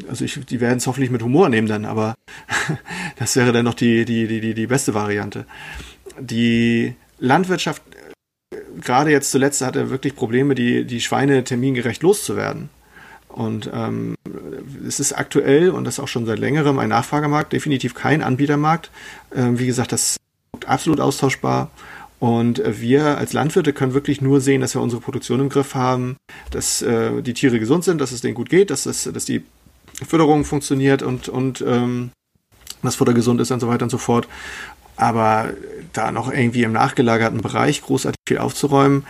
[0.09, 2.15] also ich, die werden es hoffentlich mit Humor nehmen dann, aber
[3.17, 5.45] das wäre dann noch die, die, die, die, die beste Variante.
[6.19, 7.81] Die Landwirtschaft,
[8.81, 12.69] gerade jetzt zuletzt, hatte wirklich Probleme, die, die Schweine termingerecht loszuwerden.
[13.33, 14.15] Und ähm,
[14.87, 18.91] es ist aktuell und das auch schon seit längerem ein Nachfragemarkt, definitiv kein Anbietermarkt.
[19.35, 20.19] Ähm, wie gesagt, das ist
[20.67, 21.71] absolut austauschbar.
[22.19, 26.15] Und wir als Landwirte können wirklich nur sehen, dass wir unsere Produktion im Griff haben,
[26.51, 29.43] dass äh, die Tiere gesund sind, dass es denen gut geht, dass, es, dass die
[30.07, 32.11] Förderung funktioniert und, und ähm,
[32.83, 34.27] das Futter gesund ist und so weiter und so fort.
[34.95, 35.49] Aber
[35.91, 39.05] da noch irgendwie im nachgelagerten Bereich großartig viel aufzuräumen,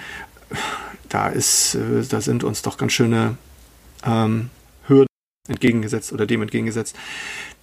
[1.10, 3.38] da ist, äh, da sind uns doch ganz schöne
[4.06, 4.50] ähm,
[4.88, 5.08] Hürden
[5.48, 6.96] entgegengesetzt oder dem entgegengesetzt.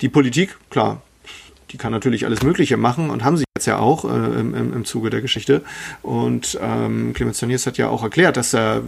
[0.01, 1.03] Die Politik, klar,
[1.71, 4.85] die kann natürlich alles Mögliche machen und haben sie jetzt ja auch äh, im, im,
[4.85, 5.62] Zuge der Geschichte.
[6.03, 8.83] Und ähm, Clemens Tönnies hat ja auch erklärt, dass er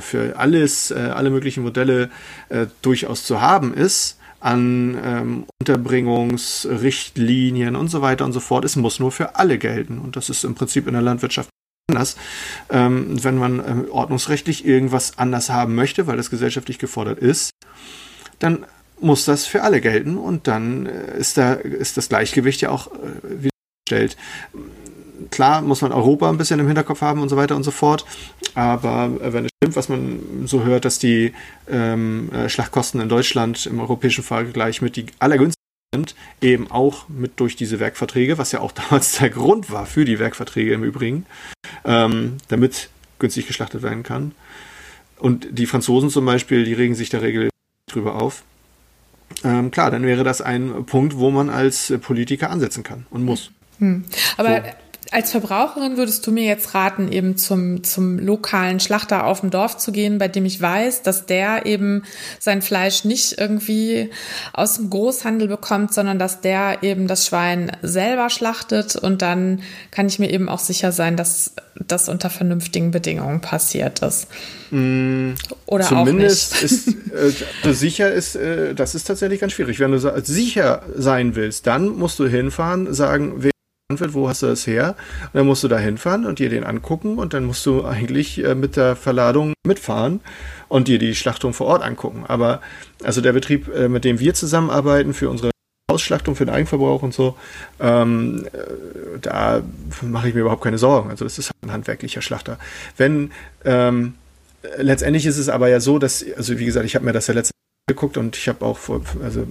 [0.00, 2.10] für alles, äh, alle möglichen Modelle
[2.48, 8.64] äh, durchaus zu haben ist an ähm, Unterbringungsrichtlinien und so weiter und so fort.
[8.64, 9.98] Es muss nur für alle gelten.
[9.98, 11.48] Und das ist im Prinzip in der Landwirtschaft
[11.88, 12.16] anders.
[12.68, 17.50] Ähm, wenn man ähm, ordnungsrechtlich irgendwas anders haben möchte, weil das gesellschaftlich gefordert ist,
[18.40, 18.66] dann
[19.00, 22.88] muss das für alle gelten und dann äh, ist, da, ist das Gleichgewicht ja auch
[22.88, 23.50] äh,
[23.88, 24.16] wiederhergestellt.
[25.30, 28.04] Klar muss man Europa ein bisschen im Hinterkopf haben und so weiter und so fort,
[28.54, 31.34] aber äh, wenn es stimmt, was man so hört, dass die
[31.70, 35.55] ähm, äh, Schlachtkosten in Deutschland im europäischen Vergleich mit die allergünstigsten
[36.40, 40.18] eben auch mit durch diese Werkverträge, was ja auch damals der Grund war für die
[40.18, 41.26] Werkverträge im Übrigen,
[41.84, 44.32] ähm, damit günstig geschlachtet werden kann.
[45.18, 47.48] Und die Franzosen zum Beispiel, die regen sich der Regel
[47.90, 48.42] drüber auf
[49.44, 53.50] ähm, klar, dann wäre das ein Punkt, wo man als Politiker ansetzen kann und muss.
[53.78, 54.04] Hm.
[54.36, 54.70] Aber so
[55.12, 59.78] als Verbraucherin würdest du mir jetzt raten, eben zum, zum lokalen Schlachter auf dem Dorf
[59.78, 62.02] zu gehen, bei dem ich weiß, dass der eben
[62.40, 64.10] sein Fleisch nicht irgendwie
[64.52, 70.06] aus dem Großhandel bekommt, sondern dass der eben das Schwein selber schlachtet und dann kann
[70.08, 74.28] ich mir eben auch sicher sein, dass das unter vernünftigen Bedingungen passiert ist.
[74.70, 75.32] Mm,
[75.66, 76.72] Oder Zumindest auch nicht.
[77.12, 79.78] ist äh, sicher ist, äh, das ist tatsächlich ganz schwierig.
[79.78, 83.52] Wenn du sicher sein willst, dann musst du hinfahren, sagen, wer
[83.88, 84.96] wird, wo hast du das her?
[85.26, 88.44] Und dann musst du da hinfahren und dir den angucken und dann musst du eigentlich
[88.44, 90.20] äh, mit der Verladung mitfahren
[90.68, 92.24] und dir die Schlachtung vor Ort angucken.
[92.26, 92.60] Aber
[93.04, 95.52] also der Betrieb, äh, mit dem wir zusammenarbeiten für unsere
[95.88, 97.36] Ausschlachtung für den Eigenverbrauch und so,
[97.78, 99.62] ähm, äh, da
[100.02, 101.10] mache ich mir überhaupt keine Sorgen.
[101.10, 102.58] Also das ist ein handwerklicher Schlachter.
[102.96, 103.30] Wenn
[103.64, 104.14] ähm,
[104.78, 107.34] letztendlich ist es aber ja so, dass, also wie gesagt, ich habe mir das ja
[107.34, 107.55] letzte
[107.88, 109.46] geguckt und ich habe auch vor, also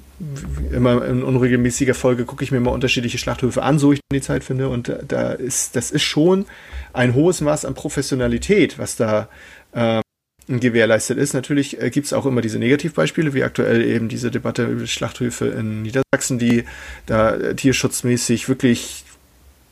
[0.70, 4.44] immer in unregelmäßiger Folge gucke ich mir mal unterschiedliche Schlachthöfe an, so ich die Zeit
[4.44, 6.46] finde und da ist das ist schon
[6.92, 9.30] ein hohes Maß an Professionalität, was da
[9.74, 10.02] ähm,
[10.50, 11.34] gewährleistet ist.
[11.34, 15.48] Natürlich äh, gibt es auch immer diese Negativbeispiele, wie aktuell eben diese Debatte über Schlachthöfe
[15.48, 16.66] in Niedersachsen, die
[17.06, 19.06] da äh, tierschutzmäßig wirklich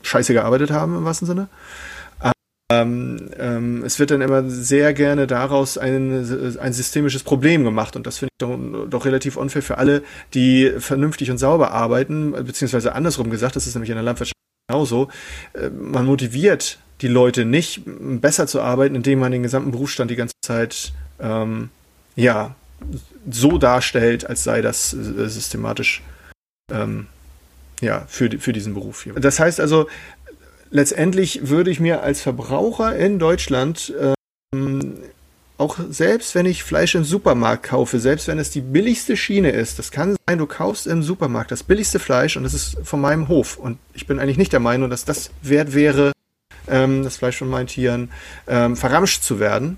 [0.03, 1.49] scheiße gearbeitet haben im wahrsten Sinne.
[2.83, 8.05] Ähm, ähm, es wird dann immer sehr gerne daraus ein, ein systemisches Problem gemacht und
[8.05, 8.57] das finde ich doch,
[8.89, 10.03] doch, relativ unfair für alle,
[10.33, 14.37] die vernünftig und sauber arbeiten, beziehungsweise andersrum gesagt, das ist nämlich in der Landwirtschaft
[14.67, 15.09] genauso.
[15.53, 20.15] Äh, man motiviert die Leute nicht, besser zu arbeiten, indem man den gesamten Berufsstand die
[20.15, 21.69] ganze Zeit ähm,
[22.15, 22.55] ja
[23.29, 26.01] so darstellt, als sei das äh, systematisch
[26.71, 27.07] ähm,
[27.81, 29.13] ja, für, für diesen Beruf hier.
[29.13, 29.87] Das heißt also,
[30.73, 33.93] letztendlich würde ich mir als Verbraucher in Deutschland
[34.51, 34.97] ähm,
[35.57, 39.77] auch selbst wenn ich Fleisch im Supermarkt kaufe, selbst wenn es die billigste Schiene ist,
[39.77, 43.27] das kann sein, du kaufst im Supermarkt das billigste Fleisch und das ist von meinem
[43.27, 43.57] Hof.
[43.57, 46.11] Und ich bin eigentlich nicht der Meinung, dass das wert wäre,
[46.67, 48.11] ähm, das Fleisch von meinen Tieren
[48.47, 49.77] ähm, verramscht zu werden.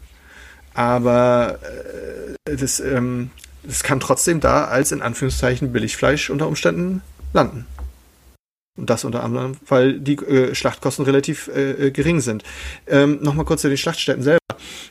[0.74, 1.60] Aber
[2.46, 3.32] äh, das, ähm,
[3.64, 7.02] das kann trotzdem da als in Anführungszeichen Billigfleisch unter Umständen
[7.34, 7.68] landen.
[8.78, 12.44] Und das unter anderem, weil die äh, Schlachtkosten relativ äh, äh, gering sind.
[12.88, 14.40] Ähm, Nochmal kurz zu den Schlachtstätten selber.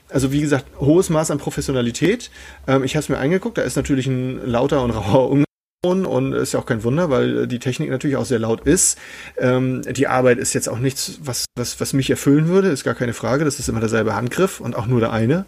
[0.08, 2.30] Also wie gesagt, hohes Maß an Professionalität.
[2.66, 6.32] Ähm, ich habe es mir angeguckt, da ist natürlich ein lauter und rauer Umgang und
[6.32, 8.98] ist ja auch kein Wunder, weil die Technik natürlich auch sehr laut ist.
[9.36, 12.94] Ähm, die Arbeit ist jetzt auch nichts, was, was, was mich erfüllen würde, ist gar
[12.94, 13.44] keine Frage.
[13.44, 15.44] Das ist immer derselbe Handgriff und auch nur der eine.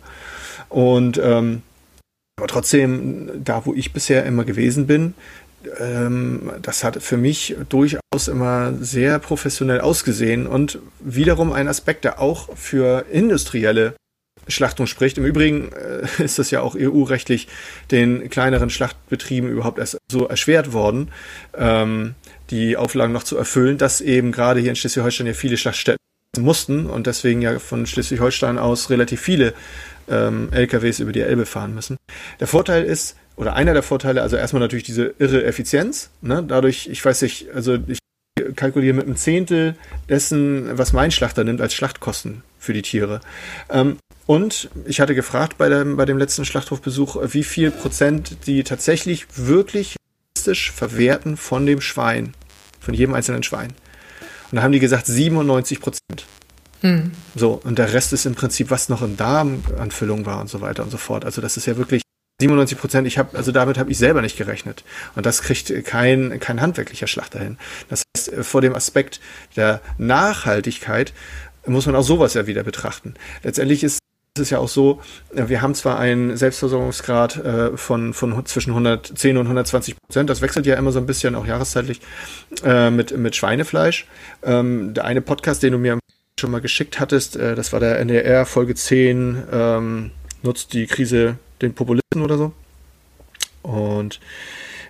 [0.68, 1.62] Und ähm,
[2.38, 5.14] aber trotzdem, da wo ich bisher immer gewesen bin,
[5.80, 12.20] ähm, das hat für mich durchaus immer sehr professionell ausgesehen und wiederum ein Aspekt, der
[12.20, 13.94] auch für industrielle
[14.48, 15.18] Schlachtung spricht.
[15.18, 17.48] Im Übrigen äh, ist das ja auch EU-rechtlich
[17.90, 21.10] den kleineren Schlachtbetrieben überhaupt erst so erschwert worden,
[21.56, 22.14] ähm,
[22.50, 25.98] die Auflagen noch zu erfüllen, dass eben gerade hier in Schleswig-Holstein ja viele Schlachtstätten
[26.38, 29.54] mussten und deswegen ja von Schleswig-Holstein aus relativ viele
[30.08, 31.96] ähm, LKWs über die Elbe fahren müssen.
[32.38, 36.10] Der Vorteil ist, oder einer der Vorteile, also erstmal natürlich diese irre Effizienz.
[36.22, 36.42] Ne?
[36.46, 37.98] Dadurch, ich weiß nicht, also ich
[38.54, 39.76] kalkuliere mit einem Zehntel
[40.08, 43.20] dessen, was mein Schlachter nimmt als Schlachtkosten für die Tiere.
[43.70, 48.64] Ähm, und ich hatte gefragt bei dem, bei dem letzten Schlachthofbesuch, wie viel Prozent die
[48.64, 49.96] tatsächlich wirklich
[50.34, 52.34] verwerten von dem Schwein,
[52.80, 53.72] von jedem einzelnen Schwein.
[54.50, 56.26] Und da haben die gesagt 97 Prozent.
[56.82, 57.10] Hm.
[57.34, 60.82] So, und der Rest ist im Prinzip, was noch in Darmanfüllung war und so weiter
[60.84, 61.24] und so fort.
[61.24, 62.02] Also das ist ja wirklich
[62.40, 64.84] 97 Prozent, ich habe, also damit habe ich selber nicht gerechnet.
[65.14, 67.56] Und das kriegt kein, kein handwerklicher Schlachter hin.
[67.88, 69.20] Das heißt, vor dem Aspekt
[69.56, 71.14] der Nachhaltigkeit
[71.66, 73.14] muss man auch sowas ja wieder betrachten.
[73.42, 74.00] Letztendlich ist
[74.38, 75.00] es ja auch so,
[75.32, 80.66] wir haben zwar einen Selbstversorgungsgrad äh, von, von zwischen 110 und 120 Prozent, das wechselt
[80.66, 82.02] ja immer so ein bisschen, auch jahreszeitlich,
[82.62, 84.06] äh, mit, mit Schweinefleisch.
[84.42, 85.98] Ähm, der eine Podcast, den du mir
[86.38, 90.10] schon mal geschickt hattest, äh, das war der NDR Folge 10, ähm,
[90.42, 92.52] nutzt die Krise den Populisten oder so.
[93.62, 94.20] Und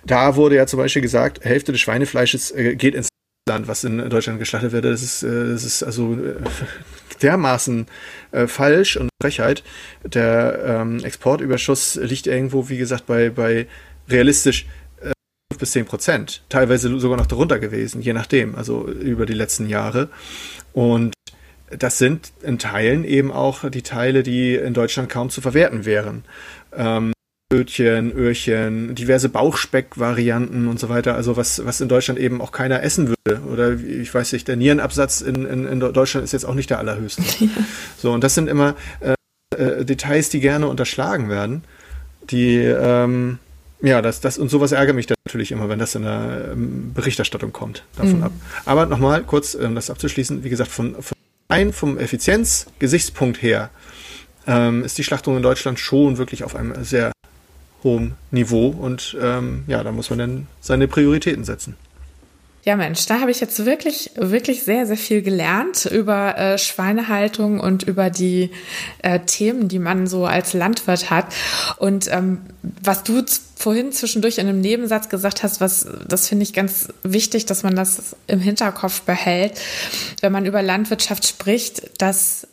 [0.05, 3.09] da wurde ja zum Beispiel gesagt, Hälfte des Schweinefleisches äh, geht ins
[3.47, 4.85] Land, was in Deutschland geschlachtet wird.
[4.85, 6.35] Das ist, äh, das ist also äh,
[7.21, 7.87] dermaßen
[8.45, 9.63] falsch und Frechheit.
[10.03, 13.67] Der ähm, Exportüberschuss liegt irgendwo, wie gesagt, bei, bei
[14.07, 14.67] realistisch
[15.01, 15.13] äh,
[15.51, 16.43] 5 bis 10 Prozent.
[16.49, 20.09] Teilweise sogar noch darunter gewesen, je nachdem, also über die letzten Jahre.
[20.73, 21.13] Und
[21.69, 26.23] das sind in Teilen eben auch die Teile, die in Deutschland kaum zu verwerten wären.
[26.75, 27.13] Ähm,
[27.53, 31.15] Öhrchen, Öhrchen, diverse Bauchspeck-Varianten und so weiter.
[31.15, 33.41] Also was, was in Deutschland eben auch keiner essen würde.
[33.49, 36.79] Oder ich weiß nicht, der Nierenabsatz in, in, in Deutschland ist jetzt auch nicht der
[36.79, 37.23] allerhöchste.
[37.39, 37.49] Ja.
[37.99, 39.15] So, und das sind immer äh,
[39.55, 41.63] äh, Details, die gerne unterschlagen werden.
[42.29, 43.39] Die, ähm,
[43.81, 47.53] ja, das, das und sowas ärgert mich natürlich immer, wenn das in der ähm, Berichterstattung
[47.53, 48.23] kommt, davon mhm.
[48.23, 48.31] ab.
[48.65, 51.17] Aber nochmal kurz, um das abzuschließen, wie gesagt, von, von
[51.47, 53.69] ein vom Effizienzgesichtspunkt her
[54.47, 57.11] ähm, ist die Schlachtung in Deutschland schon wirklich auf einem sehr
[57.83, 61.75] hohem Niveau und ähm, ja, da muss man dann seine Prioritäten setzen.
[62.67, 67.61] Ja, Mensch, da habe ich jetzt wirklich, wirklich sehr, sehr viel gelernt über äh, Schweinehaltung
[67.61, 68.49] und über die
[69.03, 71.27] äh, Themen, die man so als Landwirt hat.
[71.77, 72.41] Und ähm,
[72.83, 73.23] was du
[73.55, 77.73] vorhin zwischendurch in einem Nebensatz gesagt hast, was das finde ich ganz wichtig, dass man
[77.77, 79.53] das im Hinterkopf behält,
[80.19, 82.47] wenn man über Landwirtschaft spricht, dass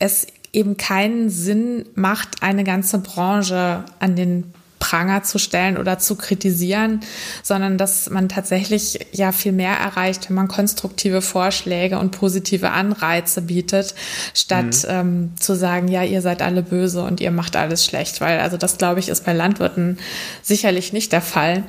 [0.00, 6.16] es eben keinen Sinn macht, eine ganze Branche an den Pranger zu stellen oder zu
[6.16, 7.00] kritisieren,
[7.42, 13.42] sondern dass man tatsächlich ja viel mehr erreicht, wenn man konstruktive Vorschläge und positive Anreize
[13.42, 13.94] bietet,
[14.34, 14.88] statt mhm.
[14.88, 18.56] ähm, zu sagen, ja, ihr seid alle böse und ihr macht alles schlecht, weil also
[18.56, 19.98] das glaube ich ist bei Landwirten
[20.42, 21.62] sicherlich nicht der Fall.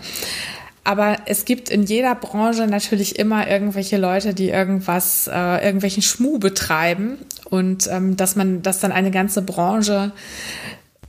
[0.83, 6.39] Aber es gibt in jeder Branche natürlich immer irgendwelche Leute, die irgendwas, äh, irgendwelchen Schmuh
[6.39, 10.11] betreiben und ähm, dass man, dass dann eine ganze Branche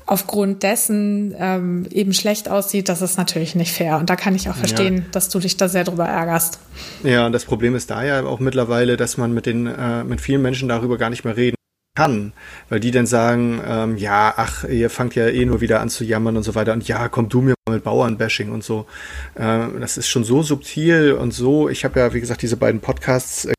[0.05, 3.97] aufgrund dessen ähm, eben schlecht aussieht, das ist natürlich nicht fair.
[3.97, 5.03] Und da kann ich auch verstehen, ja.
[5.13, 6.59] dass du dich da sehr drüber ärgerst.
[7.03, 10.21] Ja, und das Problem ist da ja auch mittlerweile, dass man mit den äh, mit
[10.21, 11.57] vielen Menschen darüber gar nicht mehr reden
[11.95, 12.33] kann,
[12.69, 16.05] weil die dann sagen, ähm, ja, ach, ihr fangt ja eh nur wieder an zu
[16.05, 18.87] jammern und so weiter und ja, komm du mir mal mit Bauernbashing und so.
[19.35, 21.69] Äh, das ist schon so subtil und so.
[21.69, 23.53] Ich habe ja, wie gesagt, diese beiden Podcasts äh,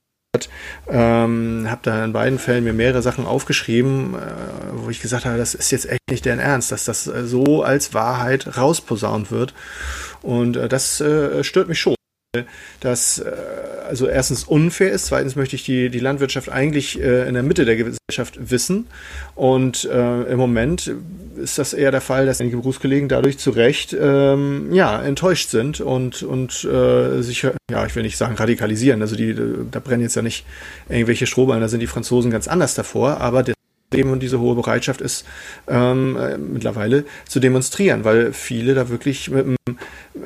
[0.90, 4.18] ähm, habe da in beiden Fällen mir mehrere Sachen aufgeschrieben, äh,
[4.74, 7.62] wo ich gesagt habe, das ist jetzt echt nicht deren Ernst, dass das äh, so
[7.62, 9.54] als Wahrheit rausposaunt wird.
[10.24, 11.96] Und äh, das äh, stört mich schon
[12.80, 13.32] das äh,
[13.88, 17.64] also erstens unfair ist, zweitens möchte ich die, die Landwirtschaft eigentlich äh, in der Mitte
[17.64, 18.88] der Gesellschaft wissen.
[19.36, 20.92] Und äh, im Moment
[21.38, 25.80] ist das eher der Fall, dass einige Berufskollegen dadurch zu Recht ähm, ja, enttäuscht sind
[25.80, 29.02] und, und äh, sich, ja, ich will nicht sagen radikalisieren.
[29.04, 29.36] Also die,
[29.70, 30.44] da brennen jetzt ja nicht
[30.90, 33.54] irgendwelche Strohballen, da sind die Franzosen ganz anders davor, aber der
[33.94, 35.26] eben und diese hohe Bereitschaft ist,
[35.68, 39.78] ähm, äh, mittlerweile zu demonstrieren, weil viele da wirklich mit dem,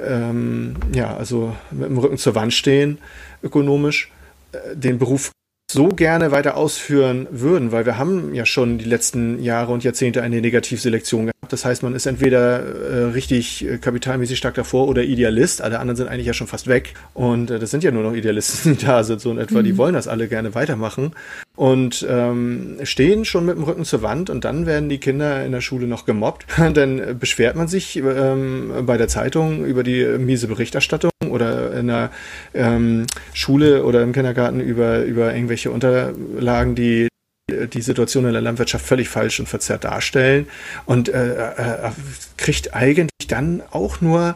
[0.06, 3.00] ähm, ja, also mit dem Rücken zur Wand stehen,
[3.44, 4.12] ökonomisch,
[4.52, 5.32] äh, den Beruf
[5.70, 10.22] so gerne weiter ausführen würden, weil wir haben ja schon die letzten Jahre und Jahrzehnte
[10.22, 11.52] eine Negativselektion gehabt.
[11.52, 15.62] Das heißt, man ist entweder äh, richtig äh, kapitalmäßig stark davor oder Idealist.
[15.62, 16.94] Alle anderen sind eigentlich ja schon fast weg.
[17.14, 19.60] Und äh, das sind ja nur noch Idealisten, die da sind, so in etwa.
[19.60, 19.66] Mhm.
[19.66, 21.12] Die wollen das alle gerne weitermachen
[21.58, 25.52] und ähm, stehen schon mit dem Rücken zur Wand und dann werden die Kinder in
[25.52, 26.46] der Schule noch gemobbt.
[26.74, 32.12] dann beschwert man sich ähm, bei der Zeitung über die miese Berichterstattung oder in der
[32.54, 37.08] ähm, Schule oder im Kindergarten über, über irgendwelche Unterlagen, die
[37.50, 40.48] die Situation in der Landwirtschaft völlig falsch und verzerrt darstellen
[40.86, 41.92] und äh, äh,
[42.36, 44.36] kriegt eigentlich dann auch nur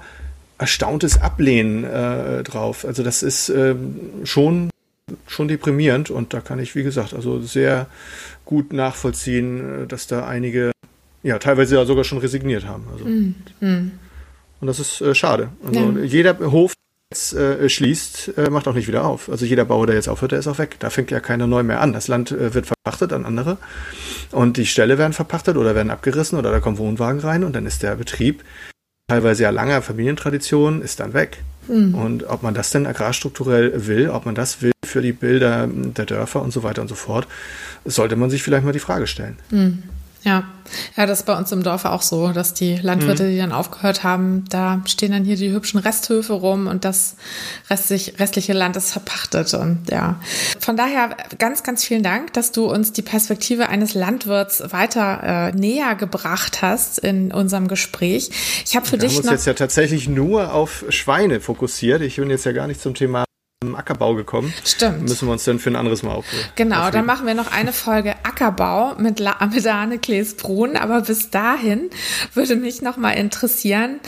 [0.57, 2.85] erstauntes Ablehnen äh, drauf.
[2.85, 3.76] Also das ist äh,
[4.23, 4.69] schon
[5.27, 7.88] schon deprimierend und da kann ich, wie gesagt, also sehr
[8.45, 10.71] gut nachvollziehen, dass da einige,
[11.23, 12.85] ja, teilweise ja sogar schon resigniert haben.
[12.91, 13.91] Also, mm, mm.
[14.61, 15.49] Und das ist äh, schade.
[15.65, 16.03] Also ja.
[16.03, 16.73] jeder Hof
[17.11, 19.29] jetzt äh, schließt, äh, macht auch nicht wieder auf.
[19.29, 20.77] Also jeder Bauer, der jetzt aufhört, der ist auch weg.
[20.79, 21.93] Da fängt ja keiner neu mehr an.
[21.93, 23.57] Das Land äh, wird verpachtet an andere
[24.31, 27.65] und die Ställe werden verpachtet oder werden abgerissen oder da kommen Wohnwagen rein und dann
[27.65, 28.43] ist der Betrieb
[29.11, 31.43] teilweise ja langer Familientradition ist dann weg.
[31.67, 31.95] Mhm.
[31.95, 36.05] Und ob man das denn agrarstrukturell will, ob man das will für die Bilder der
[36.05, 37.27] Dörfer und so weiter und so fort,
[37.85, 39.38] sollte man sich vielleicht mal die Frage stellen.
[39.49, 39.83] Mhm.
[40.23, 40.43] Ja.
[40.95, 43.30] ja, das ist bei uns im Dorf auch so, dass die Landwirte, mhm.
[43.31, 47.15] die dann aufgehört haben, da stehen dann hier die hübschen Resthöfe rum und das
[47.72, 49.53] restlich, restliche Land ist verpachtet.
[49.56, 50.19] Und ja,
[50.60, 55.52] von daher ganz, ganz vielen Dank, dass du uns die Perspektive eines Landwirts weiter äh,
[55.53, 58.30] näher gebracht hast in unserem Gespräch.
[58.65, 62.02] Ich habe für Wir dich haben uns jetzt ja tatsächlich nur auf Schweine fokussiert.
[62.03, 63.26] Ich bin jetzt ja gar nicht zum Thema
[63.91, 64.53] Ackerbau gekommen.
[64.63, 65.01] Stimmt.
[65.01, 66.45] Müssen wir uns dann für ein anderes Mal aufnehmen.
[66.55, 70.77] Genau, dann machen wir noch eine Folge Ackerbau mit, La mit Arne Klees-Brun.
[70.77, 71.89] Aber bis dahin
[72.34, 73.99] würde mich noch mal interessieren,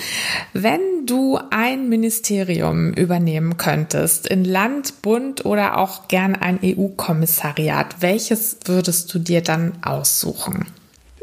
[0.53, 8.57] wenn du ein Ministerium übernehmen könntest, in Land, Bund oder auch gern ein EU-Kommissariat, welches
[8.65, 10.67] würdest du dir dann aussuchen?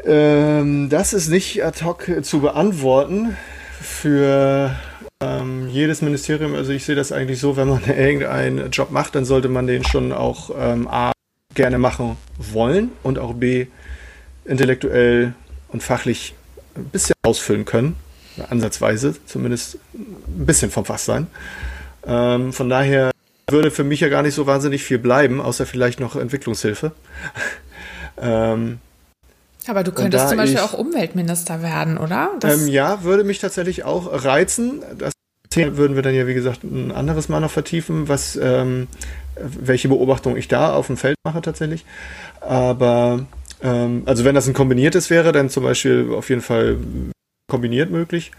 [0.05, 3.35] Ähm, das ist nicht ad hoc zu beantworten.
[3.81, 4.75] Für
[5.21, 9.25] ähm, jedes Ministerium, also ich sehe das eigentlich so, wenn man irgendeinen Job macht, dann
[9.25, 11.11] sollte man den schon auch ähm, A
[11.53, 13.67] gerne machen wollen und auch B
[14.45, 15.33] intellektuell
[15.69, 16.33] und fachlich
[16.75, 17.95] ein bisschen ausfüllen können,
[18.49, 21.27] ansatzweise, zumindest ein bisschen vom Fach sein.
[22.05, 23.11] Ähm, von daher
[23.49, 26.93] würde für mich ja gar nicht so wahnsinnig viel bleiben, außer vielleicht noch Entwicklungshilfe.
[28.17, 28.79] ähm,
[29.67, 32.31] aber du könntest zum Beispiel ich, auch Umweltminister werden, oder?
[32.43, 34.81] Ähm, ja, würde mich tatsächlich auch reizen.
[34.97, 35.13] Das
[35.55, 38.87] würden wir dann ja, wie gesagt, ein anderes Mal noch vertiefen, was, ähm,
[39.35, 41.85] welche Beobachtung ich da auf dem Feld mache tatsächlich.
[42.39, 43.25] Aber,
[43.61, 46.77] ähm, also wenn das ein kombiniertes wäre, dann zum Beispiel auf jeden Fall
[47.49, 48.31] kombiniert möglich.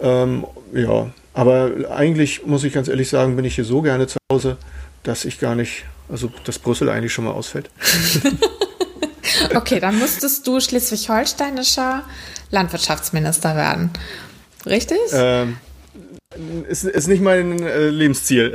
[0.00, 4.18] Ähm, ja, aber eigentlich muss ich ganz ehrlich sagen, bin ich hier so gerne zu
[4.32, 4.56] Hause,
[5.02, 7.70] dass ich gar nicht, also dass Brüssel eigentlich schon mal ausfällt.
[9.54, 12.04] Okay, dann musstest du schleswig-holsteinischer
[12.50, 13.90] Landwirtschaftsminister werden.
[14.64, 14.98] Richtig?
[15.12, 15.58] Ähm,
[16.68, 18.52] ist, ist nicht mein äh, Lebensziel.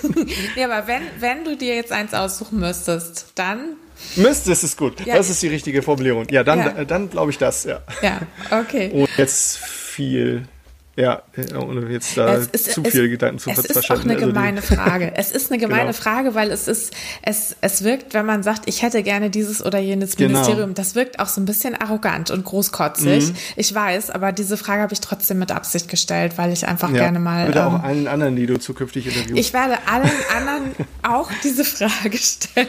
[0.56, 3.76] ja, aber wenn, wenn du dir jetzt eins aussuchen müsstest, dann.
[4.16, 5.04] Müsstest ist gut.
[5.06, 5.16] Ja.
[5.16, 6.26] Das ist die richtige Formulierung.
[6.30, 6.84] Ja, dann, ja.
[6.84, 7.82] dann glaube ich das, ja.
[8.02, 8.20] Ja,
[8.50, 8.90] okay.
[8.92, 10.46] Und jetzt viel
[10.96, 11.22] ja,
[11.58, 13.78] ohne jetzt da ist, zu viele Gedanken zu verschwenden.
[13.78, 15.12] Es ist auch eine also gemeine Frage.
[15.16, 15.92] Es ist eine gemeine genau.
[15.94, 19.80] Frage, weil es ist, es, es wirkt, wenn man sagt, ich hätte gerne dieses oder
[19.80, 20.38] jenes genau.
[20.38, 23.28] Ministerium, das wirkt auch so ein bisschen arrogant und großkotzig.
[23.28, 23.36] Mhm.
[23.56, 26.98] Ich weiß, aber diese Frage habe ich trotzdem mit Absicht gestellt, weil ich einfach ja,
[26.98, 27.48] gerne mal.
[27.48, 29.38] Oder ähm, auch allen anderen, die du zukünftig interviewst.
[29.38, 32.68] Ich werde allen anderen auch diese Frage stellen.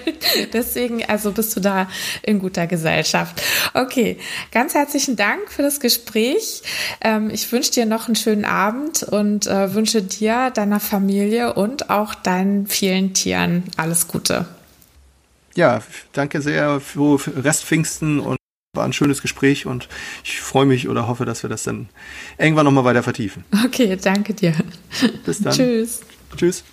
[0.52, 1.88] Deswegen, also bist du da
[2.24, 3.40] in guter Gesellschaft.
[3.76, 4.18] Okay,
[4.52, 6.64] ganz herzlichen Dank für das Gespräch.
[7.02, 11.54] Ähm, ich wünsche dir noch einen einen schönen Abend und äh, wünsche dir, deiner Familie
[11.54, 14.46] und auch deinen vielen Tieren alles Gute.
[15.56, 15.82] Ja,
[16.14, 18.38] danke sehr für Restpfingsten und
[18.74, 19.88] war ein schönes Gespräch und
[20.24, 21.88] ich freue mich oder hoffe, dass wir das dann
[22.38, 23.46] irgendwann nochmal weiter vertiefen.
[23.66, 24.54] Okay, danke dir.
[25.26, 25.54] Bis dann.
[25.56, 26.02] Tschüss.
[26.36, 26.64] Tschüss.